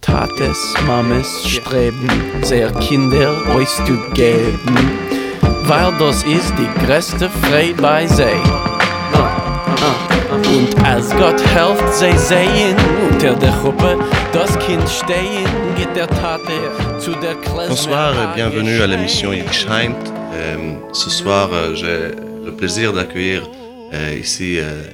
Tates, 0.00 0.74
Mames 0.86 1.46
streben, 1.48 2.08
sehr 2.42 2.70
Kinder 2.72 3.34
auszugeben, 3.54 4.60
weil 5.64 5.92
das 5.98 6.22
ist 6.24 6.52
die 6.58 6.86
größte 6.86 7.28
Freude 7.28 7.80
bei 7.80 8.06
sie. 8.06 8.24
Und 10.32 10.84
als 10.84 11.10
Gott 11.16 11.40
helft, 11.54 11.94
sie 11.94 12.16
sehen 12.16 12.76
unter 13.10 13.34
der 13.34 13.52
Gruppe 13.52 13.98
das 14.32 14.58
Kind 14.60 14.88
stehen, 14.88 15.48
geht 15.76 15.94
der 15.96 16.06
Tate 16.06 16.52
zu 16.98 17.10
der 17.12 17.34
Klezmer. 17.36 17.68
Bonsoir 17.68 18.12
et 18.12 18.34
bienvenue 18.36 18.80
à 18.80 18.86
l'émission 18.86 19.32
Yiddish 19.32 19.66
Heint. 19.68 19.96
Euh, 20.34 20.74
ce 20.92 21.10
soir, 21.10 21.50
euh, 21.52 21.74
j'ai 21.74 22.14
le 22.44 22.52
plaisir 22.52 22.92
d'accueillir 22.92 23.42
euh, 23.92 24.14
ici 24.20 24.58
euh, 24.58 24.84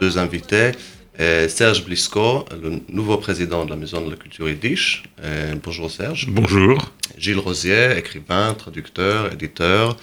deux 0.00 0.16
invités. 0.18 0.72
Euh, 1.18 1.48
Serge 1.48 1.84
Blisco, 1.84 2.44
le 2.62 2.80
nouveau 2.88 3.16
président 3.16 3.64
de 3.64 3.70
la 3.70 3.76
Maison 3.76 4.04
de 4.04 4.10
la 4.10 4.16
Culture 4.16 4.48
Yiddish. 4.48 5.04
Euh, 5.22 5.54
bonjour 5.62 5.90
Serge. 5.90 6.26
Bonjour. 6.28 6.92
Gilles 7.16 7.38
Rosier, 7.38 7.96
écrivain, 7.96 8.52
traducteur, 8.52 9.32
éditeur. 9.32 9.96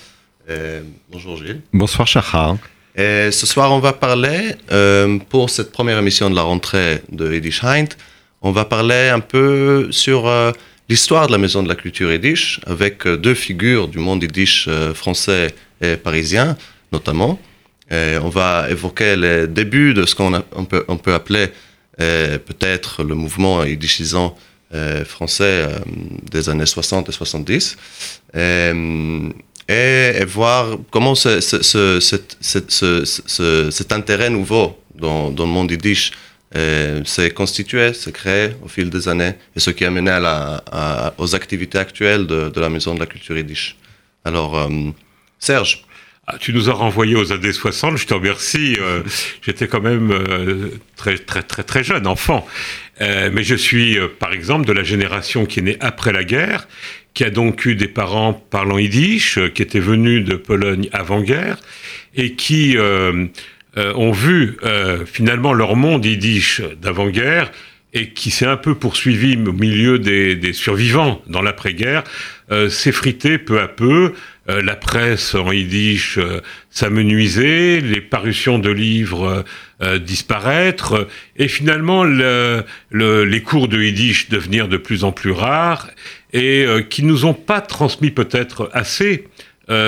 Euh, 0.50 0.82
bonjour 1.12 1.38
Gilles. 1.38 1.62
Bonsoir 1.72 2.08
Shachar. 2.08 2.58
Et 2.96 3.32
ce 3.32 3.46
soir, 3.46 3.72
on 3.72 3.80
va 3.80 3.94
parler, 3.94 4.56
euh, 4.72 5.20
pour 5.30 5.50
cette 5.50 5.72
première 5.72 5.98
émission 6.00 6.30
de 6.30 6.36
la 6.36 6.42
rentrée 6.44 7.02
de 7.12 7.32
Yiddish 7.32 7.64
Heint, 7.64 7.90
on 8.42 8.52
va 8.52 8.66
parler 8.66 9.10
un 9.10 9.20
peu 9.20 9.92
sur 9.92 10.28
euh, 10.28 10.52
l'histoire 10.90 11.28
de 11.28 11.32
la 11.32 11.38
Maison 11.38 11.64
de 11.64 11.70
la 11.70 11.76
Culture 11.76 12.12
Yiddish, 12.12 12.60
avec 12.66 13.08
euh, 13.08 13.18
deux 13.18 13.34
figures 13.36 13.88
du 13.88 14.00
monde 14.00 14.24
Yiddish 14.24 14.70
français 14.94 15.56
et 15.82 15.96
parisien, 15.96 16.58
notamment. 16.92 17.40
Et 17.92 18.18
on 18.22 18.30
va 18.30 18.68
évoquer 18.70 19.16
les 19.16 19.48
débuts 19.48 19.94
de 19.94 20.06
ce 20.06 20.16
qu'on 20.16 20.32
peut, 20.66 21.14
appeler 21.14 21.48
euh, 22.02 22.38
peut-être 22.40 23.04
le 23.04 23.14
mouvement 23.16 23.64
yiddishisant 23.64 24.36
euh, 24.74 25.06
français 25.06 25.44
euh, 25.68 25.80
des 26.32 26.50
années 26.50 26.66
60 26.66 27.10
et 27.10 27.12
70. 27.12 27.78
Et, 29.70 30.26
voir 30.26 30.78
comment 30.92 31.16
ce- 31.16 31.40
ce- 31.42 31.62
ce- 31.62 32.00
cet- 32.00 32.38
cet- 32.42 32.72
ce- 32.72 33.06
ce- 33.06 33.70
cet 33.72 33.92
intérêt 33.92 34.30
nouveau 34.30 34.78
dans, 34.96 35.30
le 35.30 35.46
monde 35.46 35.72
yiddish 35.72 36.12
euh, 36.56 37.04
s'est 37.06 37.32
constitué, 37.32 37.94
s'est 37.94 38.12
créé 38.12 38.52
au 38.64 38.68
fil 38.68 38.90
des 38.90 39.08
années, 39.08 39.34
et 39.56 39.60
ce 39.60 39.72
qui 39.72 39.86
a 39.86 39.90
mené 39.92 40.12
à 40.12 41.14
aux 41.18 41.34
activités 41.36 41.80
actuelles 41.80 42.28
de, 42.28 42.50
de 42.50 42.60
la 42.60 42.70
Maison 42.70 42.94
de 42.94 43.00
la 43.00 43.06
Culture 43.08 43.36
Yiddish. 43.38 43.76
Alors, 44.26 44.58
euh, 44.58 44.70
Serge, 45.40 45.84
Ah, 46.26 46.38
tu 46.40 46.54
nous 46.54 46.70
as 46.70 46.74
renvoyé 46.74 47.16
aux 47.18 47.34
années 47.34 47.52
60, 47.52 47.98
je 47.98 48.06
te 48.08 48.14
remercie. 48.14 48.78
euh, 48.80 49.02
J'étais 49.42 49.68
quand 49.68 49.82
même 49.82 50.10
euh, 50.12 50.70
très, 50.96 51.18
très, 51.18 51.44
très, 51.44 51.64
très 51.64 51.84
jeune, 51.84 52.08
enfant. 52.08 52.48
Euh, 53.02 53.30
mais 53.34 53.44
je 53.44 53.56
suis, 53.56 53.98
euh, 54.00 54.08
par 54.08 54.32
exemple, 54.32 54.66
de 54.66 54.72
la 54.72 54.84
génération 54.84 55.46
qui 55.46 55.60
est 55.60 55.64
née 55.64 55.78
après 55.82 56.14
la 56.14 56.24
guerre, 56.24 56.70
qui 57.14 57.26
a 57.26 57.30
donc 57.30 57.66
eu 57.66 57.76
des 57.76 57.90
parents 57.90 58.32
parlant 58.34 58.78
yiddish, 58.78 59.38
euh, 59.38 59.50
qui 59.50 59.64
étaient 59.64 59.82
venus 59.82 60.24
de 60.24 60.36
Pologne 60.36 60.88
avant-guerre, 60.94 61.58
et 62.16 62.36
qui 62.36 62.78
euh, 62.78 63.26
ont 63.76 64.12
vu 64.12 64.58
finalement 65.08 65.52
leur 65.52 65.76
monde 65.76 66.06
yiddish 66.06 66.62
d'avant-guerre 66.80 67.52
et 67.96 68.10
qui 68.10 68.30
s'est 68.32 68.46
un 68.46 68.56
peu 68.58 68.76
poursuivi 68.76 69.36
au 69.36 69.52
milieu 69.52 69.98
des, 70.00 70.36
des 70.36 70.54
survivants 70.54 71.22
dans 71.28 71.42
l'après-guerre, 71.42 72.04
s'effritait 72.70 73.40
peu 73.40 73.60
à 73.60 73.68
peu. 73.68 74.14
Euh, 74.50 74.62
la 74.62 74.76
presse 74.76 75.36
en 75.36 75.52
yiddish 75.54 76.18
euh, 76.18 76.42
s'amenuisait, 76.70 77.80
les 77.80 78.02
parutions 78.02 78.60
de 78.60 78.70
livres 78.70 79.26
euh, 79.26 79.44
euh, 79.82 80.00
disparaître, 80.00 81.08
et 81.38 81.48
finalement 81.48 82.04
le- 82.04 82.64
le- 82.90 83.24
les 83.24 83.42
cours 83.42 83.70
de 83.70 83.82
yiddish 83.82 84.28
devenir 84.30 84.68
de 84.68 84.76
plus 84.78 85.06
en 85.06 85.14
plus 85.14 85.32
rares, 85.32 85.90
et 86.34 86.66
euh, 86.66 86.82
qui 86.82 87.04
nous 87.04 87.24
ont 87.26 87.34
pas 87.34 87.62
transmis 87.62 88.12
peut-être 88.12 88.70
assez 88.74 89.28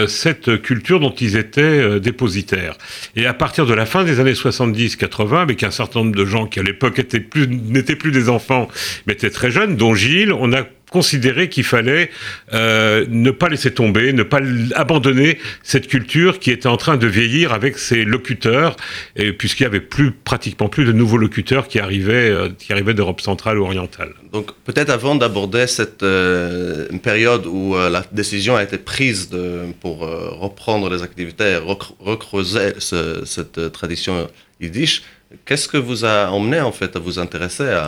cette 0.07 0.61
culture 0.61 1.01
dont 1.01 1.13
ils 1.13 1.35
étaient 1.35 1.99
dépositaires. 1.99 2.77
Et 3.17 3.25
à 3.25 3.33
partir 3.33 3.65
de 3.65 3.73
la 3.73 3.85
fin 3.85 4.05
des 4.05 4.21
années 4.21 4.31
70-80, 4.31 5.41
avec 5.41 5.63
un 5.63 5.69
certain 5.69 5.99
nombre 5.99 6.15
de 6.15 6.23
gens 6.25 6.45
qui 6.47 6.61
à 6.61 6.63
l'époque 6.63 6.97
étaient 6.97 7.19
plus 7.19 7.45
n'étaient 7.49 7.97
plus 7.97 8.11
des 8.11 8.29
enfants, 8.29 8.69
mais 9.05 9.13
étaient 9.13 9.29
très 9.29 9.51
jeunes, 9.51 9.75
dont 9.75 9.93
Gilles, 9.93 10.31
on 10.31 10.53
a 10.53 10.63
considéré 10.99 11.43
qu'il 11.53 11.67
fallait 11.75 12.05
euh, 12.53 13.05
ne 13.25 13.31
pas 13.41 13.49
laisser 13.53 13.71
tomber, 13.81 14.05
ne 14.21 14.25
pas 14.33 14.41
abandonner 14.83 15.31
cette 15.71 15.87
culture 15.95 16.33
qui 16.41 16.49
était 16.55 16.71
en 16.75 16.79
train 16.85 16.97
de 17.03 17.07
vieillir 17.17 17.47
avec 17.59 17.73
ses 17.87 18.01
locuteurs, 18.15 18.71
puisqu'il 19.39 19.63
y 19.67 19.71
avait 19.73 19.87
plus 19.97 20.11
pratiquement 20.31 20.69
plus 20.75 20.85
de 20.91 20.93
nouveaux 21.01 21.21
locuteurs 21.27 21.65
qui 21.71 21.79
arrivaient, 21.87 22.29
euh, 22.29 22.49
qui 22.61 22.69
arrivaient 22.75 22.97
d'Europe 22.99 23.21
centrale 23.29 23.55
ou 23.59 23.63
orientale. 23.69 24.11
donc 24.35 24.47
peut-être 24.67 24.91
avant 24.99 25.15
d'aborder 25.21 25.65
cette 25.79 26.03
euh, 26.03 26.87
période 27.09 27.43
où 27.57 27.63
la 27.95 28.01
décision 28.21 28.53
a 28.59 28.63
été 28.67 28.77
prise 28.93 29.21
de, 29.35 29.43
pour 29.83 29.95
reprendre 30.45 30.85
les 30.93 31.01
activités, 31.09 31.51
rec- 31.71 31.95
recreuser 32.11 32.67
ce- 32.87 33.21
cette 33.35 33.59
tradition 33.77 34.13
yiddish, 34.63 34.95
qu'est-ce 35.45 35.67
que 35.73 35.77
vous 35.89 35.99
a 36.13 36.17
emmené 36.37 36.59
en 36.69 36.73
fait 36.79 36.91
à 36.95 36.99
vous 37.05 37.15
intéresser 37.25 37.67
à... 37.85 37.87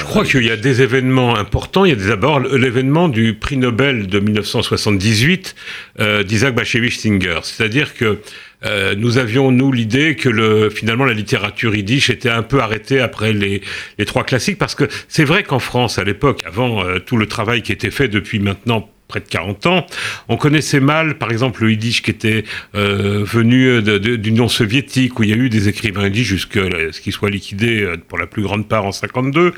Je 0.00 0.04
crois 0.06 0.24
qu'il 0.24 0.44
y 0.44 0.50
a 0.50 0.56
des 0.56 0.80
événements 0.80 1.36
importants. 1.36 1.84
Il 1.84 1.90
y 1.90 1.92
a 1.92 2.08
d'abord 2.08 2.40
l'événement 2.40 3.08
du 3.08 3.34
prix 3.34 3.58
Nobel 3.58 4.06
de 4.06 4.18
1978 4.18 5.54
euh, 6.00 6.22
d'Isaac 6.22 6.54
Bashevis 6.54 6.92
Singer. 6.92 7.40
C'est-à-dire 7.42 7.92
que 7.92 8.18
euh, 8.64 8.94
nous 8.96 9.18
avions, 9.18 9.52
nous, 9.52 9.70
l'idée 9.70 10.16
que 10.16 10.30
le, 10.30 10.70
finalement 10.70 11.04
la 11.04 11.12
littérature 11.12 11.74
yiddish 11.74 12.08
était 12.08 12.30
un 12.30 12.42
peu 12.42 12.60
arrêtée 12.60 12.98
après 12.98 13.34
les, 13.34 13.60
les 13.98 14.04
trois 14.06 14.24
classiques, 14.24 14.56
parce 14.56 14.74
que 14.74 14.84
c'est 15.06 15.24
vrai 15.24 15.42
qu'en 15.42 15.58
France, 15.58 15.98
à 15.98 16.04
l'époque, 16.04 16.40
avant 16.46 16.82
euh, 16.82 16.98
tout 16.98 17.18
le 17.18 17.26
travail 17.26 17.60
qui 17.60 17.70
était 17.70 17.90
fait 17.90 18.08
depuis 18.08 18.38
maintenant 18.38 18.90
près 19.10 19.20
de 19.20 19.28
40 19.28 19.66
ans, 19.66 19.86
on 20.28 20.36
connaissait 20.36 20.80
mal, 20.80 21.18
par 21.18 21.30
exemple, 21.32 21.64
le 21.64 21.72
yiddish 21.72 22.00
qui 22.02 22.10
était 22.12 22.44
euh, 22.74 23.22
venu 23.24 23.82
de- 23.82 23.98
de- 23.98 24.16
d'Union 24.16 24.48
soviétique, 24.48 25.18
où 25.18 25.24
il 25.24 25.30
y 25.30 25.32
a 25.32 25.36
eu 25.36 25.48
des 25.50 25.68
écrivains 25.68 26.04
yiddish 26.04 26.28
jusqu'à 26.28 26.62
ce 26.92 27.00
qu'ils 27.00 27.12
soient 27.12 27.28
liquidés 27.30 27.82
euh, 27.82 27.96
pour 28.08 28.18
la 28.18 28.26
plus 28.26 28.42
grande 28.42 28.68
part 28.68 28.84
en 28.86 28.92
52. 28.92 29.52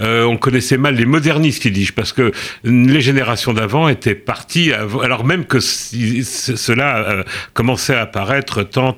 Euh, 0.00 0.24
on 0.24 0.36
connaissait 0.36 0.76
mal 0.76 0.94
les 0.94 1.06
modernistes 1.06 1.64
yiddish, 1.64 1.92
parce 1.92 2.12
que 2.12 2.32
les 2.64 3.00
générations 3.00 3.52
d'avant 3.54 3.88
étaient 3.88 4.14
parties, 4.14 4.72
alors 4.72 5.24
même 5.24 5.44
que 5.46 5.58
cela 5.60 6.98
euh, 6.98 7.22
commençait 7.54 7.94
à 7.94 8.02
apparaître 8.02 8.62
tant 8.62 8.96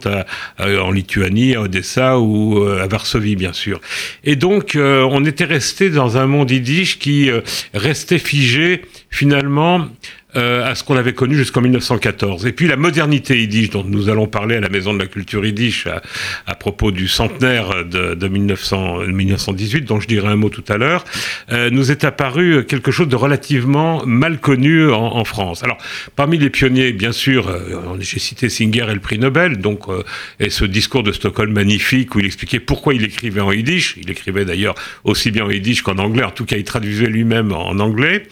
en 0.58 0.90
Lituanie, 0.90 1.54
à 1.54 1.62
Odessa 1.62 2.18
ou 2.18 2.58
euh, 2.58 2.82
à 2.82 2.86
Varsovie, 2.88 3.36
bien 3.36 3.52
sûr. 3.52 3.80
Et 4.24 4.34
donc, 4.36 4.74
euh, 4.74 5.06
on 5.10 5.24
était 5.24 5.44
resté 5.44 5.90
dans 5.90 6.16
un 6.18 6.26
monde 6.26 6.50
yiddish 6.50 6.98
qui 6.98 7.30
euh, 7.30 7.40
restait 7.74 8.18
figé, 8.18 8.82
finalement, 9.10 9.88
euh, 10.36 10.70
à 10.70 10.74
ce 10.74 10.84
qu'on 10.84 10.96
avait 10.96 11.12
connu 11.12 11.36
jusqu'en 11.36 11.60
1914. 11.60 12.46
Et 12.46 12.52
puis 12.52 12.66
la 12.66 12.76
modernité 12.76 13.38
yiddish 13.38 13.70
dont 13.70 13.84
nous 13.84 14.08
allons 14.08 14.26
parler 14.26 14.56
à 14.56 14.60
la 14.60 14.68
Maison 14.68 14.92
de 14.94 14.98
la 14.98 15.06
Culture 15.06 15.44
yiddish 15.44 15.86
à, 15.86 16.02
à 16.46 16.54
propos 16.54 16.90
du 16.90 17.08
centenaire 17.08 17.84
de, 17.84 18.14
de 18.14 18.28
1900, 18.28 19.06
1918, 19.06 19.82
dont 19.82 20.00
je 20.00 20.08
dirai 20.08 20.28
un 20.28 20.36
mot 20.36 20.48
tout 20.48 20.64
à 20.68 20.76
l'heure, 20.76 21.04
euh, 21.52 21.70
nous 21.70 21.90
est 21.90 22.04
apparu 22.04 22.64
quelque 22.66 22.90
chose 22.90 23.08
de 23.08 23.16
relativement 23.16 24.04
mal 24.06 24.38
connu 24.38 24.90
en, 24.90 25.16
en 25.16 25.24
France. 25.24 25.62
Alors, 25.62 25.78
parmi 26.16 26.38
les 26.38 26.50
pionniers, 26.50 26.92
bien 26.92 27.12
sûr, 27.12 27.48
euh, 27.48 27.96
j'ai 28.00 28.18
cité 28.18 28.48
Singer 28.48 28.86
et 28.90 28.94
le 28.94 29.00
prix 29.00 29.18
Nobel, 29.18 29.58
donc, 29.58 29.88
euh, 29.88 30.02
et 30.38 30.50
ce 30.50 30.64
discours 30.64 31.02
de 31.02 31.12
Stockholm 31.12 31.52
magnifique 31.52 32.14
où 32.14 32.20
il 32.20 32.26
expliquait 32.26 32.60
pourquoi 32.60 32.94
il 32.94 33.04
écrivait 33.04 33.40
en 33.40 33.52
yiddish. 33.52 33.96
Il 34.00 34.10
écrivait 34.10 34.44
d'ailleurs 34.44 34.74
aussi 35.04 35.30
bien 35.30 35.44
en 35.44 35.50
yiddish 35.50 35.82
qu'en 35.82 35.98
anglais, 35.98 36.24
en 36.24 36.30
tout 36.30 36.44
cas 36.44 36.56
il 36.56 36.64
traduisait 36.64 37.06
lui-même 37.06 37.52
en 37.52 37.78
anglais. 37.78 38.24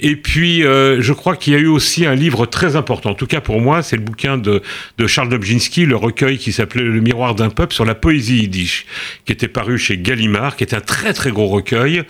Et 0.00 0.16
puis, 0.16 0.64
euh, 0.64 1.00
je 1.00 1.12
crois 1.12 1.36
qu'il 1.38 1.52
y 1.52 1.56
a 1.56 1.58
eu 1.58 1.66
aussi 1.66 2.06
un 2.06 2.14
livre 2.14 2.46
très 2.46 2.76
important, 2.76 3.10
en 3.10 3.14
tout 3.14 3.26
cas 3.26 3.40
pour 3.40 3.60
moi, 3.60 3.82
c'est 3.82 3.96
le 3.96 4.02
bouquin 4.02 4.38
de, 4.38 4.62
Charles 5.06 5.28
Dobzhinsky, 5.28 5.86
le 5.86 5.96
recueil 5.96 6.38
qui 6.38 6.52
s'appelait 6.52 6.82
Le 6.82 7.00
miroir 7.00 7.34
d'un 7.34 7.50
peuple 7.50 7.74
sur 7.74 7.84
la 7.84 7.94
poésie 7.94 8.38
yiddish, 8.38 8.86
qui 9.24 9.32
était 9.32 9.48
paru 9.48 9.78
chez 9.78 9.98
Gallimard, 9.98 10.56
qui 10.56 10.64
était 10.64 10.76
un 10.76 10.80
très 10.80 11.12
très 11.12 11.30
gros 11.30 11.48
recueil. 11.48 12.02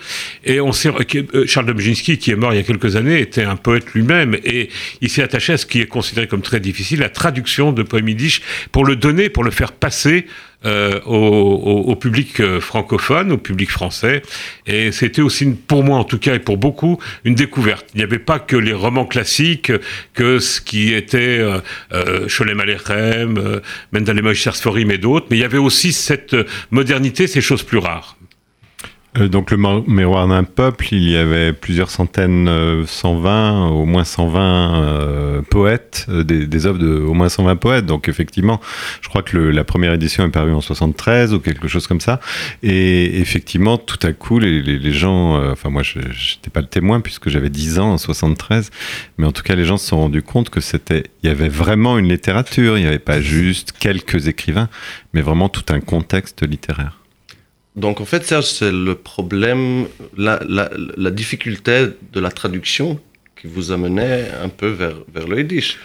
Et 0.44 0.60
on 0.60 0.72
sait, 0.72 0.90
euh, 0.90 1.46
Charles 1.46 1.66
Dobzhinsky, 1.66 2.18
qui 2.18 2.30
est 2.30 2.36
mort 2.36 2.52
il 2.52 2.56
y 2.56 2.60
a 2.60 2.64
quelques 2.64 2.96
années, 2.96 3.20
était 3.20 3.44
un 3.44 3.56
poète 3.56 3.92
lui-même, 3.94 4.36
et 4.44 4.68
il 5.00 5.08
s'est 5.10 5.22
attaché 5.22 5.54
à 5.54 5.56
ce 5.56 5.66
qui 5.66 5.80
est 5.80 5.86
considéré 5.86 6.26
comme 6.26 6.42
très 6.42 6.60
difficile, 6.60 7.00
la 7.00 7.08
traduction 7.08 7.72
de 7.72 7.82
poème 7.82 8.08
yiddish, 8.08 8.42
pour 8.72 8.84
le 8.84 8.96
donner, 8.96 9.28
pour 9.28 9.44
le 9.44 9.50
faire 9.50 9.72
passer 9.72 10.26
euh, 10.64 11.00
au, 11.06 11.14
au, 11.14 11.92
au, 11.92 11.94
public 11.94 12.40
euh, 12.40 12.60
francophone, 12.60 13.30
au 13.30 13.38
public 13.38 13.70
français. 13.70 14.22
Et 14.66 14.90
c'était 14.90 15.22
aussi, 15.22 15.46
pour 15.46 15.84
moi 15.84 15.98
en 15.98 16.04
tout 16.04 16.18
cas, 16.18 16.34
et 16.34 16.40
pour 16.40 16.56
beaucoup, 16.56 16.98
une 17.24 17.36
découverte. 17.36 17.86
Il 17.94 17.98
n'y 17.98 18.02
avait 18.02 18.18
pas 18.18 18.40
que 18.40 18.56
les 18.56 18.72
romans 18.72 19.06
classiques, 19.06 19.72
que 20.14 20.40
ce 20.40 20.60
qui 20.60 20.92
était 20.92 21.38
euh, 21.38 21.60
euh, 21.92 22.28
Sholem 22.28 22.58
Aleichem, 22.58 23.38
euh, 23.38 23.60
Mendele 23.92 24.22
Moïse 24.22 24.50
Sforim 24.50 24.90
et 24.90 24.98
d'autres, 24.98 25.26
mais 25.30 25.36
il 25.36 25.40
y 25.40 25.44
avait 25.44 25.58
aussi 25.58 25.92
cette 25.92 26.36
modernité, 26.70 27.28
ces 27.28 27.40
choses 27.40 27.62
plus 27.62 27.78
rares. 27.78 28.17
Euh, 29.16 29.28
donc 29.28 29.50
le 29.50 29.56
miroir 29.56 30.28
d'un 30.28 30.44
peuple, 30.44 30.88
il 30.92 31.08
y 31.08 31.16
avait 31.16 31.52
plusieurs 31.52 31.90
centaines, 31.90 32.84
120, 32.86 33.30
euh, 33.30 33.70
au 33.70 33.86
moins 33.86 34.04
120 34.04 34.82
euh, 34.82 35.42
poètes, 35.42 36.06
des, 36.10 36.46
des, 36.46 36.66
œuvres 36.66 36.78
de 36.78 36.98
au 36.98 37.14
moins 37.14 37.28
120 37.28 37.56
poètes. 37.56 37.86
Donc 37.86 38.08
effectivement, 38.08 38.60
je 39.00 39.08
crois 39.08 39.22
que 39.22 39.38
la 39.38 39.64
première 39.64 39.92
édition 39.94 40.24
est 40.26 40.30
parue 40.30 40.52
en 40.52 40.60
73 40.60 41.32
ou 41.32 41.40
quelque 41.40 41.68
chose 41.68 41.86
comme 41.86 42.00
ça. 42.00 42.20
Et 42.62 43.20
effectivement, 43.20 43.78
tout 43.78 43.98
à 44.06 44.12
coup, 44.12 44.38
les 44.38 44.92
gens, 44.92 45.50
enfin 45.50 45.70
moi, 45.70 45.82
je 45.82 45.98
n'étais 45.98 46.50
pas 46.52 46.60
le 46.60 46.66
témoin 46.66 47.00
puisque 47.00 47.30
j'avais 47.30 47.50
10 47.50 47.78
ans 47.78 47.92
en 47.92 47.98
73, 47.98 48.70
mais 49.16 49.26
en 49.26 49.32
tout 49.32 49.42
cas, 49.42 49.54
les 49.54 49.64
gens 49.64 49.78
se 49.78 49.86
sont 49.86 49.98
rendus 49.98 50.22
compte 50.22 50.50
que 50.50 50.60
c'était, 50.60 51.04
il 51.22 51.28
y 51.28 51.30
avait 51.30 51.48
vraiment 51.48 51.98
une 51.98 52.08
littérature. 52.08 52.76
Il 52.76 52.82
n'y 52.82 52.88
avait 52.88 52.98
pas 52.98 53.20
juste 53.20 53.72
quelques 53.72 54.28
écrivains, 54.28 54.68
mais 55.14 55.22
vraiment 55.22 55.48
tout 55.48 55.64
un 55.70 55.80
contexte 55.80 56.46
littéraire. 56.46 56.97
Donc 57.76 58.00
en 58.00 58.04
fait, 58.04 58.24
Serge, 58.24 58.46
c'est 58.46 58.72
le 58.72 58.94
problème, 58.94 59.86
la, 60.16 61.10
difficulté 61.10 61.86
de 62.12 62.20
la 62.20 62.30
traduction 62.30 63.00
qui 63.40 63.46
vous 63.46 63.70
amenait 63.70 64.28
un 64.42 64.48
peu 64.48 64.68
vers, 64.68 64.96
vers 65.12 65.28
le 65.28 65.38
Yiddish. 65.38 65.78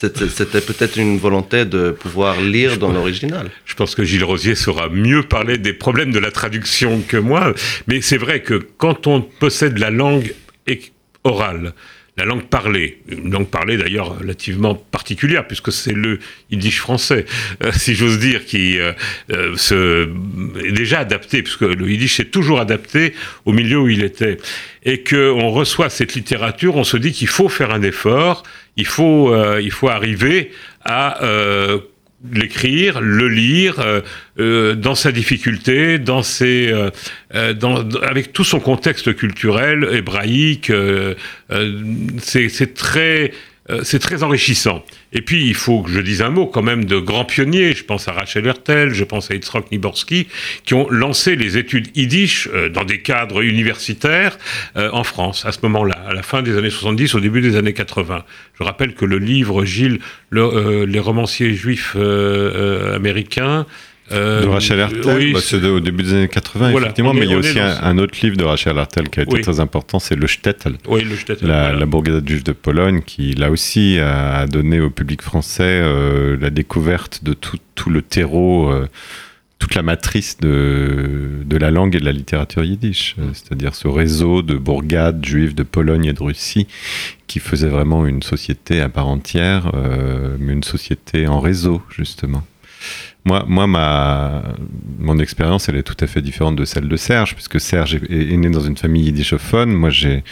C'était 0.00 0.60
peut-être 0.60 0.96
une 0.96 1.16
volonté 1.18 1.64
de 1.64 1.92
pouvoir 1.92 2.40
lire 2.40 2.78
dans 2.78 2.90
l'original. 2.90 3.50
Je 3.64 3.74
pense 3.74 3.94
que 3.94 4.02
Gilles 4.02 4.24
Rosier 4.24 4.56
saura 4.56 4.88
mieux 4.88 5.22
parler 5.22 5.58
des 5.58 5.72
problèmes 5.72 6.10
de 6.10 6.18
la 6.18 6.32
traduction 6.32 7.02
que 7.06 7.16
moi, 7.16 7.54
mais 7.86 8.00
c'est 8.00 8.16
vrai 8.16 8.42
que 8.42 8.54
quand 8.78 9.06
on 9.06 9.20
possède 9.20 9.78
la 9.78 9.90
langue 9.90 10.34
orale, 11.22 11.72
la 12.18 12.24
langue 12.24 12.44
parlée, 12.44 12.98
une 13.08 13.32
langue 13.32 13.48
parlée 13.48 13.78
d'ailleurs 13.78 14.18
relativement 14.18 14.74
particulière, 14.74 15.46
puisque 15.46 15.72
c'est 15.72 15.94
le 15.94 16.18
yiddish 16.50 16.78
français, 16.80 17.24
euh, 17.64 17.72
si 17.72 17.94
j'ose 17.94 18.18
dire, 18.18 18.44
qui 18.44 18.78
euh, 18.78 18.92
euh, 19.30 19.56
se, 19.56 20.10
est 20.62 20.72
déjà 20.72 21.00
adapté, 21.00 21.42
puisque 21.42 21.62
le 21.62 21.90
yiddish 21.90 22.20
est 22.20 22.30
toujours 22.30 22.60
adapté 22.60 23.14
au 23.46 23.52
milieu 23.52 23.78
où 23.78 23.88
il 23.88 24.04
était, 24.04 24.36
et 24.84 25.02
qu'on 25.02 25.48
reçoit 25.48 25.88
cette 25.88 26.14
littérature, 26.14 26.76
on 26.76 26.84
se 26.84 26.98
dit 26.98 27.12
qu'il 27.12 27.28
faut 27.28 27.48
faire 27.48 27.70
un 27.70 27.82
effort, 27.82 28.42
il 28.76 28.86
faut, 28.86 29.34
il 29.58 29.70
faut 29.70 29.88
arriver 29.88 30.50
à 30.82 31.20
l'écrire, 32.30 33.00
le 33.00 33.28
lire 33.28 33.80
euh, 33.80 34.00
euh, 34.38 34.74
dans 34.74 34.94
sa 34.94 35.12
difficulté, 35.12 35.98
dans 35.98 36.22
ses, 36.22 36.72
euh, 37.34 37.54
dans, 37.54 37.88
avec 38.00 38.32
tout 38.32 38.44
son 38.44 38.60
contexte 38.60 39.14
culturel 39.16 39.88
hébraïque. 39.92 40.72
c'est 42.18 42.74
très 42.74 43.24
euh, 43.24 43.28
c'est 43.82 43.98
très 43.98 44.22
enrichissant. 44.22 44.84
Et 45.12 45.20
puis, 45.20 45.46
il 45.46 45.54
faut 45.54 45.82
que 45.82 45.90
je 45.90 46.00
dise 46.00 46.22
un 46.22 46.30
mot 46.30 46.46
quand 46.46 46.62
même 46.62 46.84
de 46.84 46.98
grands 46.98 47.24
pionniers. 47.24 47.74
Je 47.74 47.84
pense 47.84 48.08
à 48.08 48.12
Rachel 48.12 48.46
Hertel, 48.46 48.94
je 48.94 49.04
pense 49.04 49.30
à 49.30 49.34
Yitzhak 49.34 49.70
Niborski, 49.70 50.26
qui 50.64 50.74
ont 50.74 50.88
lancé 50.90 51.36
les 51.36 51.58
études 51.58 51.94
yiddish 51.96 52.48
euh, 52.52 52.68
dans 52.68 52.84
des 52.84 53.00
cadres 53.00 53.42
universitaires 53.42 54.38
euh, 54.76 54.90
en 54.92 55.04
France, 55.04 55.44
à 55.44 55.52
ce 55.52 55.58
moment-là, 55.62 55.96
à 56.08 56.14
la 56.14 56.22
fin 56.22 56.42
des 56.42 56.56
années 56.56 56.70
70, 56.70 57.14
au 57.14 57.20
début 57.20 57.40
des 57.40 57.56
années 57.56 57.74
80. 57.74 58.24
Je 58.58 58.64
rappelle 58.64 58.94
que 58.94 59.04
le 59.04 59.18
livre 59.18 59.64
Gilles, 59.64 59.98
les 60.30 60.98
romanciers 60.98 61.54
juifs 61.54 61.96
américains, 61.96 63.60
euh, 63.60 63.64
de 64.10 64.46
Rachel 64.46 64.80
Hertel, 64.80 65.32
bah, 65.32 65.40
c'est 65.40 65.62
au 65.64 65.80
début 65.80 66.02
des 66.02 66.12
années 66.12 66.28
80, 66.28 66.70
effectivement, 66.70 67.14
mais 67.14 67.24
il 67.24 67.30
y 67.30 67.34
a 67.34 67.38
aussi 67.38 67.58
un, 67.58 67.98
autre 67.98 68.18
livre 68.22 68.36
de 68.36 68.44
Rachel 68.44 68.76
Hertel 68.76 69.08
qui 69.08 69.20
a 69.20 69.22
été 69.22 69.40
très 69.40 69.60
important, 69.60 69.98
c'est 69.98 70.16
Le 70.16 70.26
Shtetl, 70.26 70.76
oui, 70.88 71.04
le 71.04 71.16
Shtetl 71.16 71.46
la, 71.46 71.72
la 71.72 71.86
bourgade 71.86 72.28
juive 72.28 72.42
de 72.42 72.52
Pologne, 72.52 73.02
qui 73.04 73.34
là 73.34 73.50
aussi 73.50 73.98
a 74.00 74.46
donné 74.46 74.80
au 74.80 74.90
public 74.90 75.22
français 75.22 75.62
euh, 75.62 76.36
la 76.40 76.50
découverte 76.50 77.24
de 77.24 77.32
tout, 77.32 77.58
tout 77.74 77.90
le 77.90 78.02
terreau, 78.02 78.70
euh, 78.70 78.88
toute 79.58 79.74
la 79.74 79.82
matrice 79.82 80.38
de, 80.40 81.42
de, 81.44 81.56
la 81.56 81.70
langue 81.70 81.94
et 81.94 82.00
de 82.00 82.04
la 82.04 82.12
littérature 82.12 82.64
yiddish, 82.64 83.14
c'est-à-dire 83.32 83.76
ce 83.76 83.86
réseau 83.86 84.42
de 84.42 84.56
bourgades 84.56 85.24
juives 85.24 85.54
de 85.54 85.62
Pologne 85.62 86.06
et 86.06 86.12
de 86.12 86.22
Russie 86.22 86.66
qui 87.28 87.38
faisait 87.38 87.68
vraiment 87.68 88.04
une 88.06 88.22
société 88.22 88.80
à 88.80 88.88
part 88.88 89.06
entière, 89.06 89.70
mais 90.40 90.52
une 90.52 90.64
société 90.64 91.28
en 91.28 91.38
réseau, 91.38 91.80
justement. 91.96 92.42
Moi, 93.24 93.44
moi 93.46 93.68
ma, 93.68 94.42
mon 94.98 95.18
expérience, 95.18 95.68
elle 95.68 95.76
est 95.76 95.84
tout 95.84 95.96
à 96.00 96.08
fait 96.08 96.22
différente 96.22 96.56
de 96.56 96.64
celle 96.64 96.88
de 96.88 96.96
Serge, 96.96 97.34
puisque 97.34 97.60
Serge 97.60 97.94
est, 97.94 98.36
né 98.36 98.50
dans 98.50 98.60
une 98.60 98.76
famille 98.76 99.04
yiddishophone. 99.04 99.72
Moi, 99.72 99.90
j'ai, 99.90 100.24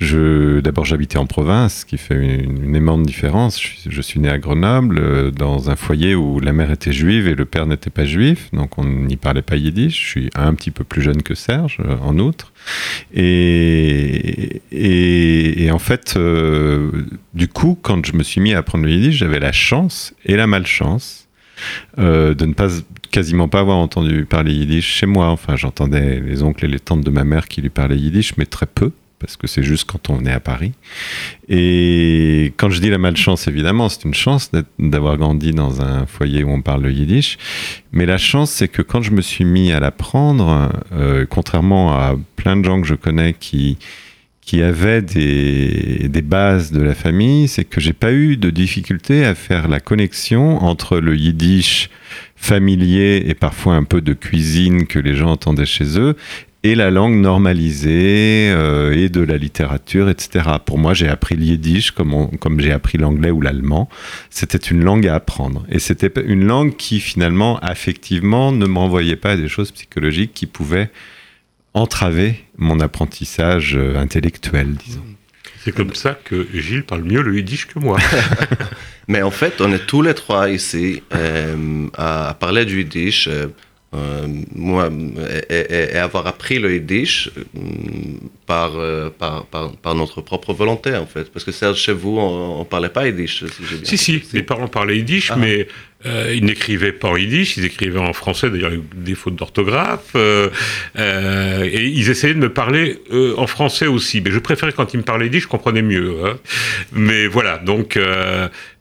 je, 0.00 0.58
d'abord, 0.58 0.84
j'habitais 0.84 1.18
en 1.18 1.26
province, 1.26 1.80
ce 1.80 1.86
qui 1.86 1.96
fait 1.96 2.16
une, 2.16 2.64
une 2.64 2.74
aimante 2.74 3.04
différence. 3.04 3.60
Je, 3.88 4.02
suis 4.02 4.18
né 4.18 4.28
à 4.28 4.38
Grenoble, 4.38 4.98
euh, 4.98 5.30
dans 5.30 5.70
un 5.70 5.76
foyer 5.76 6.16
où 6.16 6.40
la 6.40 6.52
mère 6.52 6.72
était 6.72 6.92
juive 6.92 7.28
et 7.28 7.36
le 7.36 7.44
père 7.44 7.66
n'était 7.66 7.90
pas 7.90 8.04
juif, 8.04 8.48
donc 8.52 8.78
on 8.78 8.84
n'y 8.84 9.16
parlait 9.16 9.42
pas 9.42 9.56
yiddish. 9.56 10.00
Je 10.00 10.06
suis 10.06 10.30
un 10.34 10.54
petit 10.54 10.72
peu 10.72 10.82
plus 10.82 11.02
jeune 11.02 11.22
que 11.22 11.36
Serge, 11.36 11.78
euh, 11.84 11.96
en 12.02 12.18
outre. 12.18 12.52
Et, 13.14 14.60
et, 14.72 15.64
et 15.64 15.70
en 15.70 15.78
fait, 15.78 16.14
euh, 16.16 16.90
du 17.32 17.46
coup, 17.46 17.78
quand 17.80 18.04
je 18.04 18.16
me 18.16 18.24
suis 18.24 18.40
mis 18.40 18.54
à 18.54 18.58
apprendre 18.58 18.84
le 18.84 18.90
yiddish, 18.90 19.16
j'avais 19.18 19.40
la 19.40 19.52
chance 19.52 20.14
et 20.24 20.34
la 20.36 20.48
malchance 20.48 21.23
euh, 21.98 22.34
de 22.34 22.46
ne 22.46 22.54
pas 22.54 22.68
quasiment 23.10 23.48
pas 23.48 23.60
avoir 23.60 23.76
entendu 23.76 24.24
parler 24.24 24.52
yiddish 24.52 24.86
chez 24.86 25.06
moi. 25.06 25.28
Enfin, 25.28 25.56
j'entendais 25.56 26.20
les 26.20 26.42
oncles 26.42 26.64
et 26.64 26.68
les 26.68 26.80
tantes 26.80 27.02
de 27.02 27.10
ma 27.10 27.24
mère 27.24 27.48
qui 27.48 27.62
lui 27.62 27.70
parlaient 27.70 27.98
yiddish, 27.98 28.36
mais 28.36 28.46
très 28.46 28.66
peu, 28.66 28.90
parce 29.18 29.36
que 29.36 29.46
c'est 29.46 29.62
juste 29.62 29.90
quand 29.90 30.10
on 30.10 30.24
est 30.24 30.32
à 30.32 30.40
Paris. 30.40 30.72
Et 31.48 32.52
quand 32.56 32.70
je 32.70 32.80
dis 32.80 32.90
la 32.90 32.98
malchance, 32.98 33.48
évidemment, 33.48 33.88
c'est 33.88 34.04
une 34.04 34.14
chance 34.14 34.50
d'avoir 34.78 35.16
grandi 35.16 35.52
dans 35.52 35.80
un 35.80 36.06
foyer 36.06 36.44
où 36.44 36.50
on 36.50 36.62
parle 36.62 36.82
le 36.82 36.92
yiddish. 36.92 37.38
Mais 37.92 38.06
la 38.06 38.18
chance, 38.18 38.50
c'est 38.50 38.68
que 38.68 38.82
quand 38.82 39.02
je 39.02 39.12
me 39.12 39.22
suis 39.22 39.44
mis 39.44 39.72
à 39.72 39.80
l'apprendre, 39.80 40.72
euh, 40.92 41.26
contrairement 41.28 41.92
à 41.92 42.16
plein 42.36 42.56
de 42.56 42.64
gens 42.64 42.80
que 42.80 42.86
je 42.86 42.94
connais 42.94 43.34
qui 43.34 43.78
qui 44.44 44.62
avait 44.62 45.00
des, 45.00 46.22
bases 46.22 46.70
de 46.70 46.82
la 46.82 46.94
famille, 46.94 47.48
c'est 47.48 47.64
que 47.64 47.80
j'ai 47.80 47.92
pas 47.92 48.12
eu 48.12 48.36
de 48.36 48.50
difficulté 48.50 49.24
à 49.24 49.34
faire 49.34 49.68
la 49.68 49.80
connexion 49.80 50.62
entre 50.62 50.98
le 50.98 51.16
yiddish 51.16 51.90
familier 52.36 53.24
et 53.26 53.34
parfois 53.34 53.74
un 53.74 53.84
peu 53.84 54.00
de 54.00 54.12
cuisine 54.12 54.86
que 54.86 54.98
les 54.98 55.14
gens 55.14 55.30
entendaient 55.30 55.64
chez 55.64 55.98
eux 55.98 56.14
et 56.62 56.74
la 56.74 56.90
langue 56.90 57.16
normalisée 57.16 58.50
euh, 58.50 58.94
et 58.94 59.10
de 59.10 59.20
la 59.20 59.36
littérature, 59.36 60.08
etc. 60.08 60.46
Pour 60.64 60.78
moi, 60.78 60.94
j'ai 60.94 61.08
appris 61.08 61.36
le 61.36 61.42
yiddish 61.42 61.90
comme, 61.90 62.30
comme 62.38 62.58
j'ai 62.58 62.72
appris 62.72 62.96
l'anglais 62.96 63.30
ou 63.30 63.42
l'allemand. 63.42 63.88
C'était 64.30 64.58
une 64.58 64.82
langue 64.82 65.06
à 65.06 65.14
apprendre. 65.14 65.66
Et 65.70 65.78
c'était 65.78 66.10
une 66.24 66.46
langue 66.46 66.74
qui, 66.76 67.00
finalement, 67.00 67.58
affectivement, 67.58 68.50
ne 68.50 68.64
m'envoyait 68.64 69.16
pas 69.16 69.32
à 69.32 69.36
des 69.36 69.48
choses 69.48 69.72
psychologiques 69.72 70.32
qui 70.32 70.46
pouvaient 70.46 70.90
entraver 71.74 72.36
mon 72.56 72.80
apprentissage 72.80 73.74
euh, 73.76 73.96
intellectuel, 73.96 74.74
disons. 74.74 75.04
C'est 75.62 75.72
comme 75.72 75.94
ça 75.94 76.16
que 76.24 76.46
Gilles 76.54 76.84
parle 76.84 77.02
mieux 77.02 77.22
le 77.22 77.36
yiddish 77.36 77.66
que 77.66 77.78
moi. 77.78 77.98
Mais 79.08 79.22
en 79.22 79.30
fait, 79.30 79.60
on 79.60 79.72
est 79.72 79.86
tous 79.86 80.02
les 80.02 80.14
trois 80.14 80.50
ici 80.50 81.02
euh, 81.14 81.86
à 81.94 82.36
parler 82.38 82.64
du 82.64 82.78
yiddish. 82.78 83.28
Euh, 83.28 83.46
moi, 84.54 84.90
et, 85.48 85.94
et, 85.94 85.96
avoir 85.96 86.26
appris 86.26 86.58
le 86.58 86.74
yiddish 86.74 87.30
par, 88.44 88.72
par, 89.18 89.46
par, 89.46 89.72
par, 89.76 89.94
notre 89.94 90.20
propre 90.20 90.52
volonté, 90.52 90.94
en 90.96 91.06
fait. 91.06 91.32
Parce 91.32 91.44
que 91.44 91.52
chez 91.74 91.92
vous, 91.92 92.18
on 92.18 92.58
ne 92.58 92.64
parlait 92.64 92.88
pas 92.88 93.06
yiddish. 93.06 93.44
Si, 93.84 93.96
si, 93.96 94.20
si, 94.20 94.22
les 94.32 94.42
parents 94.42 94.68
parlaient 94.68 94.98
yiddish, 94.98 95.30
ah. 95.30 95.36
mais 95.36 95.68
euh, 96.06 96.32
ils 96.34 96.44
n'écrivaient 96.44 96.92
pas 96.92 97.08
en 97.08 97.16
yiddish, 97.16 97.56
ils 97.56 97.64
écrivaient 97.64 97.98
en 97.98 98.12
français, 98.12 98.50
d'ailleurs 98.50 98.70
avec 98.70 99.02
des 99.02 99.14
fautes 99.14 99.36
d'orthographe. 99.36 100.12
Euh, 100.14 100.50
euh, 100.98 101.64
et 101.64 101.86
ils 101.86 102.10
essayaient 102.10 102.34
de 102.34 102.38
me 102.38 102.52
parler 102.52 103.00
euh, 103.12 103.34
en 103.36 103.46
français 103.46 103.86
aussi. 103.86 104.20
Mais 104.20 104.30
je 104.30 104.38
préférais 104.38 104.72
quand 104.72 104.92
ils 104.94 104.98
me 104.98 105.02
parlaient 105.02 105.26
yiddish, 105.26 105.44
je 105.44 105.48
comprenais 105.48 105.82
mieux. 105.82 106.14
Hein. 106.24 106.36
Mais 106.92 107.26
voilà, 107.26 107.58
donc, 107.58 107.98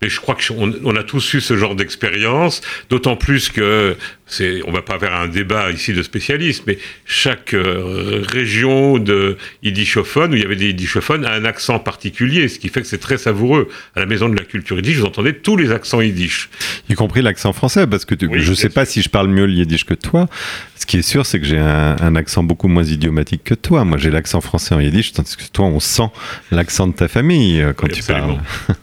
mais 0.03 0.09
je 0.09 0.19
crois 0.19 0.35
qu'on 0.35 0.73
on 0.83 0.95
a 0.97 1.03
tous 1.03 1.33
eu 1.33 1.39
ce 1.39 1.55
genre 1.55 1.75
d'expérience, 1.75 2.61
d'autant 2.89 3.15
plus 3.15 3.47
que 3.49 3.95
c'est, 4.25 4.61
on 4.67 4.71
va 4.71 4.81
pas 4.81 4.99
faire 4.99 5.13
un 5.13 5.27
débat 5.27 5.71
ici 5.71 5.93
de 5.93 6.03
spécialistes, 6.03 6.63
mais 6.67 6.77
chaque 7.05 7.53
euh, 7.53 8.21
région 8.27 8.97
de 8.97 9.37
yiddishophone 9.61 10.33
où 10.33 10.35
il 10.35 10.41
y 10.41 10.45
avait 10.45 10.57
des 10.57 10.67
yiddishophones 10.67 11.25
a 11.25 11.31
un 11.31 11.45
accent 11.45 11.79
particulier, 11.79 12.49
ce 12.49 12.59
qui 12.59 12.67
fait 12.67 12.81
que 12.81 12.87
c'est 12.87 12.97
très 12.97 13.17
savoureux. 13.17 13.69
À 13.95 14.01
la 14.01 14.05
maison 14.05 14.27
de 14.27 14.35
la 14.35 14.43
culture 14.43 14.75
yiddish, 14.75 14.97
vous 14.97 15.05
entendez 15.05 15.33
tous 15.33 15.55
les 15.55 15.71
accents 15.71 16.01
yiddish. 16.01 16.49
Y 16.89 16.95
compris 16.95 17.21
l'accent 17.21 17.53
français, 17.53 17.87
parce 17.87 18.03
que 18.03 18.15
tu, 18.15 18.27
oui, 18.27 18.41
je 18.41 18.53
sais 18.53 18.69
pas 18.69 18.83
si 18.83 19.01
je 19.01 19.09
parle 19.09 19.29
mieux 19.29 19.45
le 19.45 19.53
yiddish 19.53 19.85
que 19.85 19.93
toi. 19.93 20.27
Ce 20.75 20.85
qui 20.85 20.97
est 20.97 21.01
sûr, 21.01 21.25
c'est 21.25 21.39
que 21.39 21.45
j'ai 21.45 21.59
un, 21.59 21.95
un, 22.01 22.15
accent 22.17 22.43
beaucoup 22.43 22.67
moins 22.67 22.83
idiomatique 22.83 23.43
que 23.45 23.53
toi. 23.53 23.85
Moi, 23.85 23.97
j'ai 23.97 24.11
l'accent 24.11 24.41
français 24.41 24.75
en 24.75 24.81
yiddish, 24.81 25.13
tandis 25.13 25.37
que 25.37 25.43
toi, 25.53 25.65
on 25.65 25.79
sent 25.79 26.09
l'accent 26.51 26.87
de 26.87 26.93
ta 26.93 27.07
famille 27.07 27.61
euh, 27.61 27.71
quand 27.71 27.87
oui, 27.87 27.93
tu 27.93 27.99
absolument. 27.99 28.39
parles. 28.67 28.77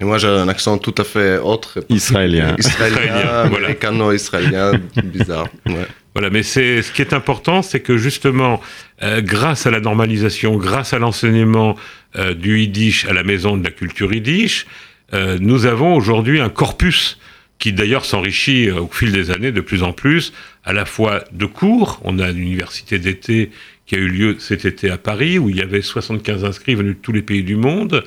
Et 0.00 0.04
moi, 0.04 0.18
j'ai 0.18 0.28
un 0.28 0.48
accent 0.48 0.78
tout 0.78 0.94
à 0.96 1.04
fait 1.04 1.38
autre. 1.38 1.84
Israélien. 1.90 2.56
Israélien, 2.58 3.44
américano-israélien, 3.44 4.72
bizarre. 5.04 5.48
Ouais. 5.66 5.86
Voilà, 6.14 6.30
mais 6.30 6.42
c'est 6.42 6.82
ce 6.82 6.90
qui 6.90 7.02
est 7.02 7.12
important, 7.12 7.62
c'est 7.62 7.80
que 7.80 7.96
justement, 7.96 8.60
euh, 9.02 9.20
grâce 9.20 9.66
à 9.66 9.70
la 9.70 9.80
normalisation, 9.80 10.56
grâce 10.56 10.92
à 10.92 10.98
l'enseignement 10.98 11.76
euh, 12.16 12.34
du 12.34 12.58
yiddish 12.58 13.04
à 13.04 13.12
la 13.12 13.22
maison 13.22 13.56
de 13.56 13.62
la 13.62 13.70
culture 13.70 14.12
yiddish, 14.12 14.66
euh, 15.12 15.38
nous 15.40 15.66
avons 15.66 15.94
aujourd'hui 15.94 16.40
un 16.40 16.48
corpus 16.48 17.18
qui 17.58 17.72
d'ailleurs 17.72 18.04
s'enrichit 18.04 18.68
euh, 18.68 18.80
au 18.80 18.88
fil 18.88 19.12
des 19.12 19.30
années 19.30 19.52
de 19.52 19.60
plus 19.60 19.82
en 19.82 19.92
plus 19.92 20.32
à 20.64 20.72
la 20.72 20.84
fois 20.84 21.24
de 21.32 21.46
cours, 21.46 22.00
on 22.04 22.18
a 22.18 22.30
l'université 22.30 22.98
d'été 22.98 23.50
qui 23.86 23.94
a 23.96 23.98
eu 23.98 24.08
lieu 24.08 24.36
cet 24.38 24.64
été 24.64 24.90
à 24.90 24.98
Paris, 24.98 25.38
où 25.38 25.48
il 25.48 25.56
y 25.56 25.62
avait 25.62 25.82
75 25.82 26.44
inscrits 26.44 26.74
venus 26.74 26.96
de 26.96 27.00
tous 27.00 27.12
les 27.12 27.22
pays 27.22 27.42
du 27.42 27.56
monde. 27.56 28.04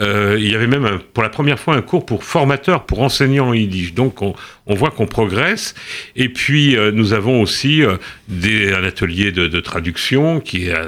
Euh, 0.00 0.36
il 0.38 0.50
y 0.50 0.54
avait 0.54 0.66
même 0.66 1.00
pour 1.12 1.22
la 1.22 1.28
première 1.28 1.58
fois 1.58 1.74
un 1.74 1.82
cours 1.82 2.06
pour 2.06 2.22
formateurs, 2.24 2.86
pour 2.86 3.00
enseignants 3.00 3.48
en 3.48 3.54
yiddish. 3.54 3.94
Donc 3.94 4.22
on, 4.22 4.34
on 4.66 4.74
voit 4.74 4.90
qu'on 4.90 5.06
progresse. 5.06 5.74
Et 6.14 6.28
puis 6.28 6.76
euh, 6.76 6.92
nous 6.92 7.12
avons 7.12 7.40
aussi 7.40 7.82
euh, 7.82 7.96
des, 8.28 8.72
un 8.72 8.84
atelier 8.84 9.32
de, 9.32 9.48
de 9.48 9.60
traduction 9.60 10.40
qui 10.40 10.70
a, 10.70 10.86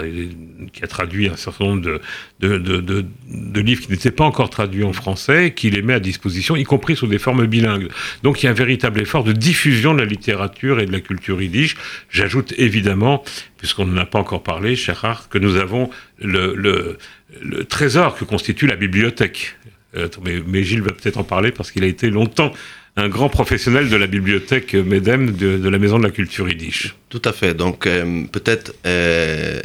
qui 0.72 0.84
a, 0.84 0.86
traduit 0.86 1.28
un 1.28 1.36
certain 1.36 1.64
nombre 1.64 1.82
de, 1.82 2.58
de, 2.58 2.58
de, 2.78 3.60
livres 3.60 3.82
qui 3.82 3.90
n'étaient 3.90 4.10
pas 4.10 4.24
encore 4.24 4.50
traduits 4.50 4.84
en 4.84 4.92
français, 4.92 5.52
qui 5.54 5.70
les 5.70 5.82
met 5.82 5.94
à 5.94 6.00
disposition, 6.00 6.56
y 6.56 6.64
compris 6.64 6.96
sous 6.96 7.06
des 7.06 7.18
formes 7.18 7.46
bilingues. 7.46 7.88
Donc 8.22 8.42
il 8.42 8.46
y 8.46 8.48
a 8.48 8.52
un 8.52 8.54
véritable 8.54 9.00
effort 9.00 9.24
de 9.24 9.32
diffusion 9.32 9.94
de 9.94 9.98
la 9.98 10.04
littérature 10.04 10.80
et 10.80 10.86
de 10.86 10.92
la 10.92 11.00
culture 11.00 11.40
yiddish. 11.42 11.76
J'ajoute 12.10 12.54
évidemment, 12.58 13.24
puisqu'on 13.58 13.86
n'en 13.86 14.00
a 14.00 14.06
pas 14.06 14.18
encore 14.18 14.42
parlé, 14.42 14.76
Cher 14.76 15.00
que 15.30 15.38
nous 15.38 15.56
avons 15.56 15.90
le, 16.18 16.54
le 16.54 16.98
le 17.42 17.64
trésor 17.64 18.16
que 18.16 18.24
constitue 18.24 18.66
la 18.66 18.76
bibliothèque. 18.76 19.56
Euh, 19.96 20.08
mais, 20.24 20.40
mais, 20.46 20.62
Gilles 20.62 20.82
va 20.82 20.92
peut-être 20.92 21.18
en 21.18 21.24
parler 21.24 21.50
parce 21.50 21.72
qu'il 21.72 21.82
a 21.82 21.86
été 21.86 22.10
longtemps 22.10 22.52
un 22.96 23.08
grand 23.08 23.28
professionnel 23.28 23.88
de 23.88 23.96
la 23.96 24.06
bibliothèque 24.06 24.74
MEDEM 24.74 25.32
de, 25.32 25.58
de 25.58 25.68
la 25.68 25.78
Maison 25.78 25.98
de 25.98 26.04
la 26.04 26.10
Culture 26.10 26.48
Yiddish. 26.48 26.94
Tout 27.08 27.22
à 27.24 27.32
fait. 27.32 27.54
Donc 27.54 27.86
euh, 27.86 28.24
peut-être 28.30 28.74
euh, 28.86 29.60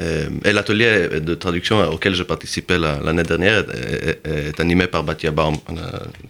euh, 0.00 0.28
et 0.44 0.52
l'atelier 0.52 1.20
de 1.20 1.34
traduction 1.34 1.80
auquel 1.90 2.14
je 2.14 2.22
participais 2.22 2.78
l'année 2.78 3.24
dernière 3.24 3.58
est, 3.58 4.20
est, 4.24 4.48
est, 4.48 4.60
animé 4.60 4.86
par 4.86 5.02
Batia 5.02 5.32
Baum, 5.32 5.56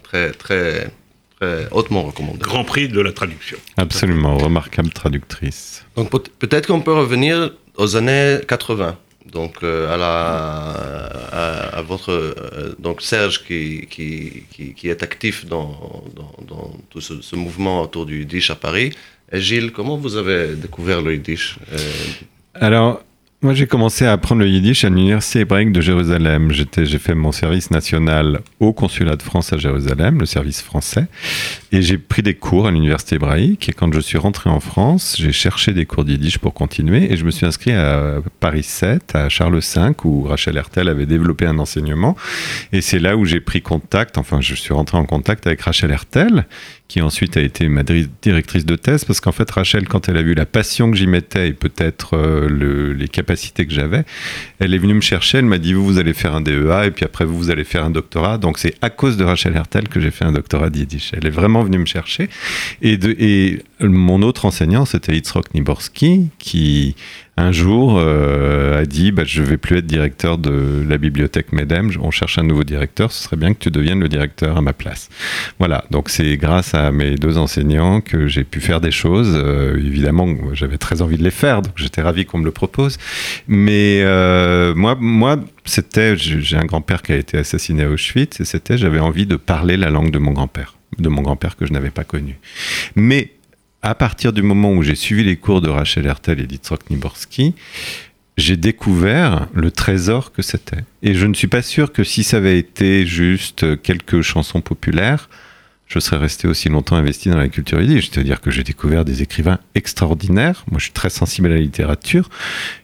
très 0.03 0.31
très 0.33 0.91
très 1.39 1.69
hautement 1.71 2.03
recommandé. 2.03 2.39
Grand 2.41 2.65
prix 2.65 2.89
de 2.89 3.01
la 3.01 3.13
traduction. 3.13 3.59
Absolument, 3.77 4.39
remarquable 4.39 4.91
traductrice. 4.91 5.85
Donc 5.97 6.11
peut-être 6.39 6.67
qu'on 6.67 6.81
peut 6.81 6.95
revenir 6.95 7.53
aux 7.77 7.95
années 7.95 8.39
80 8.49 8.97
donc 9.33 9.63
euh, 9.63 9.93
à, 9.93 9.97
la, 9.97 10.11
à, 11.33 11.79
à 11.79 11.83
votre 11.83 12.13
euh, 12.13 12.75
donc 12.79 13.03
Serge 13.03 13.45
qui, 13.45 13.87
qui, 13.89 14.45
qui, 14.51 14.75
qui, 14.75 14.89
est 14.89 15.03
actif 15.03 15.47
dans, 15.47 16.03
dans, 16.15 16.35
dans 16.47 16.73
tout 16.91 17.01
ce, 17.01 17.21
ce, 17.21 17.37
mouvement 17.37 17.83
autour 17.83 18.07
du 18.07 18.21
Yiddish 18.21 18.51
à 18.51 18.57
Paris. 18.57 18.93
Et 19.31 19.41
Gilles, 19.41 19.73
comment 19.73 19.97
vous 19.97 20.17
avez 20.17 20.55
découvert 20.55 21.03
le 21.03 21.15
Yiddish 21.15 21.59
euh... 21.73 21.79
Alors, 22.55 23.03
moi, 23.41 23.55
j'ai 23.55 23.69
commencé 23.69 24.05
à 24.05 24.11
apprendre 24.11 24.41
le 24.41 24.49
yiddish 24.49 24.85
à 24.85 24.89
l'Université 24.89 25.41
hébraïque 25.41 25.71
de 25.71 25.81
Jérusalem. 25.81 26.51
J'ai 26.51 26.99
fait 26.99 27.15
mon 27.15 27.31
service 27.31 27.71
national 27.71 28.41
au 28.59 28.73
consulat 28.73 29.15
de 29.15 29.23
France 29.23 29.53
à 29.53 29.59
Jérusalem, 29.59 30.19
le 30.19 30.27
service 30.27 30.61
français. 30.61 31.07
Et 31.71 31.81
j'ai 31.81 31.99
pris 31.99 32.23
des 32.23 32.35
cours 32.35 32.67
à 32.67 32.73
l'Université 32.73 33.15
hébraïque. 33.15 33.69
Et 33.69 33.73
quand 33.73 33.93
je 33.95 34.01
suis 34.01 34.19
rentré 34.19 34.51
en 34.51 34.59
France, 34.59 35.15
j'ai 35.21 35.31
cherché 35.31 35.73
des 35.73 35.87
cours 35.87 36.05
de 36.05 36.11
yiddish 36.11 36.39
pour 36.39 36.53
continuer. 36.53 37.13
Et 37.13 37.17
je 37.17 37.25
me 37.25 37.31
suis 37.31 37.47
inscrit 37.47 37.71
à 37.71 38.17
Paris 38.41 38.65
7, 38.65 39.15
à 39.15 39.29
Charles 39.29 39.61
V, 39.61 39.93
où 40.03 40.25
Rachel 40.25 40.57
Hertel 40.57 40.89
avait 40.89 41.07
développé 41.07 41.47
un 41.47 41.61
enseignement. 41.61 42.17
Et 42.73 42.81
c'est 42.81 42.99
là 42.99 43.17
où 43.17 43.25
j'ai 43.25 43.39
pris 43.39 43.63
contact, 43.63 44.19
enfin, 44.19 44.41
je 44.41 44.57
suis 44.57 44.75
rentré 44.75 44.99
en 44.99 45.05
contact 45.05 45.47
avec 45.47 45.61
Rachel 45.61 45.93
Hertel, 45.93 46.45
qui 46.89 47.03
ensuite 47.03 47.37
a 47.37 47.43
été 47.43 47.69
ma 47.69 47.83
directrice 47.83 48.65
de 48.65 48.75
thèse, 48.75 49.05
parce 49.05 49.21
qu'en 49.21 49.33
fait, 49.33 49.51
Rachel, 49.51 49.87
quand 49.87 50.09
elle 50.09 50.17
a 50.17 50.23
vu 50.23 50.35
la 50.35 50.47
passion 50.47 50.91
que 50.91 50.97
j'y 50.97 51.07
mettais 51.07 51.49
et 51.49 51.53
peut-être 51.53 52.17
euh, 52.17 52.49
le, 52.49 52.95
les 52.95 53.09
capacités 53.09 53.67
que 53.67 53.75
j'avais, 53.75 54.05
elle 54.59 54.73
est 54.73 54.79
venue 54.79 54.95
me 54.95 55.03
chercher, 55.03 55.39
elle 55.39 55.45
m'a 55.45 55.59
dit, 55.59 55.75
vous, 55.75 55.85
vous 55.85 55.99
allez 55.99 56.15
faire 56.15 56.35
un 56.35 56.41
DEA, 56.41 56.87
et 56.87 56.91
puis 56.91 57.05
après, 57.05 57.27
vous, 57.27 57.37
vous 57.37 57.51
allez 57.51 57.65
faire 57.65 57.85
un 57.85 57.91
doctorat. 57.91 58.39
Donc, 58.39 58.59
c'est 58.59 58.75
à 58.81 58.89
cause 58.89 59.19
de 59.19 59.25
Rachel 59.25 59.55
Hertel 59.55 59.89
que 59.89 60.01
j'ai 60.01 60.11
fait 60.11 60.25
un 60.25 60.33
doctorat 60.33 60.71
d'Yiddish. 60.71 61.13
Elle 61.15 61.27
est 61.27 61.31
vraiment 61.31 61.63
venue 61.63 61.79
me 61.79 61.87
chercher. 61.87 62.31
Et, 62.81 62.97
de, 62.97 63.15
et 63.19 63.63
mon 63.81 64.23
autre 64.23 64.45
enseignant, 64.45 64.85
c'était 64.85 65.15
Yitzhak 65.15 65.55
Niborski, 65.55 66.29
qui 66.39 66.97
un 67.37 67.53
jour 67.53 67.99
euh, 67.99 68.83
a 68.83 68.85
dit 68.85 69.13
bah, 69.13 69.23
je 69.25 69.43
vais 69.43 69.57
plus 69.57 69.79
être 69.79 69.87
directeur 69.87 70.39
de 70.39 70.85
la 70.89 70.99
bibliothèque 70.99 71.53
MEDEM, 71.53 71.93
on 72.01 72.11
cherche 72.11 72.39
un 72.39 72.43
nouveau 72.43 72.65
directeur, 72.65 73.13
ce 73.13 73.23
serait 73.23 73.37
bien 73.37 73.55
que 73.55 73.61
tu 73.61 73.71
deviennes 73.71 74.01
le 74.01 74.09
directeur 74.09 74.57
à 74.57 74.61
ma 74.61 74.73
place. 74.73 75.09
Voilà, 75.61 75.85
donc 75.93 76.09
c'est 76.09 76.37
grâce 76.37 76.75
à 76.75 76.91
mes 76.91 77.15
deux 77.15 77.39
enseignants 77.39 78.01
que 78.01 78.27
j'ai 78.27 78.43
pu 78.43 78.61
faire 78.61 78.81
des 78.81 78.91
choses. 78.91 79.33
Euh, 79.35 79.77
évidemment, 79.77 80.27
j'avais 80.53 80.79
très 80.79 81.01
envie 81.01 81.17
de 81.17 81.23
les 81.23 81.31
faire, 81.31 81.63
donc 81.63 81.75
j'étais 81.77 82.03
ravi 82.03 82.27
qu'on 82.27 82.39
me 82.39 82.45
le 82.45 82.51
propose. 82.51 82.99
Mais 83.47 84.01
euh, 84.03 84.75
moi, 84.75 84.97
moi 84.99 85.37
c'était, 85.65 86.17
j'ai 86.17 86.57
un 86.57 86.65
grand-père 86.65 87.03
qui 87.03 87.13
a 87.13 87.17
été 87.17 87.39
assassiné 87.39 87.85
à 87.85 87.91
Auschwitz, 87.91 88.41
et 88.41 88.45
c'était, 88.45 88.77
j'avais 88.77 88.99
envie 89.01 89.27
de 89.27 89.37
parler 89.37 89.77
la 89.77 89.91
langue 89.91 90.11
de 90.11 90.19
mon 90.19 90.33
grand-père, 90.33 90.75
de 90.99 91.09
mon 91.09 91.23
grand-père 91.23 91.57
que 91.57 91.67
je 91.67 91.73
n'avais 91.73 91.91
pas 91.91 92.05
connu. 92.05 92.39
Mais 92.97 93.31
à 93.83 93.95
partir 93.95 94.33
du 94.33 94.43
moment 94.43 94.73
où 94.73 94.83
j'ai 94.83 94.95
suivi 94.95 95.25
les 95.25 95.37
cours 95.37 95.61
de 95.61 95.69
Rachel 95.69 96.07
Hertel 96.07 96.41
et 96.41 96.47
d'Itzhak 96.47 96.91
Niborski, 96.91 97.55
j'ai 98.37 98.57
découvert 98.57 99.49
le 99.53 99.71
trésor 99.71 100.33
que 100.33 100.43
c'était. 100.43 100.85
Et 101.03 101.15
je 101.15 101.27
ne 101.27 101.35
suis 101.35 101.49
pas 101.49 101.63
sûr 101.63 101.93
que 101.93 102.05
si 102.05 102.23
ça 102.23 102.37
avait 102.37 102.59
été 102.59 103.07
juste 103.07 103.83
quelques 103.83 104.23
chansons 104.23 104.61
populaires, 104.61 105.29
je 105.89 105.99
serais 106.01 106.19
resté 106.19 106.47
aussi 106.47 106.69
longtemps 106.69 106.97
investi 106.97 107.31
dans 107.31 107.39
la 107.39 107.49
culture 107.49 107.81
yiddish. 107.81 108.11
C'est-à-dire 108.11 108.43
que 108.43 108.51
j'ai 108.51 108.63
découvert 108.63 109.07
des 109.07 109.23
écrivains 109.23 109.59
extraordinaires. 109.75 110.65
Moi, 110.71 110.79
je 110.79 110.85
suis 110.85 110.93
très 110.93 111.09
sensible 111.09 111.49
à 111.49 111.51
la 111.51 111.61
littérature. 111.61 112.29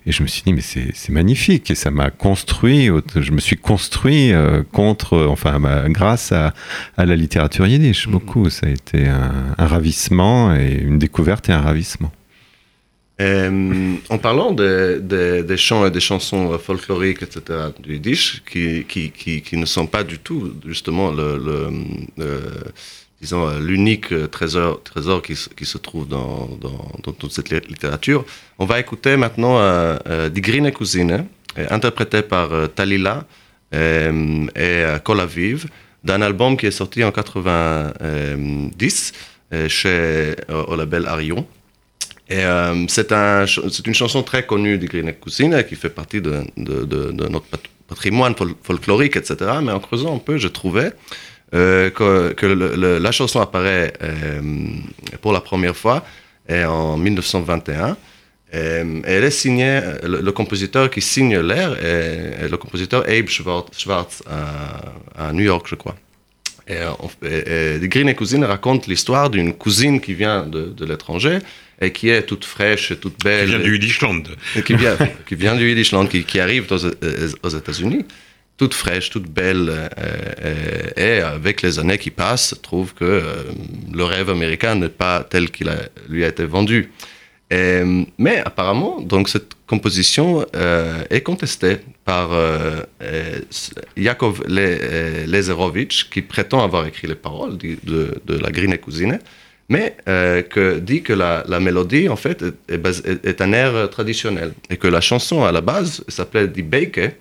Et 0.07 0.13
je 0.13 0.23
me 0.23 0.27
suis 0.27 0.43
dit, 0.43 0.55
mais 0.55 0.63
c'est 0.63 1.13
magnifique. 1.13 1.71
Et 1.71 1.75
ça 1.75 1.91
m'a 1.91 2.11
construit, 2.11 2.89
je 3.15 3.31
me 3.33 3.41
suis 3.41 3.57
construit 3.57 4.33
euh, 4.33 4.63
contre, 4.73 5.27
enfin, 5.29 5.61
grâce 5.89 6.33
à, 6.33 6.55
à, 6.97 7.05
la 7.05 7.15
littérature 7.15 7.67
yiddish. 7.67 8.09
Beaucoup. 8.09 8.49
Ça 8.49 8.67
a 8.67 8.71
été 8.71 9.07
un, 9.07 9.55
un 9.59 9.67
ravissement 9.67 10.55
et 10.55 10.73
une 10.73 10.99
découverte 10.99 11.51
et 11.51 11.53
un 11.53 11.61
ravissement. 11.61 12.11
Euh, 13.21 13.95
en 14.09 14.19
parlant 14.19 14.51
des 14.51 14.99
de, 14.99 15.43
de 15.43 15.57
chants 15.57 15.87
et 15.87 15.91
des 15.91 16.01
chansons 16.01 16.59
folkloriques, 16.59 17.23
etc., 17.23 17.43
du 17.79 17.95
Yiddish, 17.95 18.43
qui, 18.45 18.85
qui, 18.85 19.13
qui, 19.13 19.57
ne 19.57 19.67
sont 19.67 19.87
pas 19.87 20.03
du 20.03 20.19
tout, 20.19 20.53
justement, 20.67 21.13
le, 21.13 21.71
disons, 23.21 23.59
l'unique 23.61 24.13
trésor, 24.31 24.83
trésor 24.83 25.23
qui, 25.23 25.37
se 25.37 25.79
trouve 25.79 26.09
dans, 26.09 26.49
dans, 26.61 27.13
toute 27.13 27.33
cette 27.33 27.51
littérature, 27.69 28.25
on 28.59 28.67
va 28.67 28.81
écouter 28.81 29.17
maintenant 29.17 29.59
euh, 29.59 29.97
euh, 30.09 30.29
Die 30.29 30.41
Grine 30.41 30.73
Cousine, 30.73 31.27
interprété 31.71 32.23
par 32.23 32.53
euh, 32.53 32.67
Talila 32.67 33.25
euh, 33.75 34.47
et 34.57 34.85
Kol 35.05 35.21
Aviv, 35.21 35.67
d'un 36.03 36.21
album 36.21 36.57
qui 36.57 36.67
est 36.67 36.79
sorti 36.83 37.05
en 37.05 37.13
90 37.13 39.13
chez, 39.69 40.35
au 40.49 40.77
label 40.77 41.07
Arion. 41.07 41.47
Et 42.29 42.39
euh, 42.39 42.87
c'est 42.89 43.13
un, 43.13 43.45
une 43.45 43.95
chanson 43.95 44.23
très 44.23 44.47
connue 44.47 44.79
de 44.79 44.87
Green 44.87 45.13
Cousine 45.15 45.63
qui 45.69 45.77
fait 45.77 45.91
partie 45.91 46.23
de, 46.23 46.43
de, 46.57 47.29
notre 47.29 47.47
patrimoine 47.87 48.35
fol 48.35 48.55
folklorique, 48.63 49.17
etc. 49.17 49.37
Mais 49.63 49.73
en 49.73 49.81
creusant 49.81 50.15
un 50.15 50.19
peu, 50.19 50.39
je 50.39 50.49
trouvais 50.49 50.93
euh, 51.55 51.91
que, 51.91 52.33
que 52.33 52.47
la 52.47 53.13
chanson 53.13 53.41
apparaît 53.41 53.93
euh, 54.03 54.41
pour 55.21 55.33
la 55.33 55.41
première 55.41 55.77
fois 55.77 56.03
en 56.51 56.97
1921. 56.97 57.97
Et, 58.53 58.57
elle 58.57 59.25
est 59.25 59.31
signée, 59.31 59.81
le, 60.03 60.31
compositeur 60.31 60.89
qui 60.89 61.03
signe 61.03 61.39
l'air 61.41 61.77
est, 61.85 62.49
le 62.49 62.57
compositeur 62.57 63.05
Abe 63.07 63.29
Schwartz, 63.29 64.23
à, 64.27 65.33
New 65.33 65.45
York, 65.45 65.67
je 65.69 65.75
crois. 65.75 65.97
Et, 66.67 66.79
et, 67.23 67.75
et 67.83 67.89
Green 67.89 68.15
Cousine 68.15 68.45
raconte 68.45 68.87
l'histoire 68.87 69.29
d'une 69.29 69.53
cousine 69.53 70.01
qui 70.01 70.15
vient 70.15 70.47
de 70.47 70.85
l'étranger 70.87 71.41
et 71.81 71.93
qui 71.93 72.09
est 72.09 72.23
toute 72.23 72.45
fraîche, 72.45 72.91
et 72.91 72.97
toute 72.97 73.19
belle. 73.25 73.47
Qui 73.47 73.57
vient 73.57 73.65
du 73.65 73.75
Yiddishland. 73.75 74.23
Qui 74.65 74.75
vient, 74.75 74.97
qui 75.27 75.35
vient 75.35 75.57
du 75.57 75.69
Yiddishland, 75.69 76.07
qui, 76.07 76.25
qui 76.25 76.41
arrive 76.41 76.67
aux, 76.71 76.87
aux 77.47 77.49
États-Unis, 77.49 78.05
toute 78.57 78.75
fraîche, 78.75 79.11
toute 79.11 79.29
belle, 79.29 79.71
euh, 79.99 80.91
et 80.97 81.21
avec 81.21 81.63
les 81.63 81.79
années 81.79 81.99
qui 81.99 82.11
passent, 82.11 82.55
trouve 82.63 82.95
que 82.95 83.05
euh, 83.05 83.23
le 83.93 84.05
rêve 84.05 84.31
américain 84.31 84.75
n'est 84.77 84.89
pas 84.89 85.25
tel 85.25 85.51
qu'il 85.51 85.71
lui 86.09 86.25
a 86.25 86.29
été 86.29 86.45
vendu. 86.45 86.91
Et, 87.51 87.83
mais 88.17 88.39
apparemment, 88.39 89.01
donc 89.01 89.29
cette 89.29 89.53
composition 89.67 90.47
euh, 90.57 91.05
est 91.11 91.21
contestée 91.23 91.79
par 92.05 92.31
euh, 92.33 92.81
Yakov 93.97 94.43
Le, 94.49 95.27
Lezerovitch, 95.27 96.11
qui 96.11 96.23
prétend 96.23 96.63
avoir 96.63 96.87
écrit 96.87 97.07
les 97.07 97.15
paroles 97.15 97.59
de, 97.59 97.77
de, 97.85 98.23
de 98.25 98.39
la 98.39 98.51
Grine 98.51 98.77
Cousine 98.79 99.19
mais 99.69 99.97
euh, 100.09 100.43
que 100.43 100.79
dit 100.79 101.03
que 101.03 101.13
la, 101.13 101.45
la, 101.49 101.61
mélodie, 101.61 102.09
en 102.09 102.17
fait, 102.17 102.43
est, 102.43 102.75
est, 102.75 103.25
est, 103.25 103.41
un 103.41 103.53
air 103.53 103.89
traditionnel 103.91 104.53
et 104.71 104.77
que 104.77 104.89
la 104.89 105.01
chanson 105.01 105.45
à 105.45 105.53
la 105.53 105.61
base 105.61 106.05
s'appelait 106.09 106.49
Die 106.49 106.63
Beike, 106.63 107.17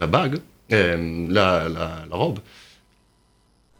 la 0.00 0.06
bague, 0.06 0.38
euh, 0.72 1.26
la, 1.28 1.68
la, 1.68 2.04
la, 2.08 2.16
robe. 2.16 2.38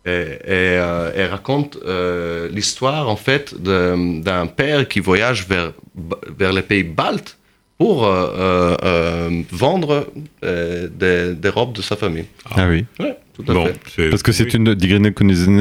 Et, 0.04 0.10
et, 0.10 0.38
euh, 0.46 1.12
et 1.14 1.26
raconte 1.26 1.78
euh, 1.84 2.48
l'histoire, 2.48 3.08
en 3.08 3.16
fait, 3.16 3.54
d'un 3.60 4.46
père 4.46 4.88
qui 4.88 5.00
voyage 5.00 5.46
vers, 5.46 5.72
vers 5.94 6.52
les 6.52 6.62
pays 6.62 6.84
baltes 6.84 7.37
pour 7.78 8.06
euh, 8.06 8.74
euh, 8.82 9.42
vendre 9.52 10.08
des, 10.42 11.34
des, 11.34 11.48
robes 11.48 11.72
de 11.74 11.82
sa 11.82 11.94
famille. 11.96 12.24
Ah, 12.50 12.66
oui. 12.68 12.84
Ouais, 12.98 13.16
tout 13.34 13.44
à 13.50 13.66
fait. 13.84 14.10
Parce 14.10 14.24
que 14.24 14.32
c'est 14.32 14.52
une 14.52 14.74
Die 14.74 14.88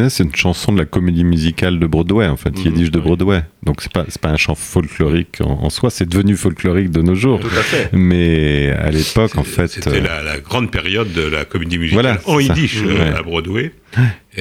c'est 0.10 0.24
une 0.24 0.36
chanson 0.36 0.72
de 0.74 0.80
la 0.80 0.86
comédie 0.86 1.24
musicale 1.24 1.80
de 1.80 1.86
Broadway, 1.86 2.28
en 2.28 2.36
fait, 2.36 2.50
mm 2.50 2.74
-hmm. 2.74 2.90
de 2.90 3.00
Broadway. 3.00 3.44
Donc 3.64 3.82
c'est 3.82 3.94
pas 3.94 4.06
c'est 4.08 4.22
pas 4.22 4.30
un 4.30 4.38
chant 4.38 4.56
folklorique 4.56 5.42
en, 5.42 5.70
soi, 5.70 5.90
c'est 5.92 6.10
devenu 6.10 6.36
folklorique 6.36 6.90
de 6.90 7.02
nos 7.04 7.16
jours. 7.24 7.40
Tout 7.40 7.58
à 7.64 7.66
fait. 7.72 7.90
Mais 7.94 8.72
à 8.88 8.90
l'époque, 8.90 9.38
en 9.38 9.48
fait, 9.56 9.68
c'était 9.68 10.02
la, 10.02 10.24
la, 10.24 10.38
grande 10.40 10.70
période 10.72 11.12
de 11.14 11.26
la 11.38 11.46
comédie 11.46 11.78
musicale 11.78 12.20
en 12.26 12.40
yiddish 12.40 12.78
à 13.20 13.22
Broadway. 13.22 13.66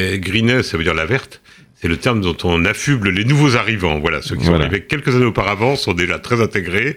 Et 0.01 0.19
Greeness, 0.19 0.63
ça 0.69 0.77
veut 0.79 0.85
dire 0.89 0.99
la 1.05 1.09
verte 1.15 1.35
c'est 1.81 1.89
le 1.89 1.99
terme 1.99 2.23
dont 2.23 2.37
on 2.45 2.65
affuble 2.65 3.11
les 3.11 3.25
nouveaux 3.25 3.57
arrivants. 3.57 3.99
Voilà, 3.99 4.23
ceux 4.23 4.37
qui 4.37 4.47
sont 4.47 4.55
arrivés 4.55 4.83
quelques 4.83 5.15
années 5.15 5.27
auparavant 5.27 5.77
sont 5.77 5.93
déjà 5.93 6.19
très 6.19 6.41
intégrés. 6.41 6.97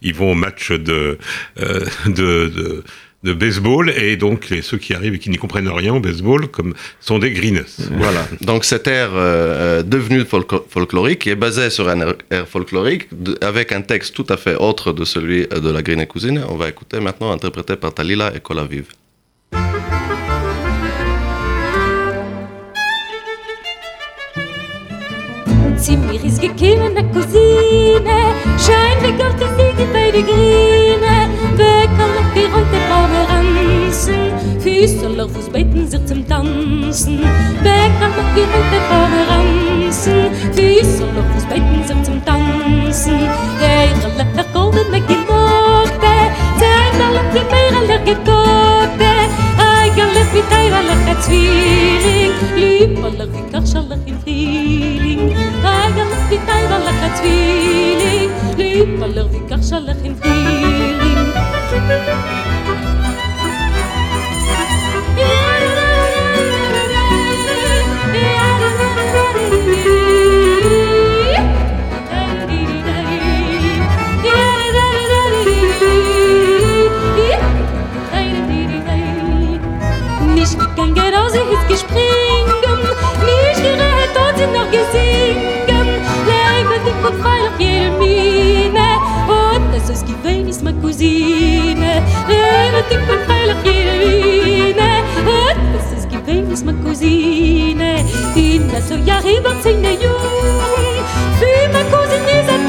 Ils 0.00 0.14
vont 0.14 0.32
au 0.32 0.34
match 0.34 0.70
de, 0.70 1.18
euh, 1.60 1.80
de, 2.06 2.46
de, 2.48 2.84
de, 3.24 3.32
baseball 3.32 3.90
et 3.90 4.16
donc 4.16 4.48
les, 4.48 4.62
ceux 4.62 4.78
qui 4.78 4.94
arrivent 4.94 5.14
et 5.14 5.18
qui 5.18 5.28
n'y 5.28 5.38
comprennent 5.38 5.68
rien 5.68 5.94
au 5.94 6.00
baseball 6.00 6.46
comme 6.48 6.74
sont 7.00 7.18
des 7.18 7.32
greeners. 7.32 7.88
Voilà. 7.96 8.26
Donc 8.42 8.64
cet 8.64 8.86
air 8.86 9.10
euh, 9.14 9.82
devenu 9.82 10.24
folklorique 10.24 11.26
est 11.26 11.36
basé 11.36 11.68
sur 11.70 11.88
un 11.88 12.14
air 12.30 12.46
folklorique 12.48 13.08
avec 13.40 13.72
un 13.72 13.82
texte 13.82 14.14
tout 14.14 14.26
à 14.28 14.36
fait 14.36 14.54
autre 14.54 14.92
de 14.92 15.04
celui 15.04 15.48
de 15.48 15.70
la 15.70 15.82
Green 15.82 16.06
Cousine. 16.06 16.44
On 16.48 16.56
va 16.56 16.68
écouter 16.68 17.00
maintenant 17.00 17.32
interprété 17.32 17.74
par 17.74 17.92
Talila 17.92 18.32
et 18.36 18.40
Colavive. 18.40 18.86
zu 25.82 25.96
mir 25.96 26.24
ist 26.24 26.40
gekommen 26.40 26.96
eine 26.96 27.04
Cousine. 27.10 28.18
Schein 28.56 28.96
wie 29.02 29.12
Gott 29.18 29.34
ist 29.34 29.56
die 29.58 29.82
Gebäude 29.82 30.22
grüne. 30.22 31.14
Weg 31.56 31.90
an 31.98 32.10
der 32.16 32.26
Kirche 32.32 32.56
und 32.56 32.72
der 32.72 32.82
Baume 32.88 33.20
ranzen. 33.28 34.60
Füße 34.60 35.06
und 35.06 35.16
Lauf 35.16 35.36
aus 35.36 35.48
Beiten 35.48 35.88
sind 35.88 36.06
zum 36.06 36.26
Tanzen. 36.28 37.18
Weg 37.18 37.94
an 38.00 38.12
der 38.16 38.26
Kirche 38.32 38.58
und 38.62 38.70
der 38.72 38.82
Baume 38.90 39.20
ranzen. 39.28 40.30
Füße 40.54 41.04
und 41.04 41.16
Lauf 41.16 41.36
aus 41.36 41.46
Beiten 41.46 41.82
sind 41.84 42.06
zum 42.06 42.24
Tanzen. 42.24 43.18
Hey, 43.58 43.88
ich 43.98 44.04
habe 44.04 44.16
lecker 44.18 44.48
goldene 44.52 45.00
Gemorte. 45.00 46.14
Zeit, 46.58 46.94
die 47.34 47.38
Primäre, 47.38 47.86
lecker 47.86 48.20
Gott. 48.24 49.01
a 51.12 51.20
Zwilling, 51.20 52.32
Lippalach, 52.56 53.28
wie 53.32 53.44
Kachschalach 53.52 53.98
in 54.06 54.18
Frühling. 54.20 55.32
Eigerlach, 55.62 56.30
wie 56.30 56.40
Teiberlach 56.48 57.02
a 57.06 57.14
Zwilling, 57.16 58.30
Lippalach, 58.56 59.28
wie 59.32 59.40
Kachschalach 59.48 60.02
in 60.04 60.16
Frühling. 60.16 61.32
Raus, 80.98 81.32
ich 81.34 81.52
ist 81.52 81.68
gespringen. 81.68 82.80
Nicht 83.24 83.62
gerät, 83.62 84.10
dort 84.14 84.38
sind 84.38 84.52
noch 84.52 84.70
gesingen. 84.70 85.22
Und 87.04 87.20
frei 87.20 87.48
auf 87.48 87.58
jede 87.58 87.90
Mine 87.98 88.78
Und 89.26 89.74
das 89.74 89.90
ist 89.90 90.06
gewähnt, 90.06 90.48
ist 90.48 90.62
meine 90.62 90.80
und 93.10 93.24
frei 93.26 93.52
auf 93.52 93.64
jede 93.64 93.98
Mine 93.98 95.02
Und 95.26 95.74
das 95.74 95.98
ist 95.98 96.08
gewähnt, 96.08 96.52
ist 96.52 96.64
meine 96.64 96.78
Cousine. 96.78 98.04
In 98.36 98.70
das 98.70 98.88
so 98.88 98.94
Jahr 98.94 99.20
über 99.22 99.60
zehn 99.60 99.82
Jahre 99.82 99.98
Für 101.40 101.68
meine 101.72 101.90
Cousine 101.90 102.52
und 102.52 102.68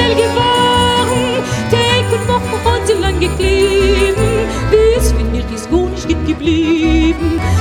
und 2.89 3.01
lang 3.01 3.19
geklebt 3.19 4.17
Bis 4.71 5.13
wenn 5.15 5.31
mir 5.31 5.43
das 5.51 5.69
gar 5.69 6.25
geblieben. 6.25 7.39
und 7.39 7.52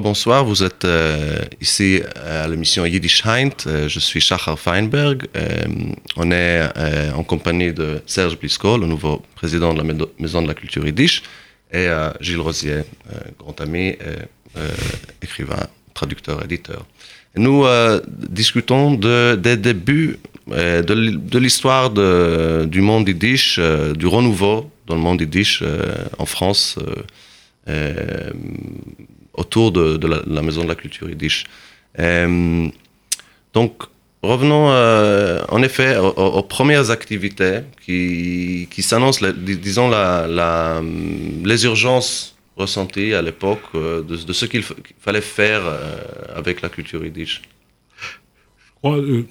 Bonsoir, 0.00 0.44
vous 0.44 0.62
êtes 0.62 0.84
euh, 0.84 1.40
ici 1.60 2.00
à 2.14 2.48
l'émission 2.48 2.86
Yiddish 2.86 3.26
Heint. 3.26 3.50
Euh, 3.66 3.88
je 3.88 3.98
suis 3.98 4.20
Shachar 4.20 4.58
Feinberg. 4.58 5.26
Euh, 5.36 5.64
on 6.16 6.30
est 6.30 6.62
en 7.14 7.22
compagnie 7.22 7.72
de 7.72 8.00
Serge 8.06 8.38
Blisco, 8.38 8.78
le 8.78 8.86
nouveau 8.86 9.22
président 9.34 9.74
de 9.74 9.82
la 9.82 10.08
Maison 10.18 10.42
de 10.42 10.48
la 10.48 10.54
Culture 10.54 10.86
Yiddish, 10.86 11.22
et 11.72 11.88
Gilles 12.20 12.40
Rosier, 12.40 12.82
grand 13.38 13.60
ami, 13.60 13.96
écrivain, 15.22 15.66
traducteur, 15.94 16.44
éditeur. 16.44 16.84
Nous 17.36 17.64
discutons 18.08 18.94
de, 18.94 19.34
des 19.34 19.56
débuts 19.56 20.18
de, 20.48 20.82
de 20.82 21.38
l'histoire 21.38 21.90
du 21.90 22.80
monde 22.80 23.08
Yiddish, 23.08 23.60
du 23.94 24.06
renouveau 24.06 24.70
dans 24.86 24.94
le 24.94 25.00
monde 25.00 25.20
Yiddish 25.20 25.62
en 26.18 26.26
France 26.26 26.78
autour 29.36 29.72
de, 29.72 30.06
la, 30.06 30.42
Maison 30.42 30.62
de 30.64 30.68
la 30.68 30.74
Culture 30.74 31.08
Yiddish. 31.08 31.44
Euh, 31.98 32.68
donc, 33.54 33.82
revenons 34.22 34.70
euh, 34.70 35.42
en 35.48 35.62
effet 35.62 35.96
aux, 35.96 36.42
premières 36.42 36.90
activités 36.90 37.60
qui, 37.84 38.82
s'annoncent, 38.82 39.24
disons, 39.36 39.90
les 41.44 41.64
urgences 41.64 42.35
ressenties 42.56 43.14
à 43.14 43.22
l'époque 43.22 43.62
euh, 43.74 44.02
de, 44.02 44.32
ce 44.32 44.46
qu'il 44.46 44.62
fallait 44.98 45.20
faire 45.20 45.62
euh, 45.64 45.96
avec 46.34 46.62
la 46.62 46.68
culture 46.68 47.04
yiddish. 47.04 47.42
Je 48.02 48.72
crois 48.76 48.96
euh, 48.96 49.24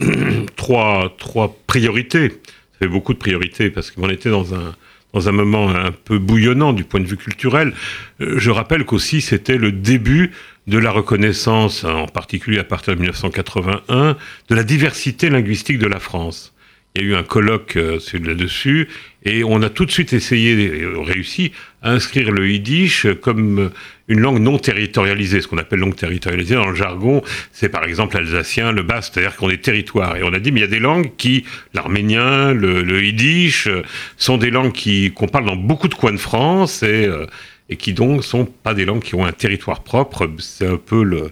trois, 0.56 1.14
trois 1.18 1.56
priorités. 1.68 2.30
Ça 2.30 2.80
fait 2.80 2.88
beaucoup 2.88 3.14
de 3.14 3.20
priorités 3.20 3.70
parce 3.70 3.92
qu'on 3.92 4.10
était 4.10 4.30
dans 4.30 4.54
un, 4.54 4.76
dans 5.14 5.28
un 5.28 5.32
moment 5.32 5.70
un 5.70 5.92
peu 5.92 6.20
bouillonnant 6.20 6.74
du 6.74 6.84
point 6.84 7.00
de 7.00 7.08
vue 7.08 7.18
culturel. 7.18 7.74
Je 8.20 8.52
rappelle 8.52 8.86
qu'aussi 8.86 9.22
c'était 9.22 9.58
le 9.58 9.72
début 9.72 10.32
de 10.68 10.78
la 10.78 10.92
reconnaissance, 10.92 11.84
en 11.84 12.08
particulier 12.08 12.60
à 12.60 12.64
partir 12.64 12.96
de 12.96 13.00
1981, 13.00 14.18
de 14.50 14.56
la 14.56 14.64
diversité 14.64 15.30
linguistique 15.30 15.78
de 15.78 15.88
la 15.88 16.00
France. 16.00 16.55
Il 16.96 17.02
y 17.02 17.06
a 17.06 17.08
eu 17.10 17.16
un 17.16 17.24
colloque 17.24 17.76
euh, 17.76 18.00
là-dessus 18.24 18.88
et 19.26 19.44
on 19.44 19.62
a 19.64 19.70
tout 19.70 19.86
de 19.86 19.92
suite 19.92 20.14
essayé, 20.14 20.54
et 20.54 20.86
réussi, 20.86 21.52
à 21.82 21.92
inscrire 21.92 22.32
le 22.32 22.48
yiddish 22.48 23.08
comme 23.22 23.72
une 24.08 24.20
langue 24.20 24.40
non 24.40 24.58
territorialisée. 24.60 25.42
Ce 25.42 25.48
qu'on 25.48 25.58
appelle 25.58 25.80
langue 25.80 25.96
territorialisée 25.96 26.56
dans 26.56 26.70
le 26.70 26.76
jargon, 26.76 27.22
c'est 27.52 27.70
par 27.70 27.84
exemple 27.84 28.16
l'alsacien, 28.16 28.72
le 28.72 28.84
basque, 28.84 29.14
c'est-à-dire 29.14 29.36
qu'on 29.36 29.50
est 29.50 29.64
territoire. 29.64 30.16
Et 30.16 30.24
on 30.24 30.32
a 30.32 30.40
dit, 30.40 30.52
mais 30.52 30.60
il 30.60 30.64
y 30.64 30.68
a 30.68 30.70
des 30.70 30.80
langues 30.80 31.12
qui, 31.18 31.44
l'arménien, 31.74 32.54
le, 32.54 32.84
le, 32.84 33.04
yiddish, 33.04 33.68
sont 34.16 34.38
des 34.38 34.52
langues 34.52 34.74
qui 34.74 35.12
qu'on 35.12 35.28
parle 35.28 35.46
dans 35.46 35.56
beaucoup 35.56 35.88
de 35.88 35.96
coins 35.96 36.14
de 36.14 36.18
France 36.18 36.84
et 36.84 37.06
euh, 37.06 37.26
et 37.68 37.78
qui 37.78 37.94
donc 37.94 38.24
sont 38.24 38.46
pas 38.46 38.76
des 38.76 38.86
langues 38.86 39.02
qui 39.02 39.16
ont 39.16 39.26
un 39.26 39.32
territoire 39.32 39.84
propre. 39.84 40.30
C'est 40.38 40.68
un 40.68 40.78
peu 40.78 41.04
le, 41.04 41.32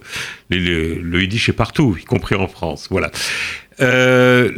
le, 0.50 0.96
le 0.96 1.22
yiddish 1.22 1.48
est 1.48 1.52
partout, 1.52 1.96
y 2.00 2.04
compris 2.04 2.34
en 2.34 2.48
France. 2.48 2.88
Voilà. 2.90 3.12
Euh, 3.80 4.50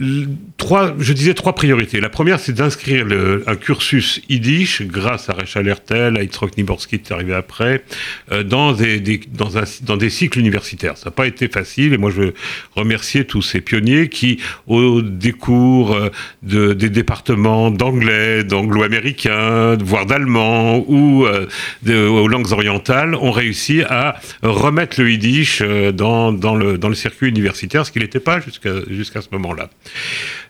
trois, 0.57 0.95
je 0.99 1.13
disais 1.13 1.35
trois 1.35 1.55
priorités. 1.55 2.01
La 2.01 2.09
première, 2.09 2.41
c'est 2.41 2.53
d'inscrire 2.53 3.07
un 3.47 3.57
cursus 3.57 4.21
yiddish 4.29 4.83
grâce 4.83 5.29
à 5.29 5.35
Rachel 5.35 5.69
Hertel, 5.69 6.17
à 6.17 6.23
Yitzhak 6.23 6.57
Niborski 6.57 6.99
qui 6.99 7.13
est 7.13 7.15
arrivé 7.15 7.35
après, 7.35 7.85
euh, 8.33 8.43
dans, 8.43 8.73
des, 8.73 9.01
des, 9.01 9.21
dans, 9.33 9.59
un, 9.59 9.65
dans 9.83 9.97
des 9.97 10.11
cycles 10.11 10.39
universitaires. 10.39 10.97
Ça 10.97 11.07
n'a 11.07 11.11
pas 11.11 11.27
été 11.27 11.49
facile 11.49 11.93
et 11.93 11.99
moi 11.99 12.11
je 12.11 12.21
veux 12.21 12.35
remercier 12.75 13.25
tous 13.25 13.43
ces 13.43 13.61
pionniers 13.61 14.09
qui, 14.09 14.41
au 14.67 15.03
décours 15.03 15.95
euh, 15.95 16.11
de, 16.43 16.73
des 16.73 16.91
départements 16.91 17.71
d'anglais, 17.71 18.45
d'anglo-américain, 18.45 19.77
voire 19.77 20.07
d'allemand 20.07 20.85
ou 20.87 21.27
euh, 21.27 21.47
de, 21.83 22.07
aux 22.07 22.29
langues 22.29 22.53
orientales, 22.53 23.15
ont 23.15 23.31
réussi 23.31 23.83
à 23.83 24.17
remettre 24.43 25.01
le 25.01 25.11
yiddish 25.11 25.61
euh, 25.63 25.93
dans, 25.93 26.33
dans, 26.33 26.55
le, 26.55 26.79
dans 26.79 26.89
le 26.89 26.95
circuit 26.95 27.29
universitaire, 27.29 27.85
ce 27.85 27.93
qui 27.93 27.99
n'était 27.99 28.21
pas 28.21 28.41
jusqu'à 28.41 28.71
jusqu'à 28.89 29.21
ce 29.21 29.29
moment-là. 29.33 29.71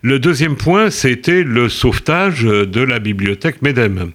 Le 0.03 0.19
deuxième 0.19 0.57
point, 0.57 0.91
c'était 0.91 1.43
le 1.43 1.69
sauvetage 1.69 2.43
de 2.43 2.81
la 2.81 2.99
bibliothèque 2.99 3.63
MEDEM. 3.63 4.13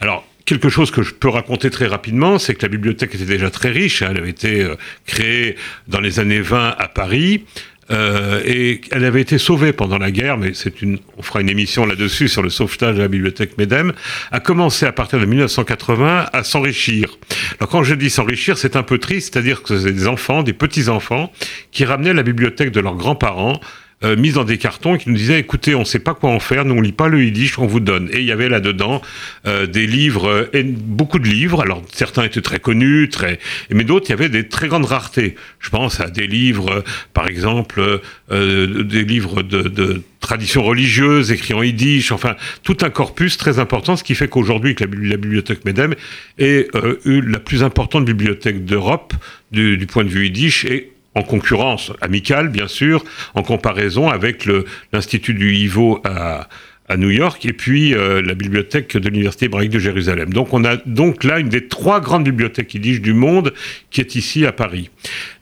Alors, 0.00 0.26
Quelque 0.46 0.68
chose 0.68 0.90
que 0.90 1.02
je 1.02 1.14
peux 1.14 1.30
raconter 1.30 1.70
très 1.70 1.86
rapidement, 1.86 2.38
c'est 2.38 2.54
que 2.54 2.60
la 2.60 2.68
bibliothèque 2.68 3.14
était 3.14 3.24
déjà 3.24 3.48
très 3.48 3.70
riche. 3.70 4.02
Elle 4.02 4.18
avait 4.18 4.28
été 4.28 4.66
créée 5.06 5.56
dans 5.88 6.00
les 6.00 6.20
années 6.20 6.42
20 6.42 6.74
à 6.78 6.88
Paris. 6.88 7.44
euh, 7.90 8.42
et 8.44 8.80
elle 8.92 9.04
avait 9.04 9.20
été 9.20 9.38
sauvée 9.38 9.72
pendant 9.72 9.98
la 9.98 10.10
guerre, 10.10 10.38
mais 10.38 10.52
c'est 10.54 10.80
une, 10.82 10.98
on 11.16 11.22
fera 11.22 11.40
une 11.40 11.50
émission 11.50 11.84
là-dessus 11.86 12.28
sur 12.28 12.42
le 12.42 12.50
sauvetage 12.50 12.96
de 12.96 13.02
la 13.02 13.08
bibliothèque 13.08 13.58
Médem, 13.58 13.92
a 14.30 14.40
commencé 14.40 14.86
à 14.86 14.92
partir 14.92 15.18
de 15.20 15.26
1980 15.26 16.26
à 16.32 16.44
s'enrichir. 16.44 17.18
Alors 17.58 17.68
quand 17.68 17.82
je 17.82 17.94
dis 17.94 18.10
s'enrichir, 18.10 18.56
c'est 18.56 18.76
un 18.76 18.82
peu 18.82 18.98
triste, 18.98 19.34
c'est-à-dire 19.34 19.62
que 19.62 19.78
c'est 19.78 19.92
des 19.92 20.06
enfants, 20.06 20.42
des 20.42 20.54
petits-enfants, 20.54 21.32
qui 21.72 21.84
ramenaient 21.84 22.14
la 22.14 22.22
bibliothèque 22.22 22.70
de 22.70 22.80
leurs 22.80 22.96
grands-parents 22.96 23.60
euh, 24.04 24.16
mise 24.16 24.34
dans 24.34 24.44
des 24.44 24.58
cartons 24.58 24.96
qui 24.96 25.08
nous 25.08 25.16
disaient 25.16 25.38
écoutez, 25.38 25.74
on 25.74 25.80
ne 25.80 25.84
sait 25.84 25.98
pas 25.98 26.14
quoi 26.14 26.30
en 26.30 26.40
faire, 26.40 26.64
nous 26.64 26.74
on 26.74 26.80
lit 26.80 26.92
pas 26.92 27.08
le 27.08 27.24
yiddish, 27.24 27.58
on 27.58 27.66
vous 27.66 27.80
donne. 27.80 28.08
Et 28.12 28.20
il 28.20 28.24
y 28.24 28.32
avait 28.32 28.48
là-dedans 28.48 29.02
euh, 29.46 29.66
des 29.66 29.86
livres, 29.86 30.48
et 30.52 30.62
beaucoup 30.62 31.18
de 31.18 31.28
livres. 31.28 31.62
Alors 31.62 31.82
certains 31.92 32.24
étaient 32.24 32.42
très 32.42 32.60
connus, 32.60 33.08
très, 33.08 33.38
mais 33.70 33.84
d'autres 33.84 34.06
il 34.08 34.10
y 34.10 34.12
avait 34.14 34.28
des 34.28 34.48
très 34.48 34.68
grandes 34.68 34.86
raretés. 34.86 35.34
Je 35.60 35.70
pense 35.70 36.00
à 36.00 36.10
des 36.10 36.26
livres, 36.26 36.70
euh, 36.70 36.80
par 37.12 37.26
exemple, 37.26 38.00
euh, 38.30 38.82
des 38.84 39.04
livres 39.04 39.42
de, 39.42 39.62
de 39.62 40.02
tradition 40.24 40.62
religieuse 40.62 41.30
écrits 41.30 41.54
en 41.54 41.62
yiddish, 41.62 42.10
enfin 42.10 42.34
tout 42.62 42.78
un 42.80 42.90
corpus 42.90 43.36
très 43.36 43.58
important, 43.58 43.94
ce 43.96 44.02
qui 44.02 44.14
fait 44.14 44.28
qu'aujourd'hui 44.28 44.74
la, 44.80 44.86
bibliothèque 44.86 45.64
Medem 45.66 45.94
est 46.38 46.74
euh, 46.74 46.98
la 47.04 47.38
plus 47.38 47.62
importante 47.62 48.06
bibliothèque 48.06 48.64
d'Europe 48.64 49.12
du, 49.52 49.76
du, 49.76 49.86
point 49.86 50.02
de 50.02 50.08
vue 50.08 50.24
yiddish 50.24 50.64
et 50.64 50.93
en 51.14 51.22
concurrence 51.22 51.92
amicale, 52.00 52.48
bien 52.48 52.68
sûr, 52.68 53.04
en 53.34 53.42
comparaison 53.42 54.08
avec 54.08 54.48
l'Institut 54.92 55.34
du 55.34 55.54
Ivo 55.54 56.00
à, 56.04 56.48
à 56.88 56.96
New 56.96 57.10
York 57.10 57.44
et 57.46 57.52
puis 57.52 57.94
euh, 57.94 58.20
la 58.20 58.34
bibliothèque 58.34 58.96
de 58.96 59.08
l'Université 59.08 59.46
hébraïque 59.46 59.70
de 59.70 59.78
Jérusalem. 59.78 60.32
Donc 60.32 60.52
on 60.52 60.64
a 60.64 60.76
donc 60.84 61.24
là 61.24 61.38
une 61.38 61.48
des 61.48 61.66
trois 61.66 62.00
grandes 62.00 62.24
bibliothèques 62.24 62.74
yiddish 62.74 63.00
du 63.00 63.14
monde 63.14 63.54
qui 63.90 64.00
est 64.00 64.14
ici 64.16 64.44
à 64.44 64.52
Paris. 64.52 64.90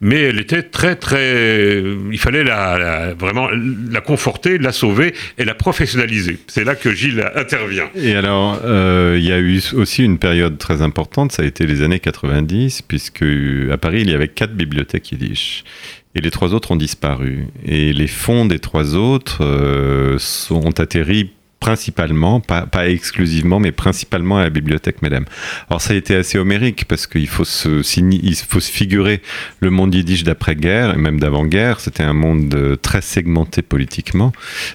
Mais 0.01 0.21
elle 0.21 0.39
était 0.39 0.63
très 0.63 0.95
très... 0.95 1.83
Il 2.13 2.19
fallait 2.19 2.45
la, 2.45 2.79
la, 2.79 3.15
vraiment 3.15 3.49
la 3.91 4.01
conforter, 4.01 4.59
la 4.59 4.73
sauver 4.73 5.15
et 5.37 5.45
la 5.45 5.55
professionnaliser. 5.55 6.39
C'est 6.47 6.65
là 6.65 6.77
que 6.77 6.93
Gilles 6.93 7.25
intervient. 7.35 7.89
Et 7.97 8.15
alors, 8.15 8.61
euh, 8.65 9.17
il 9.19 9.25
y 9.25 9.33
a 9.33 9.39
eu 9.39 9.61
aussi 9.75 10.05
une 10.05 10.19
période 10.19 10.59
très 10.59 10.81
importante, 10.83 11.33
ça 11.33 11.43
a 11.43 11.47
été 11.47 11.67
les 11.67 11.83
années 11.83 12.01
90, 12.01 12.83
puisque 12.83 13.25
à 13.71 13.79
Paris, 13.79 14.03
il 14.03 14.11
y 14.11 14.15
avait 14.15 14.29
quatre 14.29 14.55
bibliothèques 14.55 15.13
yiddish. 15.13 15.65
Et 16.15 16.21
les 16.21 16.31
trois 16.31 16.55
autres 16.55 16.71
ont 16.73 16.77
disparu. 16.77 17.47
Et 17.65 17.93
les 17.93 18.07
fonds 18.07 18.45
des 18.45 18.59
trois 18.59 18.95
autres 18.95 19.43
euh, 19.45 20.19
sont 20.19 20.79
atterris 20.81 21.31
principalement, 21.63 22.41
pas, 22.41 22.67
exclusivement, 22.89 23.61
mais 23.61 23.71
principalement 23.71 24.39
à 24.39 24.43
la 24.43 24.51
bibliothèque 24.51 25.01
Medem. 25.01 25.25
Alors 25.71 25.81
ça 25.81 25.93
a 25.93 25.97
été 25.97 26.17
assez 26.17 26.37
homérique 26.37 26.87
parce 26.87 27.07
qu'il 27.07 27.29
faut 27.29 27.45
se, 27.45 27.83
il 28.01 28.35
faut 28.35 28.59
se 28.59 28.71
figurer 28.71 29.23
le 29.61 29.71
monde 29.71 29.95
yiddish 29.95 30.25
d'après-guerre 30.25 30.93
et 30.93 30.97
même 30.97 31.21
d'avant-guerre. 31.21 31.79
C'était 31.79 32.03
un 32.03 32.15
monde 32.15 32.77
très 32.83 33.01
segmenté 33.01 33.63
politiquement. 33.63 34.33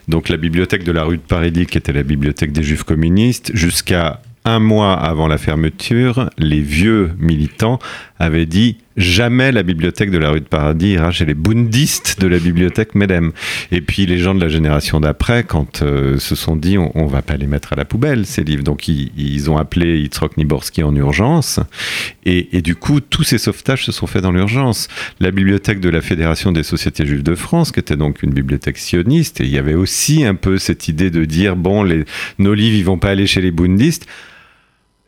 Donc 0.08 0.30
la 0.30 0.38
bibliothèque 0.38 0.86
de 0.86 0.94
la 0.94 1.04
rue 1.04 1.18
de 1.18 1.22
Paradis, 1.22 1.66
qui 1.66 1.78
était 1.78 1.92
la 1.92 2.04
bibliothèque 2.04 2.54
des 2.54 2.64
juifs 2.64 2.84
communistes, 2.84 3.52
jusqu'à 3.54 4.22
un 4.46 4.60
mois 4.60 4.94
avant 4.94 5.28
la 5.28 5.38
fermeture, 5.38 6.30
les 6.38 6.62
vieux 6.62 7.12
militants 7.20 7.80
avaient 8.20 8.46
dit 8.46 8.78
jamais 8.98 9.52
la 9.52 9.62
bibliothèque 9.64 10.10
de 10.10 10.18
la 10.18 10.32
rue 10.32 10.40
de 10.40 10.46
Paradis 10.46 10.94
ira 10.94 11.12
chez 11.12 11.26
les 11.26 11.36
bundistes 11.36 12.20
de 12.20 12.28
la 12.28 12.40
bibliothèque 12.40 12.96
Medem. 12.96 13.32
Et 13.72 13.82
puis 13.82 14.06
les 14.06 14.18
gens 14.18 14.34
de 14.34 14.42
la 14.42 14.50
génération 14.50 15.00
d'après, 15.00 15.44
quand 15.44 15.84
euh, 15.84 16.18
se 16.18 16.36
sont 16.36 16.56
dit 16.56 16.78
on, 16.78 16.92
on, 16.96 17.06
va 17.06 17.22
pas 17.22 17.38
les 17.38 17.48
mettre 17.48 17.74
à 17.74 17.76
la 17.76 17.86
poubelle 17.86 18.26
ces 18.26 18.44
livres, 18.44 18.64
donc 18.64 18.88
ils, 18.88 19.50
ont 19.50 19.58
appelé 19.58 20.00
Yitzhak 20.00 20.38
Niborski 20.38 20.84
en 20.84 20.96
urgence. 20.96 21.60
Et, 22.26 22.58
et, 22.58 22.62
du 22.62 22.76
coup, 22.76 23.00
tous 23.00 23.24
ces 23.24 23.38
sauvetages 23.38 23.86
se 23.86 23.92
sont 23.92 24.08
faits 24.08 24.24
dans 24.24 24.32
l'urgence. 24.32 24.88
La 25.20 25.32
bibliothèque 25.32 25.80
de 25.80 25.90
la 25.90 26.02
Fédération 26.02 26.52
des 26.52 26.64
sociétés 26.64 27.06
juives 27.06 27.24
de 27.24 27.36
France, 27.36 27.72
qui 27.72 27.80
était 27.80 27.96
donc 27.96 28.24
une 28.24 28.32
bibliothèque 28.32 28.78
sioniste, 28.78 29.42
et 29.42 29.46
il 29.46 29.52
y 29.52 29.58
avait 29.58 29.76
aussi 29.76 30.26
un 30.26 30.36
peu 30.36 30.58
cette 30.58 30.88
idée 30.88 31.12
de 31.12 31.24
dire 31.26 31.56
bon, 31.56 31.84
les, 31.84 32.06
nos 32.40 32.54
livres 32.54 32.76
ils 32.76 32.86
vont 32.86 32.98
pas 32.98 33.12
aller 33.12 33.28
chez 33.28 33.42
les 33.42 33.52
bundistes. 33.52 34.08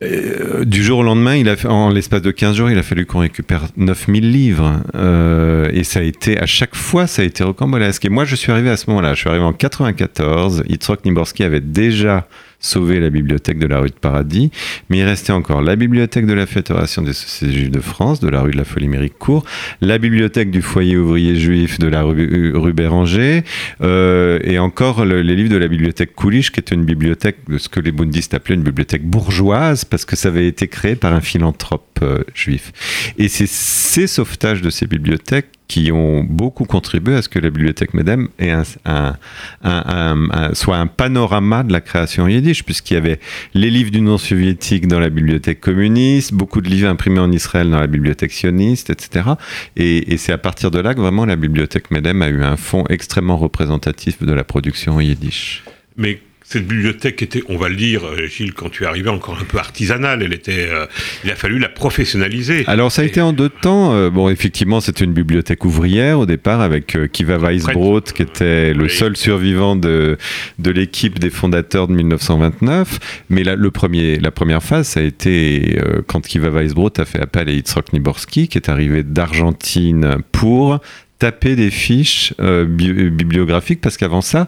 Euh, 0.01 0.63
du 0.63 0.81
jour 0.81 0.99
au 0.99 1.03
lendemain, 1.03 1.35
il 1.35 1.49
a 1.49 1.57
fait, 1.57 1.67
en 1.67 1.89
l'espace 1.89 2.21
de 2.21 2.31
15 2.31 2.55
jours, 2.55 2.69
il 2.69 2.77
a 2.77 2.83
fallu 2.83 3.05
qu'on 3.05 3.19
récupère 3.19 3.67
9000 3.75 4.31
livres. 4.31 4.81
Euh, 4.95 5.69
et 5.73 5.83
ça 5.83 5.99
a 5.99 6.03
été, 6.03 6.39
à 6.39 6.45
chaque 6.45 6.75
fois, 6.75 7.05
ça 7.05 7.21
a 7.21 7.25
été 7.25 7.43
rocambolesque. 7.43 8.05
Et 8.05 8.09
moi, 8.09 8.23
je 8.23 8.35
suis 8.35 8.51
arrivé 8.51 8.69
à 8.69 8.77
ce 8.77 8.89
moment-là. 8.89 9.13
Je 9.13 9.19
suis 9.19 9.29
arrivé 9.29 9.43
en 9.43 9.53
94. 9.53 10.63
Yitzhak 10.67 11.03
Niborski 11.03 11.43
avait 11.43 11.59
déjà 11.59 12.27
sauvé 12.59 12.99
la 12.99 13.09
bibliothèque 13.09 13.59
de 13.59 13.67
la 13.67 13.79
rue 13.79 13.89
de 13.89 13.93
Paradis, 13.93 14.51
mais 14.89 14.99
il 14.99 15.03
restait 15.03 15.31
encore 15.31 15.61
la 15.61 15.75
bibliothèque 15.75 16.25
de 16.25 16.33
la 16.33 16.45
Fédération 16.45 17.01
des 17.01 17.13
sociétés 17.13 17.53
juives 17.53 17.71
de 17.71 17.79
France, 17.79 18.19
de 18.19 18.27
la 18.27 18.41
rue 18.41 18.51
de 18.51 18.57
la 18.57 18.65
Folie 18.65 18.87
Méricourt, 18.87 19.45
la 19.81 19.97
bibliothèque 19.97 20.51
du 20.51 20.61
foyer 20.61 20.97
ouvrier 20.97 21.35
juif 21.35 21.79
de 21.79 21.87
la 21.87 22.03
rue, 22.03 22.53
rue 22.55 22.73
Béranger, 22.73 23.43
euh, 23.81 24.39
et 24.43 24.59
encore 24.59 25.05
le, 25.05 25.21
les 25.21 25.35
livres 25.35 25.49
de 25.49 25.57
la 25.57 25.67
bibliothèque 25.67 26.13
Koulich, 26.15 26.51
qui 26.51 26.59
était 26.59 26.75
une 26.75 26.85
bibliothèque 26.85 27.37
de 27.47 27.57
ce 27.57 27.69
que 27.69 27.79
les 27.79 27.91
bundistes 27.91 28.33
appelaient 28.33 28.55
une 28.55 28.63
bibliothèque 28.63 29.03
bourgeoise, 29.03 29.85
parce 29.85 30.05
que 30.05 30.15
ça 30.15 30.27
avait 30.27 30.47
été 30.47 30.67
créé 30.67 30.95
par 30.95 31.13
un 31.13 31.21
philanthrope 31.21 31.99
euh, 32.01 32.23
juif. 32.33 33.13
Et 33.17 33.27
c'est 33.27 33.47
ces 33.47 34.07
sauvetages 34.07 34.61
de 34.61 34.69
ces 34.69 34.87
bibliothèques 34.87 35.58
qui 35.69 35.91
ont 35.91 36.23
beaucoup 36.23 36.65
contribué 36.65 37.15
à 37.15 37.21
ce 37.21 37.29
que 37.29 37.37
la 37.39 37.51
bibliothèque 37.51 37.93
Medem 37.93 38.27
ait 38.39 38.51
un, 38.85 40.53
soit 40.53 40.77
un 40.77 40.87
panorama 40.87 41.63
de 41.63 41.71
la 41.71 41.79
création 41.79 42.27
yiddish, 42.27 42.63
puisqu'il 42.65 42.95
y 42.95 42.97
avait 42.97 43.19
les 43.53 43.69
livres 43.69 43.91
du 43.91 44.01
non-soviétique 44.01 44.87
dans 44.87 44.99
la 44.99 45.09
bibliothèque 45.09 45.61
communiste, 45.61 46.33
beaucoup 46.33 46.59
de 46.59 46.67
livres 46.67 46.89
imprimés 46.89 47.19
en 47.19 47.31
Israël 47.31 47.69
dans 47.69 47.79
la 47.79 47.87
bibliothèque 47.87 48.31
sioniste, 48.31 48.89
etc. 48.89 49.29
Et, 49.77 50.11
et 50.11 50.17
c'est 50.17 50.33
à 50.33 50.39
partir 50.39 50.71
de 50.71 50.79
là 50.79 50.95
que 50.95 50.99
vraiment 50.99 51.25
la 51.25 51.35
bibliothèque 51.35 51.91
Medem 51.91 52.23
a 52.23 52.29
eu 52.29 52.43
un 52.43 52.57
fonds 52.57 52.85
extrêmement 52.89 53.37
représentatif 53.37 54.23
de 54.23 54.33
la 54.33 54.43
production 54.43 54.99
yiddish. 54.99 55.63
Mais 55.97 56.19
cette 56.51 56.65
bibliothèque 56.65 57.21
était, 57.21 57.43
on 57.47 57.57
va 57.57 57.69
le 57.69 57.75
dire, 57.75 58.01
Gilles, 58.27 58.53
quand 58.53 58.69
tu 58.69 58.83
es 58.83 58.87
arrivé, 58.87 59.07
encore 59.09 59.37
un 59.39 59.43
peu 59.43 59.59
artisanale. 59.59 60.23
Elle 60.23 60.33
était, 60.33 60.67
euh, 60.67 60.87
il 61.23 61.29
a 61.29 61.35
fallu 61.35 61.59
la 61.59 61.69
professionnaliser. 61.69 62.63
Alors 62.65 62.91
ça 62.91 63.03
a 63.03 63.05
Et... 63.05 63.07
été 63.09 63.21
en 63.21 63.33
deux 63.33 63.49
temps. 63.49 63.93
Euh, 63.93 64.09
bon, 64.09 64.29
effectivement, 64.29 64.81
c'était 64.81 65.05
une 65.05 65.13
bibliothèque 65.13 65.63
ouvrière 65.63 66.17
au 66.17 66.25
départ 66.25 66.61
avec 66.61 66.95
euh, 66.95 67.05
Kiva 67.07 67.37
Weisbrot, 67.37 68.01
qui 68.01 68.23
était 68.23 68.73
le 68.73 68.85
Oui. 68.85 68.89
seul 68.89 69.15
survivant 69.15 69.75
de, 69.75 70.17
de 70.57 70.71
l'équipe 70.71 71.19
des 71.19 71.29
fondateurs 71.29 71.87
de 71.87 71.93
1929. 71.93 72.97
Mais 73.29 73.43
la, 73.43 73.55
le 73.55 73.69
premier, 73.69 74.17
la 74.17 74.31
première 74.31 74.63
phase, 74.63 74.87
ça 74.87 75.01
a 75.01 75.03
été 75.03 75.77
euh, 75.77 76.01
quand 76.07 76.21
Kiva 76.25 76.49
Weisbrot 76.49 76.89
a 76.97 77.05
fait 77.05 77.19
appel 77.21 77.47
à 77.47 77.51
Yitzhak 77.51 77.93
Niborski, 77.93 78.47
qui 78.47 78.57
est 78.57 78.69
arrivé 78.69 79.03
d'Argentine 79.03 80.17
pour 80.31 80.79
taper 81.19 81.55
des 81.55 81.69
fiches 81.69 82.33
euh, 82.39 82.65
bi 82.65 82.91
bibliographiques, 83.11 83.81
parce 83.81 83.97
qu'avant 83.97 84.21
ça, 84.21 84.47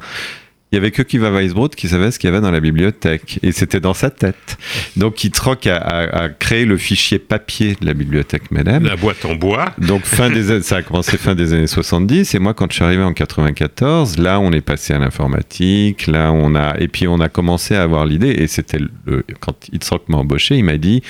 il 0.72 0.76
y 0.76 0.78
avait 0.78 0.92
que 0.92 1.02
Kiva 1.02 1.32
Weisbrot 1.32 1.70
qui 1.70 1.90
savait 1.90 2.12
ce 2.12 2.20
qu'il 2.20 2.30
y 2.30 2.32
avait 2.32 2.40
dans 2.40 2.52
la 2.52 2.62
bibliothèque. 2.62 3.40
Et 3.44 3.52
c'était 3.52 3.82
dans 3.82 3.94
sa 3.94 4.10
tête. 4.10 4.58
Donc, 4.96 5.22
Yitzhak 5.22 5.68
a, 5.68 5.76
a, 5.76 6.24
a, 6.24 6.30
créé 6.30 6.64
le 6.64 6.78
fichier 6.78 7.20
papier 7.20 7.76
de 7.80 7.86
la 7.86 7.94
bibliothèque 7.94 8.52
Medem. 8.52 8.86
La 8.86 8.96
boîte 8.96 9.26
en 9.26 9.36
bois. 9.36 9.74
Donc, 9.80 10.06
fin 10.06 10.30
des, 10.30 10.62
ça 10.62 10.78
a 10.78 10.82
commencé 10.82 11.18
fin 11.18 11.36
des 11.36 11.52
années 11.54 11.68
70. 11.68 12.36
Et 12.36 12.40
moi, 12.40 12.54
quand 12.54 12.68
je 12.70 12.76
suis 12.76 12.86
arrivé 12.86 13.04
en 13.04 13.12
94, 13.12 14.18
là, 14.18 14.40
on 14.40 14.54
est 14.54 14.62
passé 14.62 14.94
à 14.94 15.00
l'informatique. 15.00 16.08
Là, 16.08 16.32
on 16.32 16.56
a, 16.56 16.80
et 16.80 16.88
puis 16.88 17.06
on 17.06 17.20
a 17.20 17.28
commencé 17.28 17.76
à 17.76 17.84
avoir 17.84 18.06
l'idée. 18.06 18.30
Et 18.30 18.48
c'était 18.48 18.80
le, 18.80 19.26
quand 19.42 19.68
Yitzhak 19.74 20.08
m'a 20.08 20.20
embauché, 20.20 20.56
il 20.56 20.64
m'a 20.64 20.78
dit, 20.78 21.04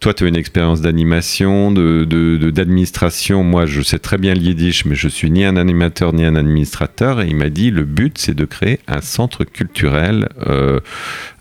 toi, 0.00 0.14
tu 0.14 0.24
as 0.24 0.28
une 0.28 0.36
expérience 0.36 0.80
d'animation, 0.80 1.72
de, 1.72 2.04
de, 2.04 2.50
d'administration. 2.50 3.42
Moi, 3.42 3.66
je 3.66 3.82
sais 3.82 3.98
très 3.98 4.16
bien 4.16 4.32
le 4.32 4.40
yiddish, 4.40 4.84
mais 4.84 4.94
je 4.94 5.08
suis 5.08 5.28
ni 5.28 5.44
un 5.44 5.56
animateur 5.56 6.12
ni 6.12 6.24
un 6.24 6.36
administrateur. 6.36 7.20
Et 7.20 7.26
il 7.26 7.34
m'a 7.34 7.48
dit, 7.48 7.72
le 7.72 7.84
but, 7.84 8.16
c'est 8.16 8.34
de 8.34 8.44
créer 8.44 8.78
un 8.86 9.00
centre 9.00 9.42
culturel 9.42 10.28
euh, 10.46 10.78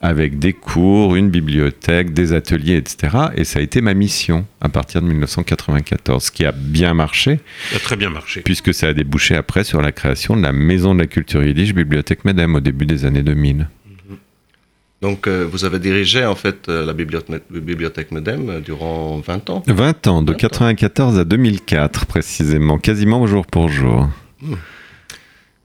avec 0.02 0.40
des 0.40 0.54
cours, 0.54 1.16
une 1.16 1.30
bibliothèque, 1.30 2.14
des 2.14 2.34
ateliers, 2.34 2.78
etc. 2.78 3.18
Et 3.36 3.44
ça 3.44 3.60
a 3.60 3.62
été 3.62 3.82
ma 3.82 3.94
mission 3.94 4.48
à 4.60 4.70
partir 4.70 5.04
de 5.04 5.08
1994, 5.08 6.24
ce 6.24 6.32
qui 6.32 6.44
a 6.44 6.52
bien 6.52 6.96
marché. 6.96 7.40
Ça 7.70 7.76
a 7.76 7.80
très 7.80 7.96
bien 7.96 8.10
marché. 8.10 8.42
Puisque 8.42 8.74
ça 8.74 8.88
a 8.88 8.94
débouché 8.94 9.36
après 9.36 9.64
sur 9.64 9.84
la 9.84 9.92
création 9.92 10.36
de 10.36 10.42
la 10.42 10.52
Maison 10.52 10.96
de 10.96 11.02
la 11.02 11.08
Culture 11.08 11.44
Yiddish, 11.44 11.76
Bibliothèque 11.76 12.26
Medem, 12.26 12.56
au 12.56 12.60
début 12.60 12.88
des 12.88 13.06
années 13.06 13.24
2000. 13.24 13.68
Donc, 15.02 15.28
euh, 15.28 15.48
vous 15.50 15.64
avez 15.64 15.78
dirigé 15.78 16.26
en 16.26 16.34
fait 16.34 16.70
euh, 16.70 16.84
la 16.86 16.94
bibliothèque, 16.94 17.44
bibliothèque 17.52 18.12
Medem 18.12 18.50
euh, 18.50 18.60
durant 18.60 19.20
20 19.20 19.50
ans 19.52 19.64
20 19.68 20.08
ans, 20.08 20.22
de 20.24 20.32
20 20.32 20.38
94 20.38 21.16
ans. 21.16 21.20
à 21.20 21.24
2004 21.24 22.08
précisément, 22.08 22.80
quasiment 22.80 23.28
jour 23.28 23.46
pour 23.46 23.70
jour. 23.70 24.10
Mmh. 24.42 24.56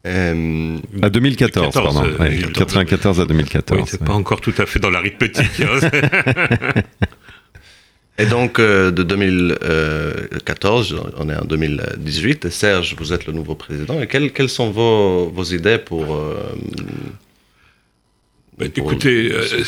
Euh, 0.04 0.78
à 1.00 1.08
2014, 1.10 1.72
14, 1.72 1.94
pardon. 1.94 2.10
Euh, 2.10 2.18
ouais, 2.18 2.42
94 2.52 3.20
à 3.20 3.24
2014. 3.24 3.80
Oui, 3.80 3.86
c'est 3.88 4.00
ouais. 4.00 4.06
pas 4.06 4.14
encore 4.14 4.40
tout 4.40 4.54
à 4.58 4.66
fait 4.66 4.80
dans 4.80 4.90
l'arithmétique. 4.90 5.60
Hein. 5.60 5.78
Et 8.18 8.26
donc, 8.26 8.58
euh, 8.58 8.90
de 8.90 9.02
2014, 9.04 10.96
on 11.16 11.30
est 11.30 11.36
en 11.36 11.44
2018. 11.44 12.44
Et 12.44 12.50
Serge, 12.50 12.94
vous 12.98 13.12
êtes 13.12 13.26
le 13.26 13.32
nouveau 13.32 13.54
président. 13.54 14.00
Et 14.02 14.06
quelles, 14.06 14.32
quelles 14.32 14.48
sont 14.48 14.70
vos, 14.70 15.30
vos 15.30 15.44
idées 15.44 15.78
pour 15.78 16.20
bah, 18.58 18.66
écoutez, 18.74 19.32
euh, 19.32 19.64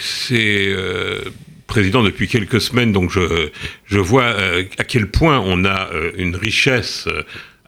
c'est 0.00 0.66
euh, 0.68 1.20
président 1.66 2.02
depuis 2.02 2.28
quelques 2.28 2.60
semaines, 2.60 2.92
donc 2.92 3.10
je, 3.10 3.48
je 3.86 3.98
vois 3.98 4.24
euh, 4.24 4.64
à 4.78 4.84
quel 4.84 5.10
point 5.10 5.40
on 5.40 5.64
a 5.64 5.90
une 6.16 6.36
richesse 6.36 7.08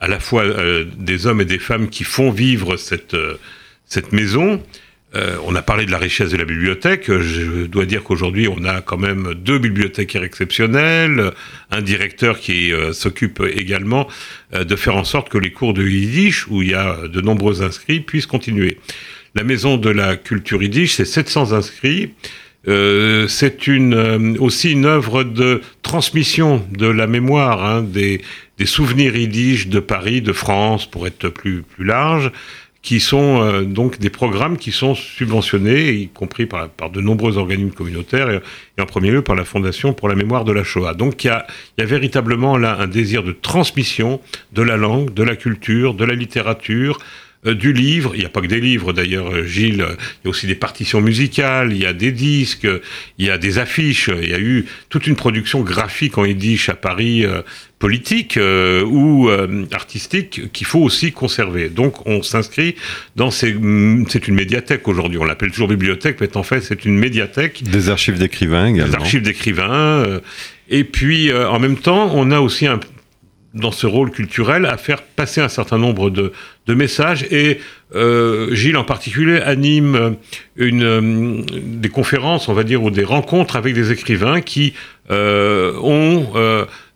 à 0.01 0.09
la 0.09 0.19
fois 0.19 0.45
euh, 0.45 0.85
des 0.97 1.27
hommes 1.27 1.41
et 1.41 1.45
des 1.45 1.59
femmes 1.59 1.89
qui 1.89 2.05
font 2.05 2.31
vivre 2.31 2.77
cette, 2.77 3.15
euh, 3.15 3.37
cette 3.87 4.13
maison. 4.13 4.63
Euh, 5.17 5.37
on 5.45 5.55
a 5.57 5.63
parlé 5.63 5.87
de 5.87 5.91
la 5.91 5.99
richesse 5.99 6.31
de 6.31 6.37
la 6.37 6.45
bibliothèque. 6.45 7.11
Je 7.11 7.67
dois 7.67 7.85
dire 7.85 8.03
qu'aujourd'hui, 8.05 8.49
on 8.49 8.65
a 8.65 8.81
quand 8.81 8.97
même 8.97 9.35
deux 9.35 9.59
bibliothécaires 9.59 10.23
exceptionnels, 10.23 11.33
un 11.71 11.83
directeur 11.83 12.39
qui 12.39 12.73
euh, 12.73 12.93
s'occupe 12.93 13.43
également 13.43 14.09
euh, 14.55 14.65
de 14.65 14.77
faire 14.77 14.97
en 14.97 15.05
sorte 15.05 15.29
que 15.29 15.39
les 15.39 15.53
cours 15.53 15.75
de 15.75 15.87
Yiddish, 15.87 16.47
où 16.49 16.63
il 16.63 16.71
y 16.71 16.75
a 16.75 17.09
de 17.09 17.21
nombreux 17.21 17.63
inscrits, 17.63 18.01
puissent 18.01 18.27
continuer. 18.27 18.79
La 19.35 19.45
maison 19.45 19.77
de 19.77 19.91
la 19.91 20.17
culture 20.17 20.63
Yiddish, 20.63 20.95
c'est 20.95 21.05
700 21.05 21.53
inscrits. 21.53 22.15
Euh, 22.69 23.27
c'est 23.29 23.69
euh, 23.69 24.35
aussi 24.39 24.73
une 24.73 24.85
œuvre 24.85 25.25
de 25.25 25.63
transmission 25.83 26.63
de 26.73 26.87
la 26.87 27.07
mémoire, 27.07 27.65
hein, 27.65 27.83
des, 27.83 28.21
souvenirs 28.65 29.17
yiddish 29.17 29.69
de 29.69 29.81
Paris, 29.81 30.21
de 30.21 30.33
France, 30.33 30.85
pour 30.85 31.07
être 31.07 31.31
plus, 31.31 31.65
large, 31.79 32.31
qui 32.83 33.01
sont 33.01 33.43
euh, 33.43 33.63
donc 33.63 33.99
des 33.99 34.11
programmes 34.11 34.59
qui 34.59 34.73
sont 34.73 34.95
subventionnés, 34.95 35.93
y 35.93 36.09
compris 36.09 36.45
par, 36.45 36.69
de 36.93 37.01
nombreux 37.01 37.39
organismes 37.39 37.71
communautaires, 37.71 38.29
et, 38.31 38.41
en 38.81 38.85
premier 38.85 39.11
lieu 39.11 39.23
par 39.23 39.37
la 39.37 39.45
Fondation 39.45 39.95
pour 39.95 40.09
la 40.09 40.15
mémoire 40.15 40.45
de 40.45 40.53
la 40.53 40.65
Shoah. 40.65 40.93
Donc 40.93 41.25
il 41.25 41.29
y 41.29 41.31
a, 41.31 41.47
véritablement 41.79 42.59
là 42.59 42.77
un 42.79 42.89
désir 42.89 43.23
de 43.23 43.33
transmission 43.33 44.21
de 44.53 44.63
la 44.63 44.77
langue, 44.77 45.15
de 45.15 45.23
la 45.23 45.37
culture, 45.37 45.95
de 45.95 46.05
la 46.05 46.15
littérature, 46.15 46.99
du 47.45 47.73
livre. 47.73 48.13
Il 48.15 48.21
n'y 48.21 48.27
a 48.27 48.29
pas 48.29 48.41
que 48.43 48.47
des 48.47 48.61
livres 48.61 48.93
d'ailleurs, 48.93 49.33
euh, 49.33 49.45
Gilles. 49.47 49.81
euh, 49.81 49.95
Il 50.23 50.27
y 50.27 50.29
a 50.29 50.31
aussi 50.31 50.47
des 50.47 50.55
partitions 50.55 51.01
musicales, 51.01 51.73
il 51.73 51.79
y 51.83 51.87
a 51.87 51.93
des 51.95 52.13
disques, 52.13 52.67
euh, 52.67 52.81
il 53.19 53.27
y 53.27 53.31
a 53.31 53.39
des 53.39 53.59
affiches. 53.59 54.11
Il 54.23 54.29
y 54.29 54.35
a 54.35 54.39
eu 54.39 54.67
toute 54.91 55.07
une 55.07 55.17
production 55.17 55.61
graphique 55.63 56.19
en 56.19 56.25
yiddish 56.27 56.69
à 56.69 56.75
Paris, 56.75 57.25
euh, 57.25 57.41
politique 57.79 58.37
euh, 58.37 58.83
ou 58.85 59.31
euh, 59.31 59.65
artistique, 59.73 60.53
qu'il 60.53 60.67
faut 60.67 60.81
aussi 60.81 61.13
conserver. 61.13 61.71
Donc 61.71 62.07
on 62.07 62.23
s'inscrit 62.23 62.75
dans 63.17 63.31
ces... 63.31 63.55
mm, 63.55 64.05
C'est 64.11 64.29
une 64.29 64.35
médiathèque 64.35 64.87
aujourd'hui. 64.87 65.17
On 65.19 65.25
l'appelle 65.25 65.51
toujours 65.51 65.69
bibliothèque, 65.69 66.19
mais 66.21 66.37
en 66.37 66.43
fait 66.43 66.61
c'est 66.61 66.85
une 66.85 66.99
médiathèque 66.99 67.63
Des 67.63 67.89
archives 67.89 68.19
d'écrivains 68.19 68.67
également. 68.67 68.91
des 68.93 68.97
archives 68.97 69.23
d'écrivains. 69.23 69.71
euh, 70.05 70.21
et 70.69 70.85
puis, 70.85 71.31
euh, 71.33 71.49
en 71.49 71.59
même 71.59 71.77
temps, 71.79 72.13
on 72.15 72.31
a 72.31 72.39
aussi 72.39 72.67
un, 72.69 72.79
dans 73.55 73.73
ce 73.73 73.87
rôle 73.87 74.11
culturel 74.11 74.65
à 74.67 74.77
faire 74.77 75.03
passer 75.03 75.41
un 75.41 75.49
certain 75.49 75.79
nombre 75.79 76.11
de, 76.11 76.33
messages. 76.69 77.25
Et 77.33 77.59
euh, 77.97 78.55
Gilles, 78.55 78.77
en 78.77 78.85
particulier, 78.85 79.41
anime 79.41 79.97
euh, 79.97 80.11
euh, 80.61 81.43
des 81.51 81.89
conférences, 81.89 82.49
on 82.49 82.53
va 82.53 82.63
dire, 82.63 82.85
ou 82.85 82.93
des 82.93 83.03
rencontres 83.03 83.57
avec 83.57 83.75
des 83.75 83.91
écrivains 83.91 84.41
qui 84.41 84.75
ont, 85.09 86.27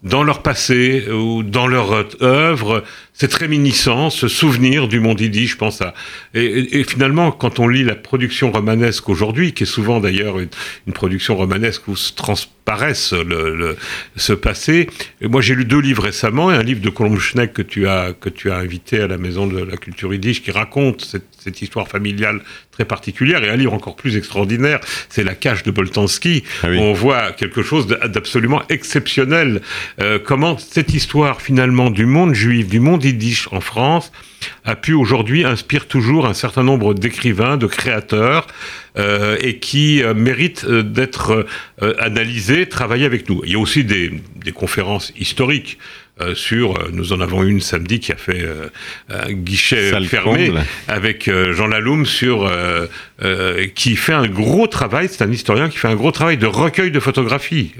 dans 0.04 0.22
leur 0.22 0.42
passé 0.42 1.08
ou 1.10 1.42
dans 1.42 1.66
leur 1.66 2.06
œuvre, 2.22 2.84
cette 3.16 3.32
réminiscence, 3.34 4.16
ce 4.16 4.26
souvenir 4.28 4.88
du 4.88 4.98
monde 4.98 5.20
yiddish, 5.20 5.52
je 5.52 5.56
pense 5.56 5.80
à. 5.80 5.94
Et, 6.34 6.44
et- 6.44 6.80
et 6.80 6.84
finalement, 6.84 7.30
quand 7.30 7.60
on 7.60 7.68
lit 7.68 7.84
la 7.84 7.94
production 7.94 8.50
romanesque 8.50 9.08
aujourd'hui, 9.08 9.52
qui 9.52 9.62
est 9.62 9.66
souvent 9.66 10.00
d'ailleurs 10.00 10.40
une, 10.40 10.48
une 10.88 10.92
production 10.92 11.36
romanesque 11.36 11.86
où 11.86 11.94
se 11.94 12.12
transparaissent 12.12 13.12
le, 13.12 13.54
le- 13.54 13.76
ce 14.16 14.32
passé, 14.32 14.88
et 15.20 15.28
moi 15.28 15.40
j'ai 15.42 15.54
lu 15.54 15.64
deux 15.64 15.78
livres 15.80 16.02
récemment, 16.02 16.50
et 16.50 16.56
un 16.56 16.62
livre 16.64 16.80
de 16.80 16.90
Colomb 16.90 17.18
Schneck 17.18 17.52
que 17.52 17.62
tu 17.62 17.86
as 17.86 18.12
que 18.20 18.28
tu 18.28 18.50
as 18.50 18.56
invité 18.56 19.00
à 19.00 19.06
la 19.06 19.16
Maison 19.16 19.46
de 19.46 19.62
la 19.62 19.76
Culture 19.76 20.12
Yiddish, 20.12 20.42
qui 20.42 20.50
raconte 20.50 21.02
cette, 21.04 21.26
cette 21.38 21.62
histoire 21.62 21.86
familiale 21.86 22.40
très 22.72 22.84
particulière, 22.84 23.44
et 23.44 23.48
un 23.50 23.54
livre 23.56 23.74
encore 23.74 23.94
plus 23.94 24.16
extraordinaire, 24.16 24.80
c'est 25.08 25.22
La 25.22 25.36
Cage 25.36 25.62
de 25.62 25.70
Boltanski, 25.70 26.42
Ah 26.64 26.68
oui. 26.70 26.78
où 26.78 26.80
on 26.80 26.92
voit 26.94 27.30
quelque 27.30 27.62
chose 27.62 27.86
d'absolument 27.86 28.62
exceptionnel. 28.68 29.60
Euh, 30.00 30.18
comment 30.18 30.58
cette 30.58 30.92
histoire 30.92 31.40
finalement 31.40 31.90
du 31.90 32.06
monde 32.06 32.34
juif, 32.34 32.66
du 32.66 32.80
monde 32.80 33.03
en 33.50 33.60
France, 33.60 34.12
a 34.64 34.76
pu 34.76 34.92
aujourd'hui 34.92 35.44
inspire 35.44 35.86
toujours 35.86 36.26
un 36.26 36.34
certain 36.34 36.62
nombre 36.62 36.94
d'écrivains, 36.94 37.56
de 37.56 37.66
créateurs, 37.66 38.46
euh, 38.96 39.36
et 39.40 39.58
qui 39.58 40.02
euh, 40.02 40.14
méritent 40.14 40.64
euh, 40.64 40.82
d'être 40.82 41.46
analysés, 41.98 42.68
travaillés 42.68 43.06
avec 43.06 43.28
nous. 43.28 43.42
Il 43.44 43.52
y 43.52 43.54
a 43.56 43.58
aussi 43.58 43.84
des 43.84 44.12
conférences 44.54 45.12
historiques. 45.16 45.78
Euh, 46.20 46.34
sur, 46.34 46.78
euh, 46.78 46.90
nous 46.92 47.12
en 47.12 47.20
avons 47.20 47.42
une 47.42 47.60
samedi 47.60 47.98
qui 47.98 48.12
a 48.12 48.16
fait 48.16 48.42
euh, 48.42 48.68
un 49.08 49.32
guichet 49.32 49.90
Salle 49.90 50.06
fermé 50.06 50.46
comble. 50.46 50.62
avec 50.86 51.26
euh, 51.26 51.52
Jean 51.54 51.66
Laloum 51.66 52.06
sur 52.06 52.46
euh, 52.46 52.86
euh, 53.22 53.66
qui 53.74 53.96
fait 53.96 54.12
un 54.12 54.28
gros 54.28 54.68
travail. 54.68 55.08
C'est 55.10 55.24
un 55.24 55.32
historien 55.32 55.68
qui 55.68 55.76
fait 55.76 55.88
un 55.88 55.96
gros 55.96 56.12
travail 56.12 56.36
de 56.36 56.46
recueil 56.46 56.92
de 56.92 57.00
photographies. 57.00 57.72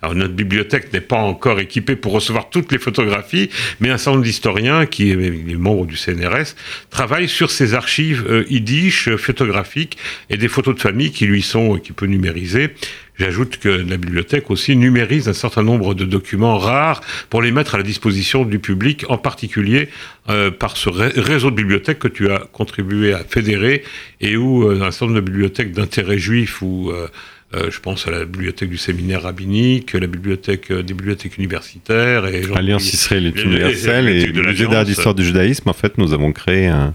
Alors 0.00 0.14
notre 0.14 0.32
bibliothèque 0.32 0.92
n'est 0.94 1.02
pas 1.02 1.18
encore 1.18 1.60
équipée 1.60 1.94
pour 1.94 2.12
recevoir 2.12 2.48
toutes 2.48 2.72
les 2.72 2.78
photographies, 2.78 3.50
mais 3.80 3.90
un 3.90 3.96
nombre 4.06 4.22
d'historiens 4.22 4.86
qui 4.86 5.10
est 5.10 5.14
est 5.14 5.56
membre 5.56 5.86
du 5.86 5.96
CNRS 5.96 6.54
travaillent 6.90 7.28
sur 7.28 7.50
ces 7.50 7.74
archives 7.74 8.24
euh, 8.28 8.44
yiddish 8.48 9.14
photographiques 9.16 9.98
et 10.30 10.36
des 10.36 10.48
photos 10.48 10.74
de 10.74 10.80
famille 10.80 11.12
qui 11.12 11.26
lui 11.26 11.42
sont 11.42 11.78
qui 11.78 11.92
peut 11.92 12.06
numériser. 12.06 12.70
J'ajoute 13.18 13.58
que 13.58 13.68
la 13.68 13.96
bibliothèque 13.96 14.50
aussi 14.50 14.74
numérise 14.76 15.28
un 15.28 15.34
certain 15.34 15.62
nombre 15.62 15.94
de 15.94 16.04
documents 16.04 16.58
rares 16.58 17.00
pour 17.30 17.42
les 17.42 17.52
mettre 17.52 17.76
à 17.76 17.78
la 17.78 17.84
disposition 17.84 18.44
du 18.44 18.58
public, 18.58 19.04
en 19.08 19.18
particulier 19.18 19.88
euh, 20.28 20.50
par 20.50 20.76
ce 20.76 20.88
ré- 20.88 21.12
réseau 21.14 21.50
de 21.52 21.56
bibliothèques 21.56 22.00
que 22.00 22.08
tu 22.08 22.30
as 22.30 22.40
contribué 22.52 23.12
à 23.14 23.22
fédérer 23.22 23.84
et 24.20 24.36
où 24.36 24.64
euh, 24.68 24.82
un 24.82 24.90
certain 24.90 25.06
nombre 25.06 25.20
de 25.20 25.30
bibliothèques 25.30 25.70
d'intérêt 25.72 26.18
juif 26.18 26.60
ou 26.60 26.90
euh, 26.90 27.06
euh, 27.54 27.70
je 27.70 27.78
pense 27.78 28.08
à 28.08 28.10
la 28.10 28.24
bibliothèque 28.24 28.68
du 28.70 28.78
séminaire 28.78 29.22
rabbinique, 29.22 29.92
la 29.92 30.08
bibliothèque 30.08 30.72
euh, 30.72 30.82
des 30.82 30.92
bibliothèques 30.92 31.38
universitaires 31.38 32.26
et 32.26 32.42
Alliance 32.56 32.92
israélite 32.92 33.36
les- 33.36 33.42
universelle 33.42 34.08
et 34.08 34.26
le 34.26 34.42
musée 34.42 34.66
d'art 34.66 34.84
d'histoire 34.84 35.14
du 35.14 35.24
judaïsme, 35.24 35.68
en 35.68 35.72
fait, 35.72 35.98
nous 35.98 36.12
avons 36.14 36.32
créé 36.32 36.66
un, 36.66 36.94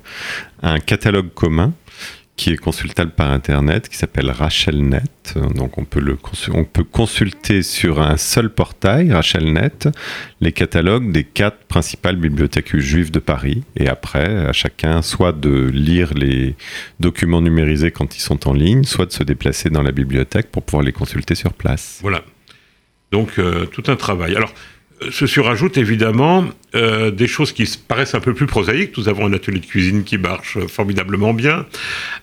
un 0.63 0.79
catalogue 0.79 1.29
commun 1.33 1.71
qui 2.39 2.51
est 2.51 2.57
consultable 2.57 3.11
par 3.11 3.31
internet, 3.31 3.89
qui 3.89 3.97
s'appelle 3.97 4.31
RachelNet. 4.31 5.03
Donc 5.55 5.77
on 5.77 5.83
peut, 5.83 5.99
le 5.99 6.17
on 6.53 6.63
peut 6.63 6.85
consulter 6.85 7.63
sur 7.63 8.01
un 8.01 8.15
seul 8.15 8.49
portail, 8.49 9.11
RachelNet, 9.11 9.89
les 10.39 10.53
catalogues 10.53 11.11
des 11.11 11.25
quatre 11.25 11.65
principales 11.65 12.15
bibliothèques 12.15 12.77
juives 12.77 13.11
de 13.11 13.19
Paris. 13.19 13.63
Et 13.75 13.89
après, 13.89 14.47
à 14.47 14.53
chacun, 14.53 15.01
soit 15.01 15.33
de 15.33 15.69
lire 15.69 16.13
les 16.13 16.55
documents 17.01 17.41
numérisés 17.41 17.91
quand 17.91 18.15
ils 18.15 18.21
sont 18.21 18.47
en 18.47 18.53
ligne, 18.53 18.85
soit 18.85 19.07
de 19.07 19.11
se 19.11 19.23
déplacer 19.23 19.69
dans 19.69 19.83
la 19.83 19.91
bibliothèque 19.91 20.49
pour 20.49 20.63
pouvoir 20.63 20.83
les 20.83 20.93
consulter 20.93 21.35
sur 21.35 21.51
place. 21.51 21.99
Voilà. 22.01 22.21
Donc, 23.11 23.37
euh, 23.37 23.65
tout 23.65 23.83
un 23.87 23.97
travail. 23.97 24.33
Alors, 24.37 24.53
se 25.11 25.27
surajoute 25.27 25.77
évidemment 25.77 26.45
euh, 26.75 27.11
des 27.11 27.27
choses 27.27 27.51
qui 27.51 27.65
paraissent 27.87 28.15
un 28.15 28.19
peu 28.19 28.33
plus 28.33 28.45
prosaïques. 28.45 28.97
Nous 28.97 29.09
avons 29.09 29.25
un 29.25 29.33
atelier 29.33 29.59
de 29.59 29.65
cuisine 29.65 30.03
qui 30.03 30.17
marche 30.17 30.57
euh, 30.57 30.67
formidablement 30.67 31.33
bien, 31.33 31.65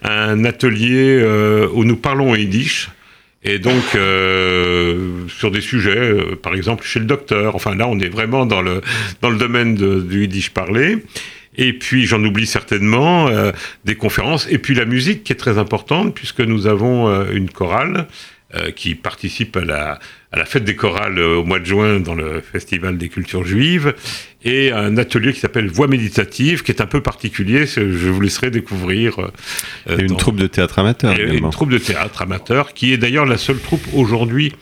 un 0.03 0.45
atelier 0.45 1.19
euh, 1.21 1.69
où 1.73 1.85
nous 1.85 1.97
parlons 1.97 2.35
yiddish. 2.35 2.91
Et 3.43 3.59
donc, 3.59 3.95
euh, 3.95 5.27
sur 5.29 5.51
des 5.51 5.61
sujets, 5.61 5.97
euh, 5.97 6.37
par 6.41 6.55
exemple, 6.55 6.85
chez 6.85 6.99
le 6.99 7.07
docteur, 7.07 7.55
enfin 7.55 7.77
là, 7.77 7.87
on 7.87 7.99
est 8.01 8.09
vraiment 8.09 8.45
dans 8.45 8.61
le, 8.61 8.81
dans 9.23 9.31
le 9.31 9.39
domaine 9.39 9.75
du 9.75 10.23
yiddish 10.23 10.51
parlé. 10.51 10.99
Et 11.57 11.73
puis, 11.73 12.07
j'en 12.07 12.23
oublie 12.25 12.47
certainement, 12.47 13.29
euh, 13.29 13.53
des 13.85 13.95
conférences. 13.95 14.49
Et 14.51 14.59
puis, 14.59 14.75
la 14.75 14.85
musique 14.85 15.23
qui 15.23 15.33
est 15.33 15.37
très 15.37 15.59
importante, 15.59 16.15
puisque 16.15 16.41
nous 16.41 16.67
avons 16.67 17.09
une 17.31 17.49
chorale 17.49 18.09
euh, 18.55 18.71
qui 18.71 18.95
participe 18.95 19.57
à 19.57 19.65
la, 19.65 19.99
à 20.33 20.39
la 20.39 20.45
fête 20.45 20.63
des 20.65 20.77
chorales 20.77 21.19
euh, 21.19 21.37
au 21.39 21.45
mois 21.45 21.59
de 21.59 21.65
juin 21.65 21.99
dans 21.99 22.15
le 22.15 22.41
Festival 22.41 22.97
des 22.97 23.09
cultures 23.09 23.45
juives, 23.45 23.93
et 24.45 24.71
un 24.71 24.97
atelier 24.99 25.33
qui 25.33 25.41
s'appelle 25.41 25.69
Voix 25.69 25.89
méditative, 25.89 26.63
qui 26.63 26.71
est 26.71 26.81
un 26.81 26.87
peu 26.87 27.01
particulier, 27.01 27.67
je 27.67 28.09
vous 28.09 28.21
laisserai 28.21 28.51
découvrir. 28.51 29.19
euh, 29.19 29.99
Et 29.99 30.03
une 30.03 30.07
dans- 30.09 30.15
troupe 30.17 30.37
de 30.37 30.47
théâtre 30.47 30.79
amateur 30.79 31.19
et 31.19 31.37
une 31.39 31.51
troupe 31.51 31.71
de 31.71 31.79
théâtre 31.79 32.23
amateur, 32.23 32.73
qui 32.73 32.93
est 32.93 32.99
d'ailleurs 32.99 33.27
la 33.27 33.37
seule 33.39 33.59
troupe 33.59 33.85
aujourd'hui, 33.93 34.53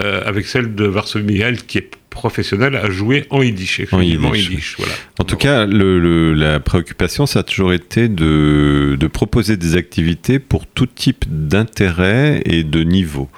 euh, 0.00 0.22
avec 0.24 0.46
celle 0.46 0.74
de 0.74 0.84
Varsovie 0.86 1.24
Mihail, 1.26 1.56
qui 1.58 1.78
est 1.78 1.90
professionnelle, 2.18 2.76
à 2.76 2.90
jouer 2.90 3.26
en 3.30 3.42
yiddish, 3.42 3.80
en 3.92 4.00
yiddish, 4.00 4.48
yiddish. 4.50 4.74
voilà. 4.78 4.92
En 5.18 5.24
tout 5.24 5.36
cas, 5.36 5.66
le- 5.66 5.98
le- 6.00 6.32
la 6.34 6.60
préoccupation, 6.60 7.26
ça 7.26 7.40
a 7.40 7.42
toujours 7.42 7.72
été 7.72 8.08
de, 8.08 8.96
de 8.98 9.06
proposer 9.06 9.56
des 9.56 9.76
activités 9.76 10.38
pour 10.38 10.66
tout 10.66 10.86
type 10.86 11.24
d'intérêt 11.28 12.42
et 12.44 12.64
de 12.64 12.82
niveau. 12.82 13.28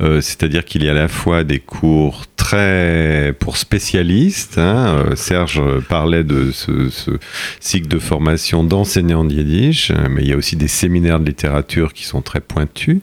Euh, 0.00 0.20
C'est-à-dire 0.20 0.64
qu'il 0.64 0.84
y 0.84 0.88
a 0.88 0.92
à 0.92 0.94
la 0.94 1.08
fois 1.08 1.44
des 1.44 1.58
cours 1.58 2.24
très 2.36 3.34
pour 3.38 3.56
spécialistes. 3.56 4.58
hein, 4.58 5.04
euh, 5.10 5.16
Serge 5.16 5.60
parlait 5.88 6.24
de 6.24 6.50
ce, 6.52 6.88
ce 6.90 7.10
cycle 7.60 7.88
de 7.88 7.98
formation 7.98 8.64
d'enseignants 8.64 9.24
de 9.24 9.34
yiddish, 9.34 9.90
euh, 9.90 9.94
mais 10.10 10.22
il 10.22 10.28
y 10.28 10.32
a 10.32 10.36
aussi 10.36 10.56
des 10.56 10.68
séminaires 10.68 11.20
de 11.20 11.26
littérature 11.26 11.92
qui 11.92 12.04
sont 12.04 12.22
très 12.22 12.40
pointus. 12.40 12.98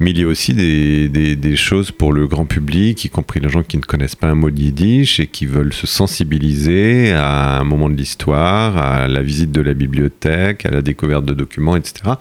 Mais 0.00 0.10
il 0.10 0.18
y 0.18 0.24
a 0.24 0.26
aussi 0.26 0.54
des, 0.54 1.08
des- 1.08 1.36
des 1.36 1.56
choses 1.56 1.90
pour 1.90 2.12
le 2.12 2.26
grand 2.26 2.46
public, 2.46 3.04
y 3.04 3.08
compris 3.10 3.40
les 3.40 3.48
gens 3.48 3.62
qui 3.62 3.76
ne 3.76 3.82
connaissent 3.82 4.16
pas 4.16 4.28
un 4.28 4.34
mot 4.34 4.50
de 4.50 4.60
yiddish 4.68 5.20
et 5.20 5.26
qui 5.26 5.46
veulent 5.46 5.72
se 5.72 5.86
sensibiliser 5.86 7.12
à 7.12 7.58
un 7.58 7.64
moment 7.64 7.88
de 7.88 7.96
l'histoire, 7.96 8.76
à 8.76 9.08
la 9.08 9.22
visite 9.22 9.50
de 9.50 9.60
la 9.60 9.74
bibliothèque, 9.74 10.66
à 10.66 10.70
la 10.70 10.82
découverte 10.82 11.24
de 11.24 11.34
documents, 11.34 11.76
etc. 11.76 12.14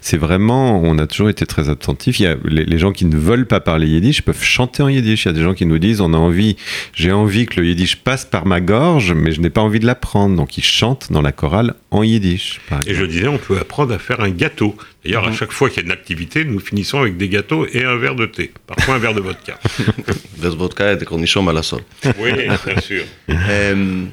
C'est 0.00 0.16
vraiment, 0.16 0.80
on 0.82 0.98
a 0.98 1.06
toujours 1.06 1.28
été 1.28 1.46
très 1.46 1.68
attentifs. 1.68 2.20
Il 2.20 2.24
y 2.24 2.26
a 2.26 2.36
les, 2.44 2.64
les 2.64 2.78
gens 2.78 2.92
qui 2.92 3.04
ne 3.06 3.16
veulent 3.16 3.46
pas 3.46 3.60
parler 3.60 3.88
yiddish 3.88 4.22
peuvent 4.22 4.42
chanter 4.42 4.82
en 4.82 4.88
yiddish. 4.88 5.24
Il 5.24 5.28
y 5.28 5.30
a 5.30 5.34
des 5.34 5.42
gens 5.42 5.54
qui 5.54 5.66
nous 5.66 5.78
disent, 5.78 6.00
on 6.00 6.12
a 6.12 6.18
envie, 6.18 6.56
j'ai 6.92 7.12
envie 7.12 7.46
que 7.46 7.60
le 7.60 7.66
yiddish 7.66 7.96
passe 7.96 8.24
par 8.24 8.46
ma 8.46 8.60
gorge, 8.60 9.12
mais 9.12 9.32
je 9.32 9.40
n'ai 9.40 9.50
pas 9.50 9.62
envie 9.62 9.80
de 9.80 9.86
l'apprendre. 9.86 10.36
Donc 10.36 10.58
ils 10.58 10.64
chantent 10.64 11.10
dans 11.10 11.22
la 11.22 11.32
chorale 11.32 11.74
en 11.90 12.02
yiddish. 12.02 12.60
par 12.68 12.80
Et 12.86 12.94
je 12.94 13.04
disais, 13.04 13.28
on 13.28 13.38
peut 13.38 13.58
apprendre 13.58 13.92
à 13.94 13.98
faire 13.98 14.20
un 14.20 14.30
gâteau. 14.30 14.76
D'ailleurs, 15.04 15.28
à 15.28 15.32
chaque 15.32 15.52
fois 15.52 15.68
qu'il 15.68 15.78
y 15.78 15.80
a 15.82 15.86
une 15.86 15.92
activité, 15.92 16.44
nous 16.44 16.60
finissons 16.60 17.00
avec 17.00 17.16
des 17.16 17.28
gâteaux 17.28 17.66
et 17.70 17.84
un 17.84 17.96
verre 17.96 18.14
de 18.14 18.26
thé. 18.26 18.52
Parfois 18.66 18.94
un 18.94 18.98
verre 18.98 19.14
de 19.14 19.20
vodka. 19.20 19.58
Des 20.38 20.48
vodka 20.48 20.92
et 20.92 20.96
des 20.96 21.04
cornichons 21.04 21.42
malasol. 21.42 21.80
Oui, 22.18 22.32
bien 22.32 22.80
sûr. 22.80 23.04
Euh, 23.28 24.04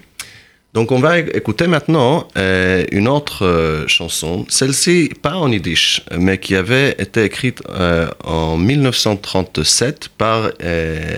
donc 0.74 0.92
on 0.94 1.00
va 1.00 1.20
écouter 1.20 1.68
maintenant 1.68 2.28
euh, 2.38 2.86
une 2.92 3.08
autre 3.10 3.46
euh, 3.46 3.86
chanson, 3.88 4.46
celle-ci 4.48 5.12
pas 5.22 5.36
en 5.36 5.52
yiddish, 5.52 6.02
mais 6.18 6.38
qui 6.38 6.56
avait 6.56 6.92
été 6.98 7.24
écrite 7.26 7.62
euh, 7.70 8.08
en 8.24 8.58
1937 8.58 10.10
par 10.18 10.52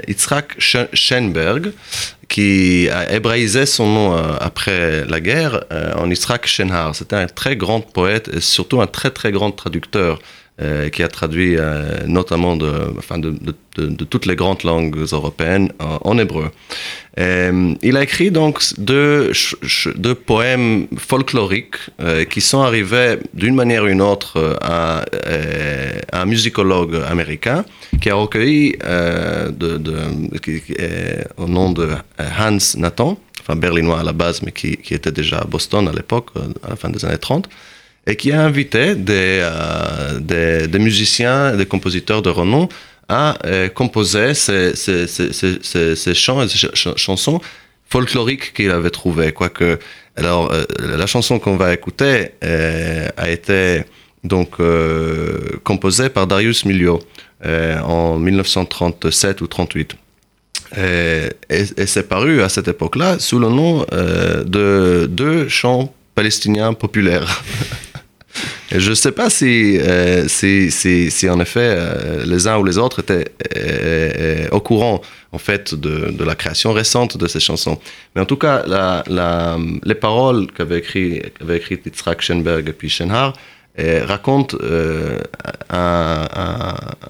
Yitzhak 0.08 0.58
Sch- 0.60 0.88
Schenberg, 0.94 1.72
qui 2.28 2.89
a 2.89 3.12
hébraïsé 3.13 3.66
son 3.68 3.86
nom 3.88 4.13
après 4.39 5.06
la 5.06 5.20
guerre 5.20 5.66
en 5.98 6.10
Yitzhak 6.10 6.48
Shenhar. 6.48 6.96
C'était 6.96 7.16
un 7.18 7.28
très 7.28 7.56
grand 7.56 7.82
poète 7.82 8.32
et 8.34 8.42
surtout 8.42 8.82
un 8.82 8.88
très 8.88 9.12
très 9.12 9.32
grand 9.32 9.52
traducteur. 9.52 10.20
Euh, 10.62 10.89
qui 10.89 11.02
a 11.02 11.08
traduit 11.08 11.56
euh, 11.58 12.06
notamment 12.06 12.56
de, 12.56 12.72
enfin 13.00 13.18
de, 13.18 13.34
toutes 14.04 14.28
les 14.28 14.36
grandes 14.36 14.62
langues 14.62 15.04
européennes 15.12 15.72
en- 15.80 16.16
hébreu. 16.20 16.52
Euh, 17.20 17.74
il 17.82 17.98
a 17.98 18.04
écrit 18.04 18.30
donc 18.30 18.62
deux, 18.78 19.32
poèmes 20.28 20.86
folkloriques 20.96 21.78
qui 22.30 22.39
sont 22.39 22.62
arrivés 22.62 23.18
d'une 23.34 23.56
manière 23.56 23.84
ou 23.84 23.88
d'une 23.88 24.04
autre 24.04 24.60
à, 24.62 25.04
un 26.12 26.26
musicologue 26.28 27.02
américain 27.10 27.66
qui 28.00 28.12
a 28.12 28.16
recueilli 28.16 28.78
au 31.38 31.48
nom 31.48 31.72
de 31.72 31.89
Hans 32.20 32.78
Nathan, 32.78 33.18
enfin 33.42 33.56
berlinois 33.56 34.02
à 34.02 34.04
la 34.04 34.13
base, 34.13 34.44
mais 34.44 34.52
qui, 34.52 34.78
était 34.92 35.12
déjà 35.12 35.39
à 35.39 35.46
Boston 35.46 35.88
à 35.88 35.92
l'époque, 35.92 36.30
à 36.63 36.70
la 36.70 36.76
fin 36.76 36.92
des 36.92 37.04
années 37.06 37.18
30 37.18 37.50
et 38.08 38.16
qui 38.16 38.32
a 38.32 38.42
invité 38.44 38.96
des, 38.96 39.39
euh, 39.42 40.20
des, 40.68 40.80
musiciens, 40.80 41.56
des 41.56 41.66
compositeurs 41.66 42.22
de 42.22 42.30
renom 42.30 42.68
à 43.10 43.38
euh, 43.46 43.70
composer 43.70 44.34
ces, 44.34 44.74
chants 46.13 46.42
et 46.44 46.48
ces 46.50 46.58
ch- 46.58 46.72
ch- 46.74 46.96
chansons 46.98 47.39
folkloriques 47.88 48.54
qu'il 48.54 48.72
avait 48.72 48.89
trouvées. 48.89 49.32
Quoique, 49.32 49.80
alors, 50.16 50.52
euh, 50.52 50.63
la 50.80 51.06
chanson 51.06 51.39
qu'on 51.39 51.56
va 51.58 51.74
écouter 51.74 52.32
a 52.42 53.30
été 53.30 53.84
donc 54.24 54.52
composée 55.63 56.10
par 56.10 56.28
Darius 56.28 56.66
Milhaud 56.66 57.02
en 57.46 58.18
1937 58.18 59.42
ou 59.42 59.48
38. 59.48 59.96
Euh, 60.78 61.30
et 61.50 61.66
et 61.78 61.86
c'est 61.86 62.08
paru 62.08 62.42
à 62.42 62.50
cette 62.50 62.68
époque-là 62.68 63.20
sous 63.20 63.38
le 63.38 63.50
nom 63.50 63.86
de 63.92 65.06
deux 65.10 65.48
chants 65.50 65.94
palestiniens 66.16 66.74
populaires. 66.74 67.44
Je 68.72 68.89
ne 68.89 68.96
sais 68.96 69.12
pas 69.12 69.30
si, 69.30 69.78
euh, 69.80 70.28
si, 70.28 70.72
si, 70.72 71.12
si 71.12 71.30
en 71.30 71.39
effet 71.39 71.76
euh, 71.78 72.26
les 72.26 72.48
uns 72.48 72.58
ou 72.58 72.63
les 72.63 72.78
autres 72.78 73.00
étaient 73.00 73.32
euh, 73.58 74.48
au 74.52 74.60
courant 74.60 75.02
en 75.32 75.38
fait 75.38 75.76
de, 75.76 76.24
la 76.24 76.36
création 76.36 76.74
récente 76.74 77.17
de 77.17 77.28
ces 77.28 77.39
chansons. 77.39 77.80
Mais 78.15 78.22
en 78.22 78.26
tout 78.26 78.38
cas, 78.38 78.63
les 79.08 79.96
paroles 79.96 80.48
qu'avait 80.52 80.80
écrit, 80.80 81.22
qu'avait 81.38 81.58
écrit 81.58 81.80
et 81.86 82.74
puis 82.74 82.89
Schenhar 82.89 83.34
racontent 83.78 84.58
un, 85.69 86.28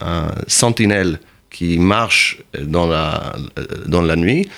un 0.02 0.28
sentinelle 0.48 1.20
qui 1.50 1.78
marche 1.78 2.40
dans 2.60 2.88
la, 2.88 3.34
dans 3.86 4.02
la 4.02 4.16
nuit 4.16 4.50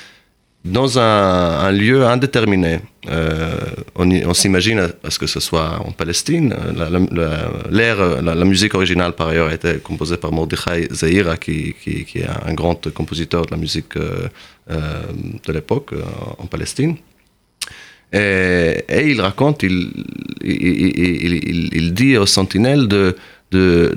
dans 0.66 0.98
un, 0.98 1.72
lieu 1.72 2.06
indéterminé. 2.06 2.80
Euh, 3.08 3.54
on 3.96 4.34
s'imagine 4.34 4.80
à, 5.04 5.10
ce 5.12 5.20
que 5.20 5.28
ce 5.28 5.40
soit 5.40 5.80
en 5.86 5.92
Palestine. 5.92 6.56
La, 6.76 6.90
la- 6.90 7.00
la- 7.22 8.22
la- 8.22 8.46
musique 8.46 8.74
originale, 8.74 9.14
par 9.14 9.28
ailleurs, 9.28 9.50
a 9.50 9.54
été 9.54 9.78
composée 9.78 10.18
par 10.18 10.32
Mordechai 10.32 10.88
Zahira, 10.92 11.38
qui, 11.38 11.76
qui- 11.82 12.04
est 12.20 12.26
un 12.50 12.54
grand 12.56 12.92
compositeur 12.92 13.46
de 13.46 13.52
la 13.52 13.58
musique 13.58 13.96
euh, 13.98 14.28
euh, 14.72 15.04
de 15.46 15.54
l'époque 15.54 15.94
euh, 15.94 16.02
en 16.40 16.48
Palestine. 16.48 16.96
Et, 18.12 18.84
il 19.12 19.22
raconte, 19.22 19.62
il- 19.64 19.92
il 21.74 21.94
dit 21.94 22.18
aux 22.18 22.26
sentinelles 22.26 22.88
de, 22.88 23.16
de, 23.52 23.96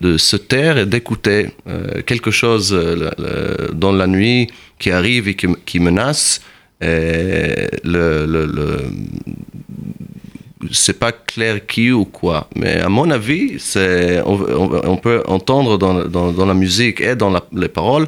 de, 0.00 0.16
se 0.16 0.36
taire 0.36 0.78
et 0.78 0.86
d'écouter 0.86 1.50
euh, 1.68 2.02
quelque 2.02 2.30
chose 2.30 2.72
euh, 2.72 3.68
dans 3.72 3.92
la 3.92 4.06
nuit 4.06 4.48
qui 4.78 4.90
arrive 4.90 5.28
et 5.28 5.34
qui, 5.34 5.48
qui 5.66 5.80
menace. 5.80 6.40
Et 6.80 7.66
le, 7.84 8.78
c'est 10.70 10.98
pas 10.98 11.12
clair 11.12 11.66
qui 11.66 11.90
ou 11.90 12.06
quoi, 12.06 12.48
mais 12.56 12.80
à 12.80 12.88
mon 12.88 13.10
avis, 13.10 13.58
c'est, 13.58 14.22
on, 14.24 14.96
peut 14.96 15.22
entendre 15.26 15.76
dans, 15.76 16.04
dans, 16.06 16.46
la 16.46 16.54
musique 16.54 17.00
et 17.02 17.16
dans 17.16 17.34
les 17.52 17.68
paroles 17.68 18.06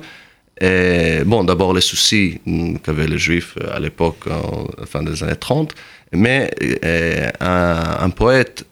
bon, 1.24 1.44
d'abord 1.44 1.72
les 1.74 1.80
soucis 1.80 2.40
mm, 2.46 2.76
qu'avaient 2.78 3.06
les 3.06 3.18
Juifs 3.18 3.56
à 3.72 3.80
l'époque, 3.80 4.26
en- 4.28 4.66
fin 4.86 5.02
des 5.02 5.22
années 5.22 5.36
30, 5.36 5.74
mais 6.12 6.50
euh, 6.84 7.30
un, 7.40 8.10
poète 8.10 8.66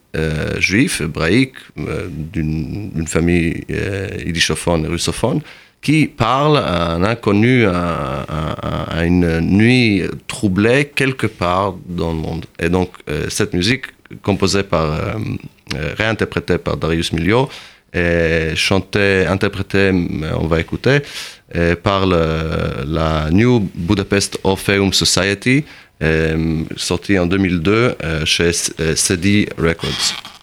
juif, 0.58 1.00
hébraïque, 1.00 1.54
euh, 1.78 2.08
d'une 2.10 3.06
famille 3.06 3.64
euh, 3.70 4.08
yiddishophone 4.24 4.84
et 4.84 4.88
russophone, 4.88 5.40
qui 5.82 6.06
parle 6.06 6.58
à 6.58 6.92
un 6.92 7.04
inconnu, 7.04 7.64
à, 7.66 9.04
une 9.04 9.40
nuit 9.40 10.02
troublée 10.26 10.92
quelque 10.94 11.26
part 11.26 11.74
dans 11.86 12.10
le 12.12 12.18
monde. 12.18 12.44
Et 12.58 12.68
donc, 12.68 12.90
euh, 13.08 13.26
cette 13.30 13.54
musique, 13.54 13.86
composée 14.22 14.62
par, 14.62 14.92
euh, 14.92 15.12
euh, 15.74 15.94
réinterprétée 15.96 16.58
par 16.58 16.76
Darius 16.76 17.12
Milhaud, 17.12 17.48
et 17.92 18.52
chantée, 18.54 19.26
interprétée, 19.26 19.90
on 20.38 20.46
va 20.46 20.60
écouter, 20.60 21.00
euh, 21.56 21.74
par 21.74 22.06
la 22.06 23.30
New 23.32 23.68
Budapest 23.74 24.38
Orpheum 24.44 24.92
Society, 24.92 25.64
euh, 26.02 26.64
sortie 26.76 27.18
en 27.18 27.26
2002 27.26 27.96
euh, 28.02 28.24
chez 28.24 28.50
euh, 28.80 28.96
CD 28.96 29.48
Records. 29.58 30.39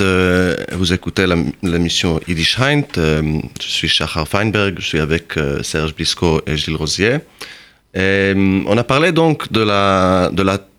Euh, 0.00 0.56
vous 0.72 0.92
écoutez 0.92 1.26
la, 1.26 1.36
la 1.62 1.78
mission 1.78 2.20
Yiddish 2.28 2.58
Heint. 2.58 2.82
Euh, 2.98 3.40
je 3.60 3.66
suis 3.68 3.88
Shachar 3.88 4.26
Feinberg, 4.28 4.76
je 4.78 4.86
suis 4.86 4.98
avec 5.00 5.36
euh, 5.36 5.62
Serge 5.62 5.94
Bisco 5.94 6.40
et 6.46 6.56
Gilles 6.56 6.76
Rosier. 6.76 7.18
On 7.96 8.76
a 8.76 8.84
parlé 8.84 9.12
donc 9.12 9.50
de 9.52 9.60
la, 9.60 10.30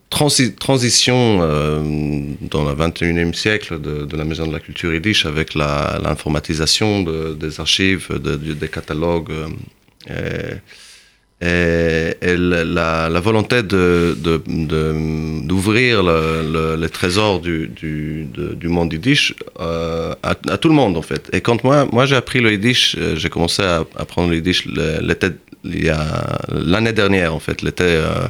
transition 0.09 1.37
dans 1.39 2.63
le 2.69 2.73
21e 2.75 3.33
siècle 3.33 3.79
de, 3.81 4.15
la 4.17 4.23
Maison 4.25 4.47
de 4.47 4.53
la 4.53 4.59
Culture 4.59 4.93
Yiddish 4.93 5.25
avec 5.25 5.55
l'informatisation 5.55 7.03
de- 7.03 7.33
des 7.33 7.59
archives, 7.59 8.07
de- 8.11 8.35
de- 8.35 8.53
des 8.53 8.67
catalogues. 8.67 9.31
Et, 11.45 12.15
et 12.29 12.35
la, 12.37 13.09
la 13.15 13.19
volonté 13.27 13.57
de, 13.63 14.15
de- 14.25 14.41
de- 14.47 14.95
d'ouvrir 15.49 15.93
le, 16.09 16.19
le- 16.55 16.75
les 16.81 16.89
trésors 16.99 17.39
du, 17.47 17.57
du, 17.81 18.25
de- 18.37 18.53
du 18.61 18.67
monde 18.75 18.91
yiddish 18.93 19.23
euh, 19.59 20.13
à, 20.23 20.31
à 20.53 20.57
tout 20.61 20.69
le 20.73 20.77
monde 20.81 20.95
en 20.97 21.01
fait. 21.09 21.23
Et 21.35 21.41
quand 21.41 21.59
moi, 21.63 21.77
moi 21.95 22.03
j'ai 22.07 22.15
appris 22.23 22.39
le 22.45 22.49
yiddish, 22.55 22.95
euh, 22.97 23.15
j'ai 23.15 23.29
commencé 23.29 23.61
à 23.61 23.77
apprendre 24.03 24.29
le 24.31 24.35
yiddish 24.37 24.65
le- 24.65 24.99
l'été, 25.07 25.27
il 25.63 25.83
y 25.85 25.89
a, 25.89 26.39
l'année 26.73 26.93
dernière 26.93 27.31
en 27.33 27.39
fait, 27.39 27.61
l'été 27.61 27.83
euh, 27.85 28.27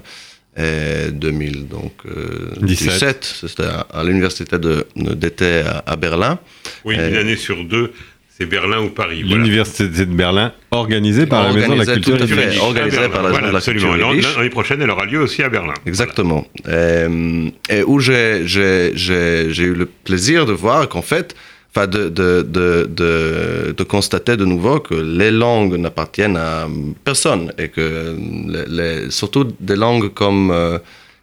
euh, 0.57 1.11
2000, 1.11 1.67
donc 1.67 1.93
euh, 2.05 2.49
17. 2.61 2.89
17, 2.89 3.35
c'était 3.41 3.63
à, 3.63 3.81
à 3.99 4.03
l'université 4.03 4.57
d'été 4.95 5.61
à, 5.61 5.83
à 5.85 5.95
Berlin. 5.97 6.39
Oui, 6.85 6.95
une 6.95 7.15
année 7.23 7.35
sur 7.35 7.63
deux, 7.65 7.91
c'est 8.37 8.45
Berlin 8.45 8.81
ou 8.81 8.89
Paris. 8.89 9.23
voilà. 9.23 9.43
L'université 9.43 9.87
de 10.05 10.11
Berlin, 10.13 10.51
organisée 10.71 11.25
par 11.25 11.43
la 11.43 11.53
Maison 11.53 11.73
de 11.73 11.77
la 11.79 11.85
Culture 11.85 12.17
yiddish. 12.19 12.59
organisée 12.59 12.97
Berlin, 12.97 13.09
par 13.09 13.23
la 13.23 13.29
Maison 13.29 13.39
voilà, 13.39 13.47
de 13.47 13.51
la 13.53 13.57
absolument. 13.57 13.93
Culture. 14.11 14.37
L'année 14.37 14.49
prochaine, 14.49 14.81
elle 14.81 14.89
aura 14.89 15.05
lieu 15.05 15.19
aussi 15.21 15.41
à 15.41 15.49
Berlin. 15.49 15.73
Exactement. 15.85 16.45
Euh, 16.67 17.49
et 17.69 17.83
où 17.83 17.99
j'ai, 17.99 18.41
eu 18.41 19.73
le 19.73 19.85
plaisir 20.03 20.45
de 20.45 20.51
voir 20.51 20.89
qu'en 20.89 21.01
fait, 21.01 21.33
enfin 21.73 21.87
de, 21.87 22.09
de, 22.09 22.41
de, 22.41 22.89
de, 22.89 23.73
de 23.77 23.83
constater 23.83 24.35
de 24.35 24.43
nouveau 24.45 24.79
que 24.81 24.95
les 24.95 25.31
langues 25.31 25.75
n'appartiennent 25.77 26.37
à 26.37 26.67
personne 27.05 27.53
et 27.57 27.69
que 27.69 28.17
les, 28.47 28.65
les- 28.67 29.11
surtout 29.11 29.47
des 29.61 29.75
langues 29.77 30.09
comme 30.13 30.51
euh, 30.51 30.77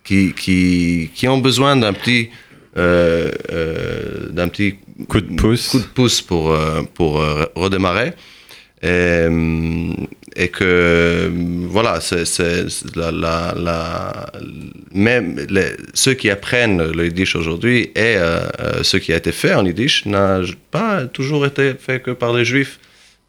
qui, 0.04 0.32
qui, 0.32 1.10
qui 1.14 1.28
ont 1.28 1.38
besoin 1.38 1.76
d'un 1.76 1.92
petit 1.92 2.30
d'un 2.76 4.48
petit 4.48 4.76
Coup 5.08 5.20
de 5.20 5.34
pouce. 5.36 5.68
coup 5.68 5.78
de 5.78 5.84
pouce 5.84 6.20
pour, 6.22 6.52
euh, 6.52 6.82
pour 6.94 7.20
euh, 7.20 7.44
redémarrer. 7.54 8.12
Et, 8.84 8.86
euh, 8.88 9.92
et 10.34 10.48
que, 10.48 10.64
euh, 10.64 11.30
voilà, 11.68 12.00
c'est 12.00 12.24
la, 12.96 13.10
la, 13.12 13.54
la- 13.56 14.32
même 14.92 15.38
les- 15.48 15.76
ceux 15.94 16.14
qui 16.14 16.30
apprennent 16.30 16.82
le 16.90 17.04
yiddish 17.06 17.36
aujourd'hui 17.36 17.90
et 17.94 18.16
euh, 18.16 18.40
euh, 18.60 18.82
ce 18.82 18.96
qui 18.96 19.12
a 19.12 19.16
été 19.16 19.30
fait 19.32 19.54
en 19.54 19.64
yiddish 19.64 20.04
n'a 20.06 20.40
pas 20.70 21.06
toujours 21.06 21.46
été 21.46 21.74
fait 21.74 22.00
que 22.00 22.10
par 22.10 22.32
les 22.32 22.44
juifs. 22.44 22.78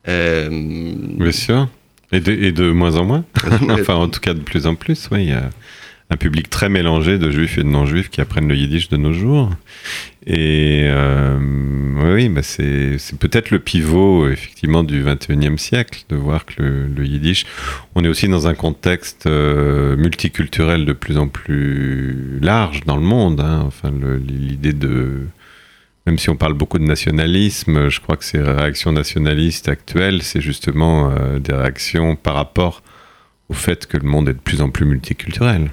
Et, 0.08 0.48
Bien 0.50 1.32
sûr. 1.32 1.68
Et 2.12 2.20
de, 2.20 2.32
et 2.32 2.52
de 2.52 2.72
moins 2.72 2.96
en 2.98 3.06
moins. 3.06 3.26
enfin, 3.70 3.96
en 3.96 4.10
tout 4.10 4.20
cas, 4.20 4.34
de 4.34 4.42
plus 4.42 4.66
en 4.68 4.76
plus, 4.76 5.08
oui. 5.12 5.32
Un 6.14 6.18
public 6.18 6.48
très 6.48 6.70
mélangé 6.70 7.18
de 7.18 7.32
juifs 7.32 7.58
et 7.58 7.64
de 7.64 7.70
non-juifs 7.70 8.12
qui 8.12 8.22
apprennent 8.22 8.48
le 8.48 8.56
yiddish 8.56 8.88
de 8.88 8.98
nos 8.98 9.14
jours. 9.14 9.50
Et 10.28 10.84
euh, 10.86 11.40
oui, 12.14 12.30
bah 12.30 12.44
c'est 12.44 13.00
peut-être 13.20 13.50
le 13.50 13.58
pivot, 13.58 14.30
effectivement, 14.30 14.84
du 14.84 15.04
21e 15.04 15.58
siècle, 15.58 16.04
de 16.10 16.16
voir 16.16 16.46
que 16.46 16.62
le, 16.62 17.04
yiddish, 17.04 17.48
on 17.96 18.04
est 18.04 18.08
aussi 18.08 18.28
dans 18.28 18.46
un 18.46 18.54
contexte 18.54 19.26
euh, 19.26 19.98
multiculturel 19.98 20.86
de 20.86 20.94
plus 20.94 21.18
en 21.18 21.28
plus 21.28 22.38
large 22.44 22.82
dans 22.86 22.96
le 22.96 23.02
monde. 23.02 23.42
hein. 23.42 23.64
Enfin, 23.66 23.92
l'idée 24.28 24.74
de 24.74 25.22
même 26.06 26.20
si 26.20 26.30
on 26.30 26.36
parle 26.36 26.54
beaucoup 26.54 26.78
de 26.78 26.86
nationalisme, 26.86 27.90
je 27.90 28.00
crois 28.00 28.18
que 28.18 28.26
ces 28.26 28.40
réactions 28.40 28.92
nationalistes 28.92 29.68
actuelles, 29.68 30.22
c'est 30.22 30.42
justement 30.42 31.10
euh, 31.10 31.40
des 31.40 31.54
réactions 31.54 32.16
par 32.16 32.36
rapport 32.36 32.84
au 33.50 33.56
fait 33.56 33.88
que 33.88 33.98
le 33.98 34.08
monde 34.08 34.30
est 34.30 34.34
de 34.34 34.40
plus 34.40 34.62
en 34.62 34.70
plus 34.70 34.86
multiculturel. 34.86 35.72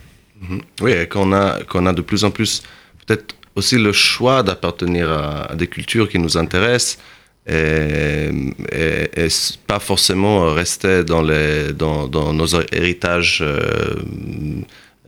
Mhm. 0.51 0.61
Oui, 0.83 1.09
qu'on 1.09 1.33
a, 1.33 1.63
qu'on 1.63 1.87
a 1.87 1.93
de 1.93 2.03
plus 2.03 2.25
en 2.25 2.31
plus 2.31 2.63
peut-être 3.07 3.35
aussi 3.55 3.77
le 3.79 3.93
choix 3.93 4.43
d'appartenir 4.43 5.11
à, 5.11 5.55
des 5.55 5.67
cultures 5.67 6.09
qui 6.09 6.19
nous 6.19 6.37
intéressent 6.37 6.99
et, 7.47 8.31
pas 9.67 9.79
forcément 9.79 10.53
rester 10.53 11.05
dans, 11.05 11.23
les, 11.23 11.73
dans 11.73 12.33
nos 12.33 12.47
héritages 12.73 13.43
euh, 13.43 13.97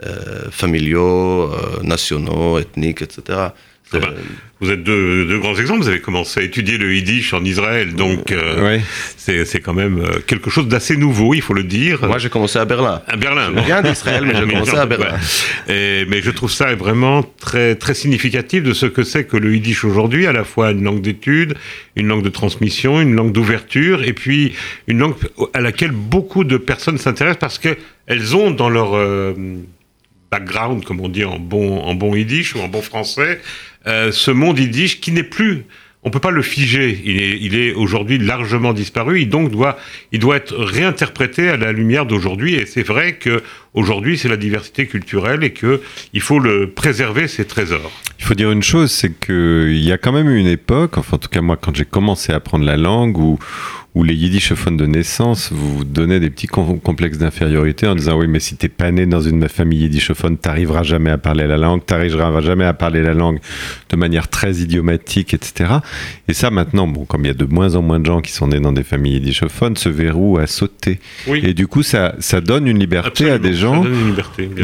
euh, 0.05 0.51
familiaux, 0.51 1.53
euh, 1.53 1.83
nationaux, 1.83 2.59
ethniques, 2.59 3.03
etc. 3.03 3.49
Ah 3.95 3.99
bah, 4.01 4.15
Vous 4.61 4.71
êtes 4.71 4.83
deux, 4.85 5.27
deux 5.27 5.39
grands 5.39 5.57
exemples. 5.57 5.83
Vous 5.83 5.89
avez 5.89 6.01
commencé 6.01 6.41
à 6.41 6.43
étudier 6.43 6.79
le 6.79 6.95
yiddish 6.95 7.33
en 7.35 7.45
Israël, 7.45 7.95
donc 7.95 8.31
euh, 8.33 8.63
Ouais. 8.63 8.81
c'est 9.17 9.45
c'est 9.45 9.61
quand 9.61 9.75
même 9.75 9.99
euh, 10.01 10.19
quelque 10.27 10.51
chose 10.51 10.69
d'assez 10.69 10.97
nouveau, 10.97 11.35
il 11.35 11.43
faut 11.43 11.55
le 11.55 11.65
dire. 11.65 12.05
Moi, 12.07 12.19
j'ai 12.19 12.29
commencé 12.29 12.59
à 12.59 12.65
Berlin. 12.65 13.03
à 13.09 13.17
Berlin. 13.17 13.51
Je 13.57 13.61
viens 13.63 13.83
d'Israël, 13.83 14.25
mais 14.27 14.35
j'ai 14.37 14.47
commencé 14.53 14.77
à 14.77 14.87
Berlin. 14.87 15.17
ouais. 15.69 15.75
Et- 15.75 16.05
mais 16.07 16.21
je 16.23 16.31
trouve 16.31 16.51
ça 16.51 16.75
vraiment 16.75 17.23
très, 17.41 17.75
très 17.75 17.95
significatif 17.95 18.63
de 18.63 18.73
ce 18.73 18.87
que 18.87 19.03
c'est 19.03 19.25
que 19.25 19.37
le 19.37 19.55
yiddish 19.55 19.85
aujourd'hui, 19.85 20.27
à 20.27 20.33
la 20.33 20.45
fois 20.45 20.71
une 20.73 20.83
langue 20.85 21.01
d'étude, 21.01 21.55
une 21.97 22.07
langue 22.09 22.23
de 22.23 22.29
transmission, 22.29 23.01
une 23.01 23.15
langue 23.15 23.33
d'ouverture, 23.33 24.03
et 24.05 24.13
puis 24.13 24.53
une 24.87 24.99
langue 24.99 25.15
à 25.55 25.61
laquelle 25.61 25.93
beaucoup 25.93 26.45
de 26.45 26.57
personnes 26.57 26.99
s'intéressent 26.99 27.39
parce 27.41 27.59
qu'elles 27.59 28.37
ont 28.37 28.51
dans 28.51 28.69
leur 28.71 28.95
euh, 28.97 29.35
background, 30.33 30.85
comme 30.85 31.01
on 31.01 31.09
dit 31.09 31.25
en 31.25 31.39
bon, 31.39 31.81
en 31.81 31.95
bon 31.95 32.17
yiddish 32.17 32.57
ou 32.57 32.61
en 32.61 32.69
bon 32.69 32.83
français, 32.83 33.41
euh, 33.87 34.11
ce 34.11 34.33
monde 34.33 34.59
yiddish 34.59 35.01
qui 35.01 35.13
n'est 35.13 35.23
plus 35.23 35.67
on 36.05 36.11
peut 36.11 36.21
pas 36.21 36.33
le 36.33 36.43
figer. 36.43 37.01
Il 37.05 37.23
est, 37.23 37.39
il 37.41 37.55
est 37.55 37.73
aujourd'hui 37.75 38.19
largement 38.19 38.73
disparu. 38.73 39.21
Il 39.21 39.29
donc 39.29 39.51
doit, 39.51 39.79
il 40.11 40.19
doit 40.19 40.37
être 40.37 40.57
réinterprété 40.57 41.49
à 41.49 41.57
la 41.57 41.71
lumière 41.71 42.07
d'aujourd'hui. 42.07 42.55
Et 42.55 42.67
c'est 42.67 42.83
vrai 42.83 43.15
que 43.15 43.43
aujourd'hui, 43.73 44.19
c'est 44.19 44.29
la 44.29 44.37
diversité 44.37 44.87
culturelle 44.87 45.45
et 45.45 45.53
que 45.53 45.81
il 46.13 46.21
faut 46.21 46.41
le 46.41 46.71
préserver 46.71 47.29
ces 47.29 47.45
trésors. 47.45 47.93
Il 48.19 48.25
faut 48.25 48.35
dire 48.35 48.51
une 48.51 48.63
chose, 48.63 48.91
c'est 48.91 49.17
qu'il 49.17 49.79
y 49.79 49.93
a 49.93 49.99
quand 49.99 50.13
même 50.13 50.29
eu 50.29 50.39
une 50.39 50.49
époque, 50.49 50.99
enfin 50.99 51.17
en 51.17 51.19
tout 51.19 51.29
cas 51.29 51.41
moi 51.41 51.57
quand 51.57 51.75
j'ai 51.75 51.85
commencé 51.85 52.33
à 52.33 52.37
apprendre 52.37 52.65
la 52.65 52.77
langue, 52.77 53.17
où, 53.19 53.39
où 53.95 54.05
les 54.05 54.15
yiddishophones 54.15 54.79
de 54.79 54.87
naissance 54.87 55.51
vous 55.53 55.85
donnaient 55.85 56.19
des 56.21 56.31
petits 56.31 56.47
com- 56.47 56.81
complexes 56.81 57.19
d'infériorité 57.19 57.87
en 57.87 57.95
disant 57.95 58.19
oui 58.19 58.27
mais 58.27 58.41
si 58.41 58.57
t'es 58.57 58.69
pas 58.71 58.91
né 58.91 59.05
dans 59.05 59.21
une 59.21 59.47
famille 59.51 59.81
yiddishophone, 59.81 60.39
t'arriveras 60.39 60.83
jamais 60.83 61.11
à 61.11 61.19
parler 61.19 61.47
la 61.47 61.59
langue, 61.59 61.85
t'arriveras 61.85 62.41
jamais 62.41 62.65
à 62.65 62.73
parler 62.73 63.03
la 63.03 63.13
langue 63.13 63.39
de 63.91 63.97
manière 63.97 64.29
très 64.29 64.55
idiomatique, 64.57 65.35
etc. 65.35 65.75
Et 66.27 66.33
ça 66.33 66.51
maintenant, 66.51 66.89
bon 66.89 67.05
comme 67.05 67.25
il 67.25 67.29
y 67.29 67.31
a 67.31 67.35
de 67.35 67.45
moins 67.45 67.75
en 67.75 67.83
moins 67.83 68.01
de 68.01 68.07
gens 68.07 68.21
qui 68.23 68.33
sont 68.33 68.49
nés 68.49 68.61
dans 68.61 68.73
des 68.73 68.83
familles 68.83 69.15
yiddishophones, 69.15 69.77
ce 69.77 69.91
verrou 69.91 70.39
a 70.39 70.47
sauté. 70.47 70.99
Oui. 71.27 71.41
Et 71.45 71.53
du 71.53 71.67
coup 71.67 71.83
ça, 71.83 72.15
ça 72.19 72.41
donne 72.41 72.67
une 72.67 72.79
liberté 72.79 73.31
à 73.31 73.39
des 73.39 73.53
gens 73.53 73.83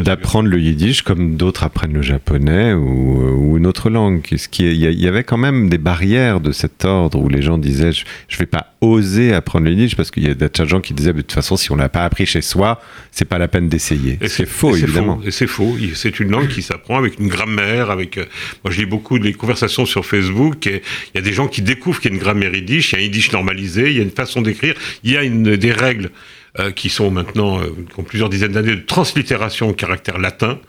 d'apprendre 0.01 0.49
le 0.49 0.59
yiddish 0.59 1.03
comme 1.03 1.35
d'autres 1.35 1.63
apprennent 1.63 1.93
le 1.93 2.01
japonais 2.01 2.73
ou, 2.73 3.51
ou 3.51 3.57
une 3.57 3.67
autre 3.67 3.91
langue. 3.91 4.25
Ce 4.35 4.47
qui 4.47 4.65
est- 4.65 4.73
Il 4.75 4.83
y, 4.91 5.03
y 5.03 5.07
avait 5.07 5.23
quand 5.23 5.37
même 5.37 5.69
des 5.69 5.77
barrières 5.77 6.39
de 6.39 6.51
cet 6.51 6.83
ordre 6.85 7.19
où 7.19 7.29
les 7.29 7.41
gens 7.43 7.57
disaient 7.59 7.91
je, 7.91 8.05
je 8.27 8.37
vais 8.37 8.45
pas 8.47 8.73
oser 8.81 9.33
apprendre 9.33 9.65
le 9.65 9.71
yiddish 9.71 9.95
parce 9.95 10.09
qu'il 10.09 10.25
y 10.25 10.29
a 10.29 10.33
des 10.33 10.49
tas 10.49 10.63
de 10.63 10.69
gens 10.69 10.79
qui 10.79 10.93
disaient 10.93 11.11
de 11.11 11.21
toute 11.21 11.33
façon 11.33 11.57
si 11.57 11.71
on 11.71 11.75
l'a 11.75 11.89
pas 11.89 12.05
appris 12.05 12.25
chez 12.25 12.41
soi 12.41 12.81
c'est 13.11 13.25
pas 13.25 13.37
la 13.37 13.47
peine 13.47 13.67
d'essayer. 13.67 14.17
Et 14.21 14.29
C'est 14.29 14.45
faux 14.45 14.75
et 14.75 14.79
évidemment. 14.79 15.17
faux, 15.17 15.27
Et 15.27 15.31
c'est 15.31 15.47
faux. 15.47 15.75
C'est 15.95 16.19
une 16.19 16.31
langue 16.31 16.47
qui 16.47 16.61
s'apprend 16.61 16.97
avec 16.97 17.19
une 17.19 17.27
grammaire, 17.27 17.91
avec. 17.91 18.17
euh, 18.17 18.25
moi, 18.63 18.71
je 18.71 18.79
lis 18.79 18.85
beaucoup 18.85 19.19
des 19.19 19.33
conversations 19.33 19.85
sur 19.85 20.05
Facebook. 20.05 20.67
Et 20.67 20.81
il 21.13 21.17
y 21.17 21.17
a 21.17 21.21
des 21.21 21.33
gens 21.33 21.47
qui 21.47 21.61
découvrent 21.61 21.99
qu'il 21.99 22.11
y 22.11 22.13
a 22.13 22.17
une 22.17 22.21
grammaire 22.21 22.55
yiddish, 22.55 22.91
il 22.91 22.95
y 22.95 22.95
a 22.97 23.01
un 23.01 23.03
yiddish 23.03 23.31
normalisé, 23.31 23.89
il 23.89 23.97
y 23.97 23.99
a 23.99 24.03
une 24.03 24.11
façon 24.11 24.41
d'écrire, 24.41 24.75
il 25.03 25.11
y 25.11 25.17
a 25.17 25.23
une, 25.23 25.55
des 25.55 25.71
règles 25.71 26.11
euh, 26.59 26.71
qui 26.71 26.89
sont 26.89 27.11
maintenant, 27.11 27.59
euh, 27.59 27.67
qui 27.93 27.99
ont 27.99 28.03
plusieurs 28.03 28.29
dizaines 28.29 28.53
d'années 28.53 28.75
de 28.75 28.85
translittération 28.85 29.69
au 29.69 29.73
caractère 29.73 30.17
latin. 30.17 30.59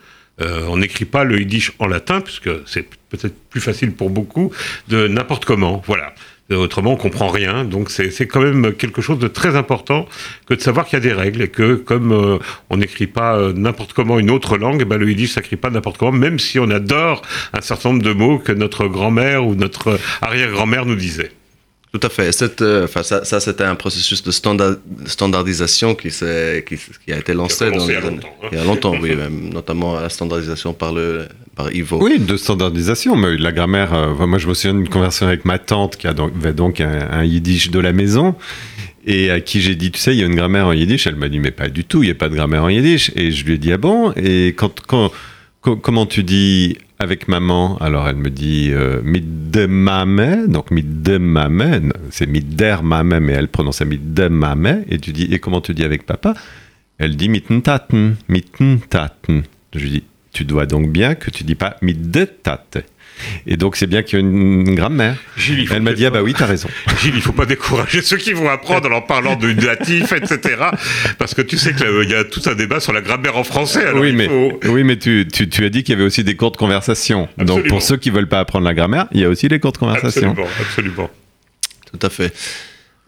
Euh, 0.41 0.65
on 0.69 0.77
n'écrit 0.77 1.05
pas 1.05 1.23
le 1.23 1.39
yiddish 1.39 1.71
en 1.79 1.87
latin, 1.87 2.21
puisque 2.21 2.49
c'est 2.65 2.87
peut-être 3.09 3.35
plus 3.49 3.61
facile 3.61 3.91
pour 3.91 4.09
beaucoup, 4.09 4.51
de 4.87 5.07
n'importe 5.07 5.45
comment. 5.45 5.81
Voilà. 5.85 6.13
Euh, 6.51 6.57
Autrement, 6.57 6.93
on 6.93 6.97
comprend 6.97 7.27
rien. 7.27 7.65
Donc, 7.65 7.89
c'est 7.89 8.27
quand 8.27 8.41
même 8.41 8.73
quelque 8.73 9.01
chose 9.01 9.19
de 9.19 9.27
très 9.27 9.55
important 9.55 10.07
que 10.45 10.53
de 10.53 10.61
savoir 10.61 10.85
qu'il 10.85 10.97
y 10.97 11.01
a 11.01 11.03
des 11.03 11.13
règles 11.13 11.41
et 11.41 11.47
que, 11.49 11.75
comme 11.75 12.11
euh, 12.11 12.37
on 12.69 12.77
n'écrit 12.77 13.07
pas 13.07 13.35
euh, 13.35 13.53
n'importe 13.53 13.93
comment 13.93 14.19
une 14.19 14.29
autre 14.29 14.57
langue, 14.57 14.79
eh 14.81 14.85
ben, 14.85 14.97
le 14.97 15.09
yiddish 15.09 15.31
s'écrit 15.31 15.55
pas 15.55 15.69
n'importe 15.69 15.97
comment, 15.97 16.11
même 16.11 16.39
si 16.39 16.59
on 16.59 16.69
adore 16.69 17.21
un 17.53 17.61
certain 17.61 17.89
nombre 17.89 18.03
de 18.03 18.13
mots 18.13 18.37
que 18.37 18.51
notre 18.51 18.87
grand-mère 18.87 19.45
ou 19.45 19.55
notre 19.55 19.99
arrière-grand-mère 20.21 20.85
nous 20.85 20.95
disait. 20.95 21.31
Tout 21.93 21.99
à 22.03 22.09
fait. 22.09 22.31
Cette, 22.31 22.61
euh, 22.61 22.87
ça, 22.87 23.25
ça 23.25 23.39
c'était 23.41 23.65
un 23.65 23.75
processus 23.75 24.23
de 24.23 24.31
standard- 24.31 24.77
standardisation 25.05 25.93
qui, 25.93 26.09
s'est- 26.09 26.63
qui, 26.67 26.77
qui 27.05 27.11
a 27.11 27.17
été 27.17 27.33
lancé 27.33 27.65
commencé 27.69 27.77
dans 27.79 27.89
il 27.89 27.93
y 27.93 27.95
a 27.97 27.99
les 27.99 28.07
années- 28.07 28.15
longtemps, 28.17 28.35
hein. 28.43 28.47
il 28.51 28.57
y 28.57 28.61
a 28.61 28.63
longtemps, 28.63 28.95
oui, 29.01 29.15
même, 29.15 29.49
notamment 29.49 29.99
la 29.99 30.07
standardisation 30.09 30.73
par, 30.73 30.93
le, 30.93 31.27
par 31.55 31.69
Ivo. 31.75 31.99
Oui, 32.01 32.17
de 32.17 32.37
standardisation, 32.37 33.15
mais 33.17 33.37
la 33.37 33.51
grammaire, 33.51 33.93
euh, 33.93 34.25
moi 34.25 34.37
je 34.39 34.47
me 34.47 34.53
souviens 34.53 34.73
d'une 34.73 34.87
conversation 34.87 35.27
avec 35.27 35.43
ma 35.43 35.59
tante 35.59 35.97
qui 35.97 36.07
a 36.07 36.13
donc- 36.13 36.31
avait 36.41 36.53
donc 36.53 36.79
un, 36.79 37.09
un 37.11 37.25
yiddish 37.25 37.71
de 37.71 37.79
la 37.79 37.91
maison 37.91 38.35
et 39.05 39.29
à 39.29 39.41
qui 39.41 39.59
j'ai 39.61 39.75
dit, 39.75 39.91
tu 39.91 39.99
sais, 39.99 40.13
il 40.15 40.19
y 40.19 40.23
a 40.23 40.27
une 40.27 40.35
grammaire 40.35 40.67
en 40.67 40.73
yiddish. 40.73 41.07
Elle 41.07 41.15
m'a 41.17 41.27
dit, 41.27 41.39
mais 41.39 41.51
pas 41.51 41.67
du 41.69 41.83
tout, 41.83 42.03
il 42.03 42.05
n'y 42.05 42.11
a 42.11 42.15
pas 42.15 42.29
de 42.29 42.35
grammaire 42.35 42.63
en 42.63 42.69
yiddish. 42.69 43.11
Et 43.15 43.31
je 43.31 43.43
lui 43.45 43.55
ai 43.55 43.57
dit, 43.57 43.73
ah 43.73 43.77
bon? 43.77 44.13
Et 44.15 44.49
quand, 44.55 44.79
quand, 44.87 45.11
co- 45.59 45.75
comment 45.75 46.05
tu 46.05 46.23
dis 46.23 46.77
avec 47.01 47.27
maman, 47.27 47.77
alors 47.79 48.07
elle 48.07 48.15
me 48.15 48.29
dit 48.29 48.69
euh, 48.71 49.01
mit 49.03 49.23
de 49.23 49.65
mame, 49.65 50.47
donc 50.47 50.69
mit 50.69 50.83
de 50.83 51.17
mame, 51.17 51.91
c'est 52.11 52.27
mit 52.27 52.41
der 52.43 52.83
mame, 52.83 53.19
mais 53.19 53.33
elle 53.33 53.47
prononçait 53.47 53.85
mit 53.85 53.97
de 53.97 54.27
mame, 54.27 54.83
et 54.87 54.99
tu 54.99 55.11
dis, 55.11 55.27
et 55.31 55.39
comment 55.39 55.61
tu 55.61 55.73
dis 55.73 55.83
avec 55.83 56.05
papa? 56.05 56.35
Elle 56.99 57.15
dit 57.15 57.29
mitten 57.29 57.63
taten, 57.63 58.15
mitten 58.29 58.79
taten. 58.87 59.41
Je 59.73 59.79
lui 59.79 59.89
dis, 59.89 60.03
tu 60.31 60.45
dois 60.45 60.67
donc 60.67 60.91
bien 60.91 61.15
que 61.15 61.31
tu 61.31 61.43
dis 61.43 61.55
pas 61.55 61.75
mit 61.81 61.95
de 61.95 62.25
tate. 62.25 62.85
Et 63.45 63.57
donc 63.57 63.75
c'est 63.75 63.87
bien 63.87 64.01
qu'il 64.03 64.19
y 64.19 64.21
a 64.21 64.25
une, 64.25 64.75
grammaire. 64.75 65.17
Gilles, 65.37 65.69
Elle 65.71 65.81
m'a 65.81 65.93
dit, 65.93 66.05
ah 66.05 66.09
bah 66.09 66.21
oui, 66.23 66.33
t'as 66.37 66.45
raison. 66.45 66.69
Gilles, 67.01 67.15
il 67.15 67.21
faut 67.21 67.31
pas 67.31 67.45
décourager 67.45 68.01
ceux 68.01 68.17
qui 68.17 68.33
vont 68.33 68.49
apprendre 68.49 68.87
en 68.87 68.89
leur 68.89 69.05
parlant 69.05 69.35
du 69.35 69.53
datif, 69.53 70.11
etc. 70.11 70.55
Parce 71.17 71.33
que 71.33 71.41
tu 71.41 71.57
sais 71.57 71.73
qu'il 71.73 72.09
y 72.09 72.15
a 72.15 72.23
tout 72.23 72.41
un 72.47 72.55
débat 72.55 72.79
sur 72.79 72.93
la 72.93 73.01
grammaire 73.01 73.37
en 73.37 73.43
français. 73.43 73.85
Alors 73.85 74.01
oui, 74.01 74.13
mais, 74.13 74.27
faut- 74.27 74.59
oui, 74.65 74.83
mais 74.83 74.97
tu, 74.97 75.27
tu, 75.31 75.47
tu 75.49 75.65
as 75.65 75.69
dit 75.69 75.83
qu'il 75.83 75.93
y 75.93 75.95
avait 75.95 76.05
aussi 76.05 76.23
des 76.23 76.35
cours 76.35 76.51
de 76.51 76.57
conversation. 76.57 77.27
Donc 77.37 77.67
pour 77.67 77.81
ceux 77.81 77.97
qui 77.97 78.09
veulent 78.09 78.29
pas 78.29 78.39
apprendre 78.39 78.65
la 78.65 78.73
grammaire, 78.73 79.07
il 79.11 79.21
y 79.21 79.25
a 79.25 79.29
aussi 79.29 79.47
les 79.47 79.59
cours 79.59 79.71
de 79.71 79.77
conversation. 79.77 80.31
Absolument, 80.31 80.49
absolument. 80.59 81.09
Tout 81.91 82.05
à 82.05 82.09
fait. 82.09 82.33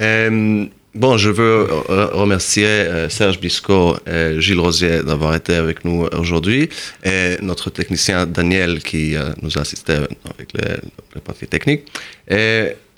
Euh, 0.02 0.66
bon, 0.96 1.18
je 1.18 1.30
veux 1.30 1.68
euh, 1.90 2.08
remercier 2.14 2.66
euh, 2.66 3.10
Serge 3.10 3.40
Bisco 3.40 3.96
et 4.08 4.40
Gilles 4.40 4.60
Rosier 4.60 5.04
d'avoir 5.04 5.36
été 5.36 5.56
avec 5.56 5.86
nous 5.86 6.08
aujourd'hui 6.18 6.70
et 7.04 7.38
notre 7.42 7.70
technicien 7.70 8.26
Daniel 8.26 8.82
qui 8.82 9.16
euh, 9.16 9.30
nous 9.42 9.58
a 9.58 9.62
assisté 9.62 9.94
avec 9.94 10.54
les, 10.54 10.76
les 11.16 11.22
parties 11.22 11.48
techniques. 11.48 11.86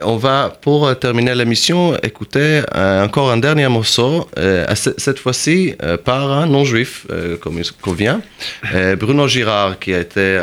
On 0.01 0.17
va, 0.17 0.55
pour 0.61 0.87
euh, 0.87 0.93
terminer 0.93 1.33
l'émission, 1.35 1.95
écouter 2.03 2.61
euh, 2.75 3.05
encore 3.05 3.31
un 3.31 3.37
dernier 3.37 3.67
morceau, 3.69 4.29
euh, 4.37 4.65
cette 4.75 5.19
fois-ci 5.19 5.75
par 6.03 6.31
un 6.31 6.47
non-juif, 6.47 7.07
comme 7.41 7.59
il 7.59 7.71
convient, 7.81 8.21
Bruno 8.99 9.27
Girard, 9.27 9.79
qui 9.79 9.93
a 9.93 9.99
été 9.99 10.37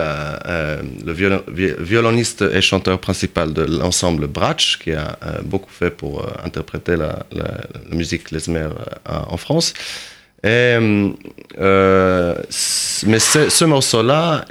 le 1.05 1.13
violon- 1.13 1.43
vi- 1.49 1.75
violoniste 1.79 2.43
et 2.43 2.61
chanteur 2.63 2.99
principal 2.99 3.53
de 3.53 3.63
l'ensemble 3.63 4.27
Bratsch, 4.27 4.79
qui 4.79 4.93
a 4.93 5.19
beaucoup 5.45 5.71
fait 5.71 5.91
pour 5.91 6.27
interpréter 6.45 6.97
la, 6.97 7.27
la- 7.33 7.61
la 7.91 7.97
musique 7.97 8.25
klezmer 8.25 8.69
en 9.07 9.37
France. 9.37 9.75
Euh, 10.45 11.11
mais 13.07 13.19
ce, 13.19 13.49
ce 13.49 13.65
morceau-là 13.65 14.45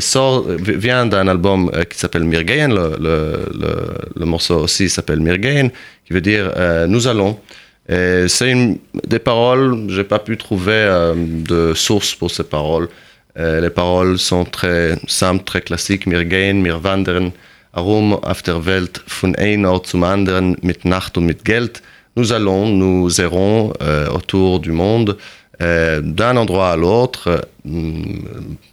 sort, 0.00 0.46
vient 0.48 1.04
d'un 1.06 1.28
album 1.28 1.70
euh, 1.74 1.84
qui 1.84 1.98
s'appelle 1.98 2.24
Mirgain. 2.24 2.68
Le, 2.68 4.24
morceau 4.24 4.60
aussi 4.60 4.88
s'appelle 4.88 5.20
Mirgain, 5.20 5.68
qui 6.06 6.12
veut 6.12 6.20
dire 6.20 6.50
euh, 6.56 6.86
Nous 6.86 7.06
allons. 7.06 7.38
C'est 7.88 8.54
des 9.06 9.18
paroles, 9.18 9.88
j'ai 9.88 10.04
pas 10.04 10.18
pu 10.18 10.36
trouver 10.36 10.72
euh, 10.72 11.14
de 11.16 11.72
source 11.74 12.14
pour 12.14 12.30
ces 12.30 12.44
paroles. 12.44 12.88
Euh, 13.38 13.60
les 13.60 13.70
paroles 13.70 14.18
sont 14.18 14.44
très 14.44 14.98
simples, 15.06 15.44
très 15.44 15.60
classiques. 15.60 16.06
Mir 16.06 16.24
gehen, 16.24 16.60
mir 16.60 16.82
wandern, 16.82 17.32
herum 17.72 18.14
auf 18.14 18.42
der 18.42 18.66
Welt, 18.66 19.00
von 19.06 19.34
ein 19.36 19.64
Ort 19.64 19.86
zum 19.86 20.02
anderen, 20.02 20.56
mit 20.62 20.84
Nacht 20.84 21.16
und 21.16 21.26
mit 21.26 21.44
Geld. 21.44 21.82
Nous 22.18 22.32
allons, 22.32 22.66
nous 22.66 23.20
errons 23.20 23.72
euh, 23.80 24.08
autour 24.08 24.58
du 24.58 24.72
monde, 24.72 25.16
euh, 25.62 26.00
d'un 26.00 26.36
endroit 26.36 26.70
à 26.72 26.76
l'autre, 26.76 27.40
euh, 27.64 27.92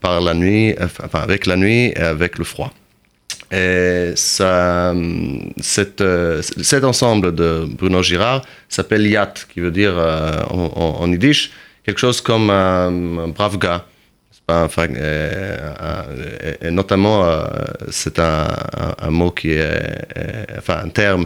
par 0.02 0.20
la 0.20 0.34
nuit, 0.34 0.74
enfin 0.82 1.20
avec 1.20 1.46
la 1.46 1.56
nuit 1.56 1.94
et 1.96 2.00
avec 2.00 2.40
le 2.40 2.44
froid. 2.44 2.74
Et 3.52 4.14
ça, 4.16 4.96
cet, 5.62 6.02
euh, 6.02 6.42
cet 6.42 6.84
ensemble 6.84 7.36
de 7.36 7.68
Bruno 7.78 8.02
Girard 8.02 8.42
s'appelle 8.68 9.06
Yat, 9.06 9.36
qui 9.54 9.60
veut 9.60 9.70
dire 9.70 9.94
euh, 9.96 10.42
en, 10.50 10.98
en- 11.04 11.12
yiddish 11.12 11.52
quelque 11.86 12.00
chose 12.00 12.22
comme 12.22 12.50
un, 12.50 12.88
un 13.26 13.28
brave 13.28 13.60
gars. 13.60 13.86
Euh, 14.50 15.58
et 16.62 16.72
notamment, 16.72 17.26
euh, 17.26 17.44
c'est 17.92 18.18
un, 18.18 18.48
mot 19.12 19.30
qui 19.30 19.52
est, 19.52 19.60
euh, 20.18 20.46
enfin 20.58 20.82
un 20.84 20.90
terme 20.90 21.26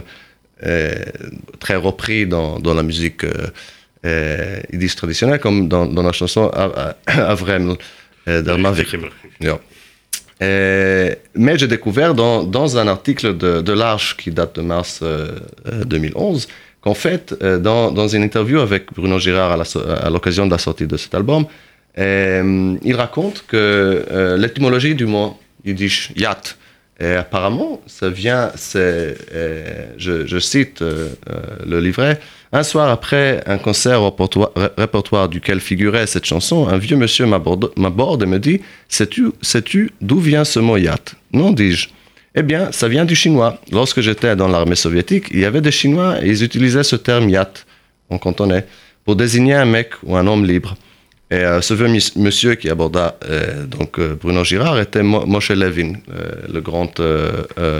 très 1.58 1.76
repris 1.76 2.26
dans, 2.26 2.58
dans 2.58 2.74
la 2.74 2.82
musique 2.82 3.24
euh, 3.24 3.32
euh, 4.06 4.60
yiddish 4.72 4.96
traditionnelle, 4.96 5.38
comme 5.40 5.68
dans, 5.68 5.86
dans 5.86 6.02
la 6.02 6.12
chanson 6.12 6.48
Av- 6.54 6.94
Avrem 7.06 7.76
euh, 8.28 8.42
d'Armavik. 8.42 8.88
Euh, 10.42 11.14
mais 11.34 11.58
j'ai 11.58 11.66
découvert 11.68 12.14
dans, 12.14 12.42
dans 12.44 12.78
un 12.78 12.88
article 12.88 13.36
de, 13.36 13.60
de 13.60 13.72
l'Arche 13.74 14.16
qui 14.16 14.30
date 14.30 14.56
de 14.56 14.62
mars 14.62 15.00
euh, 15.02 15.32
euh, 15.66 15.84
2011 15.84 16.48
qu'en 16.80 16.94
fait, 16.94 17.34
euh, 17.42 17.58
dans, 17.58 17.90
dans 17.92 18.08
une 18.08 18.22
interview 18.22 18.58
avec 18.60 18.86
Bruno 18.94 19.18
Girard 19.18 19.52
à 19.52 20.08
l'occasion 20.08 20.46
de 20.46 20.50
la 20.50 20.56
sortie 20.58 20.86
de 20.86 20.96
cet 20.96 21.14
album, 21.14 21.44
euh, 21.98 22.74
il 22.82 22.94
raconte 22.96 23.44
que 23.46 23.56
euh, 24.10 24.38
l'étymologie 24.38 24.94
du 24.94 25.04
mot 25.04 25.38
yiddish 25.62 26.10
yat, 26.16 26.40
et 27.00 27.12
apparemment, 27.14 27.80
ça 27.86 28.10
vient, 28.10 28.50
euh, 28.76 29.14
je, 29.96 30.38
cite 30.38 30.82
euh, 30.82 31.08
euh, 31.30 31.40
le 31.66 31.80
livret, 31.80 32.20
un 32.52 32.62
soir 32.62 32.90
après 32.90 33.42
un 33.46 33.58
concert 33.58 34.02
au 34.02 34.06
répertoire, 34.10 34.50
ré- 34.56 34.68
répertoire 34.76 35.28
duquel 35.28 35.60
figurait 35.60 36.06
cette 36.06 36.26
chanson, 36.26 36.68
un 36.68 36.78
vieux 36.78 36.96
monsieur 36.96 37.26
m'aborde 37.26 38.22
et 38.22 38.26
me 38.26 38.38
dit 38.38 38.60
Sais-tu 38.88 39.32
sais-tu 39.40 39.90
d'où 40.00 40.18
vient 40.18 40.44
ce 40.44 40.58
mot 40.58 40.76
yacht? 40.76 41.14
Non, 41.32 41.52
dis-je. 41.52 41.88
Eh 42.34 42.42
bien, 42.42 42.70
ça 42.70 42.86
vient 42.86 43.04
du 43.04 43.16
chinois. 43.16 43.58
Lorsque 43.72 44.00
j'étais 44.02 44.36
dans 44.36 44.46
l'armée 44.48 44.76
soviétique, 44.76 45.26
il 45.30 45.40
y 45.40 45.44
avait 45.44 45.60
des 45.60 45.72
Chinois 45.72 46.22
et 46.22 46.28
ils 46.28 46.44
utilisaient 46.44 46.84
ce 46.84 46.94
terme 46.96 47.28
yacht, 47.28 47.66
on 48.08 48.18
cantonais, 48.18 48.66
pour 49.04 49.16
désigner 49.16 49.54
un 49.54 49.64
mec 49.64 49.90
ou 50.04 50.16
un 50.16 50.26
homme 50.28 50.44
libre. 50.44 50.76
Et 51.30 51.34
euh, 51.36 51.60
ce 51.60 51.74
vieux 51.74 51.86
monsieur 52.16 52.54
qui 52.56 52.68
aborda 52.68 53.16
euh, 53.24 53.64
donc 53.66 53.98
euh, 53.98 54.16
Bruno 54.20 54.42
Girard 54.44 54.80
était 54.80 55.02
Mo- 55.04 55.26
Moshe 55.26 55.50
Levin, 55.52 55.92
le 56.52 56.60
grand 56.60 57.00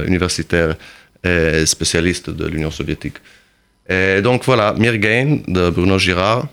universitaire 0.07 0.76
et 1.24 1.66
spécialiste 1.66 2.30
de 2.30 2.46
l'Union 2.46 2.70
soviétique. 2.70 3.16
Et 3.88 4.22
donc 4.22 4.44
voilà, 4.44 4.72
Mirgain 4.78 5.38
de 5.48 5.68
Bruno 5.70 5.98
Girard. 5.98 6.46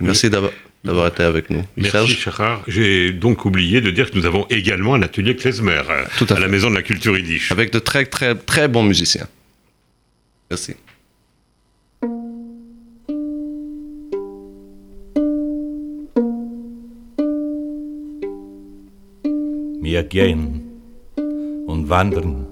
Merci 0.00 0.30
d'avoir 0.30 0.52
d'avoir 0.84 1.06
été 1.06 1.22
avec 1.22 1.48
nous. 1.50 1.64
Merci, 1.76 2.08
Gérard. 2.24 2.62
J'ai 2.66 3.12
donc 3.12 3.44
oublié 3.44 3.80
de 3.80 3.90
dire 3.92 4.10
que 4.10 4.16
nous 4.18 4.26
avons 4.26 4.46
également 4.50 4.94
un 4.94 5.02
atelier 5.02 5.36
klezmer 5.36 5.80
Tout 6.18 6.26
à 6.30 6.34
à 6.36 6.40
la. 6.40 6.48
Maison 6.48 6.70
de 6.70 6.74
la 6.74 6.82
Culture 6.82 7.16
Yiddish. 7.16 7.52
avec 7.52 7.72
de 7.72 7.78
très 7.78 8.04
très 8.06 8.34
très 8.34 8.66
bons 8.66 8.82
musiciens. 8.82 9.28
Merci. 10.50 10.74
Wir 19.92 20.04
gehen 20.04 20.62
und 21.66 21.90
wandern 21.90 22.46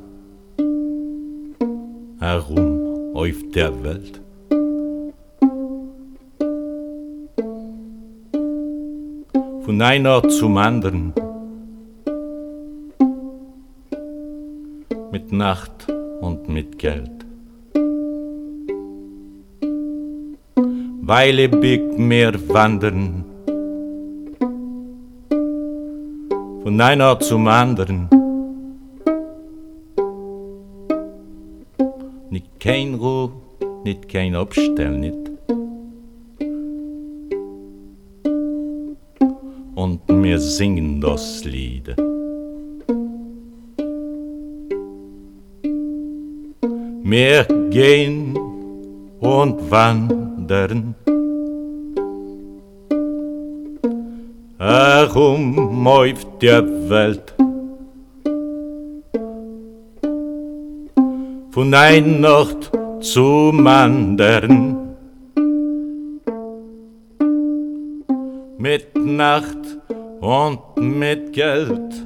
herum 2.20 3.14
auf 3.14 3.38
der 3.54 3.72
Welt. 3.82 4.20
Von 9.64 9.80
einem 9.80 10.04
Ort 10.04 10.30
zum 10.32 10.58
anderen. 10.58 11.14
Mit 15.10 15.32
Nacht 15.32 15.88
und 16.20 16.46
mit 16.46 16.78
Geld. 16.78 17.24
Weile 21.00 21.48
big 21.48 21.98
mehr 21.98 22.34
wandern 22.50 23.29
von 26.62 26.80
einem 26.80 27.00
Ort 27.00 27.24
zum 27.24 27.48
anderen. 27.48 28.08
Nicht 32.30 32.60
kein 32.60 32.94
Ruhe, 32.94 33.32
nicht 33.84 34.08
kein 34.08 34.34
Abstell, 34.34 34.98
nicht. 34.98 35.16
Und 39.74 40.00
wir 40.08 40.38
singen 40.38 41.00
das 41.00 41.44
Lied. 41.44 41.96
Wir 47.02 47.44
gehen 47.70 48.38
und 49.20 49.70
wandern 49.70 50.94
herum 55.14 55.86
auf 55.86 56.38
der 56.40 56.62
Welt. 56.88 57.34
Von 61.50 61.74
ein 61.74 62.24
Ort 62.24 62.70
zum 63.00 63.66
anderen. 63.66 64.76
Mit 68.58 68.94
Nacht 68.96 69.78
und 70.20 70.60
mit 70.76 71.32
Geld. 71.32 72.04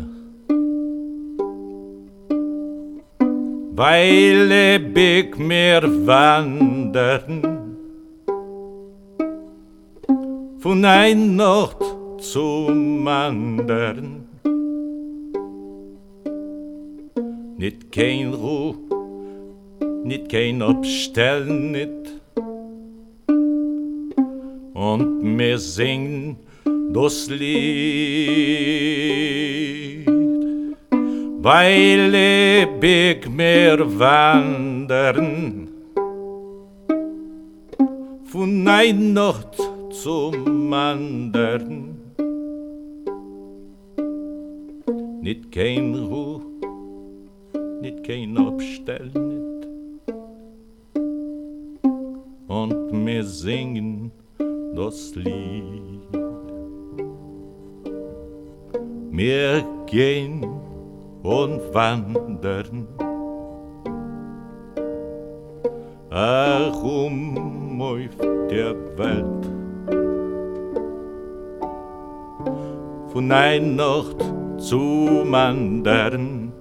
Weil 3.77 4.53
ewig 4.53 5.39
mir 5.39 5.83
wandern 6.07 7.55
von 10.65 10.83
ein 10.83 11.39
Ort 11.39 11.84
zum 12.33 13.07
anderen. 13.07 14.25
Nicht 17.59 17.93
kein 17.93 18.33
Ruh, 18.33 18.75
nicht 20.05 20.31
kein 20.31 20.63
opstel, 20.63 21.45
nicht. 21.45 21.91
Und 24.73 25.23
mir 25.23 25.59
singen 25.59 26.37
das 26.93 27.29
Lied, 27.29 27.45
weil 31.43 32.15
ich 32.15 33.29
mir 33.29 33.79
wandern 33.99 35.69
von 38.25 38.67
einer 38.67 38.99
Nacht 38.99 39.57
zum 39.91 40.73
anderen. 40.73 41.94
Nicht 45.25 45.51
kein 45.53 45.95
Ruh, 45.95 46.39
nicht 47.81 48.05
kein 48.05 48.37
Abstell, 48.37 49.07
nicht. 49.07 49.67
Und 52.47 53.07
wir 53.07 53.25
singen 53.25 54.13
das 54.75 55.15
Lied. 55.15 56.03
Wir 59.13 59.65
gehen 59.87 60.45
und 61.23 61.73
wandern 61.73 62.87
herum 66.11 67.81
auf 67.81 68.17
der 68.51 68.75
Welt. 68.99 69.47
Von 73.11 73.33
einer 73.33 73.67
Nacht 73.67 74.34
zum 74.69 75.35
anderen. 75.35 76.53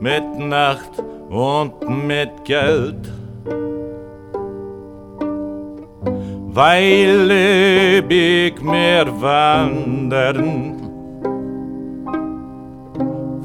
Mit 0.00 0.38
Nacht 0.38 1.02
und 1.28 2.06
mit 2.06 2.30
Geld. 2.44 3.12
Weil 6.48 7.30
ewig 7.30 8.62
mehr 8.62 9.06
wandern. 9.20 10.74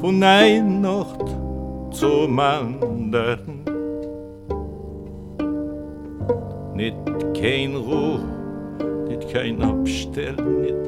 Von 0.00 0.22
einer 0.22 0.62
Nacht 0.62 1.36
zum 1.90 2.38
anderen. 2.38 3.64
Nicht 6.74 6.96
kein 7.38 7.76
Ruhe, 7.76 8.20
nicht 9.08 9.30
kein 9.30 9.60
Abstell, 9.62 10.34
nicht. 10.36 10.81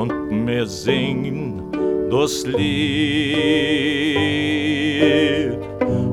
Und 0.00 0.46
wir 0.46 0.66
singen 0.66 1.62
das 2.10 2.44
Lied, 2.46 2.58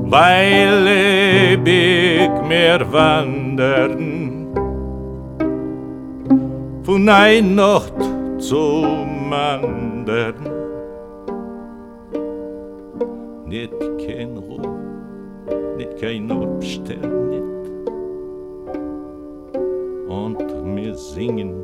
weil 0.04 0.86
ewig 0.86 2.30
mehr 2.48 2.80
wandern. 2.92 4.46
Von 6.84 7.08
einer 7.08 7.48
Nacht 7.48 7.98
zum 8.38 9.32
anderen. 9.32 10.34
Nicht 13.46 13.80
kein 14.06 14.36
Ruhe, 14.36 14.76
nicht 15.76 15.96
kein 16.00 16.30
Abstell, 16.30 17.08
nicht. 17.32 17.42
Und 20.08 20.38
wir 20.76 20.94
singen 20.94 21.54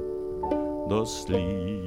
das 0.89 1.29
Lied. 1.29 1.78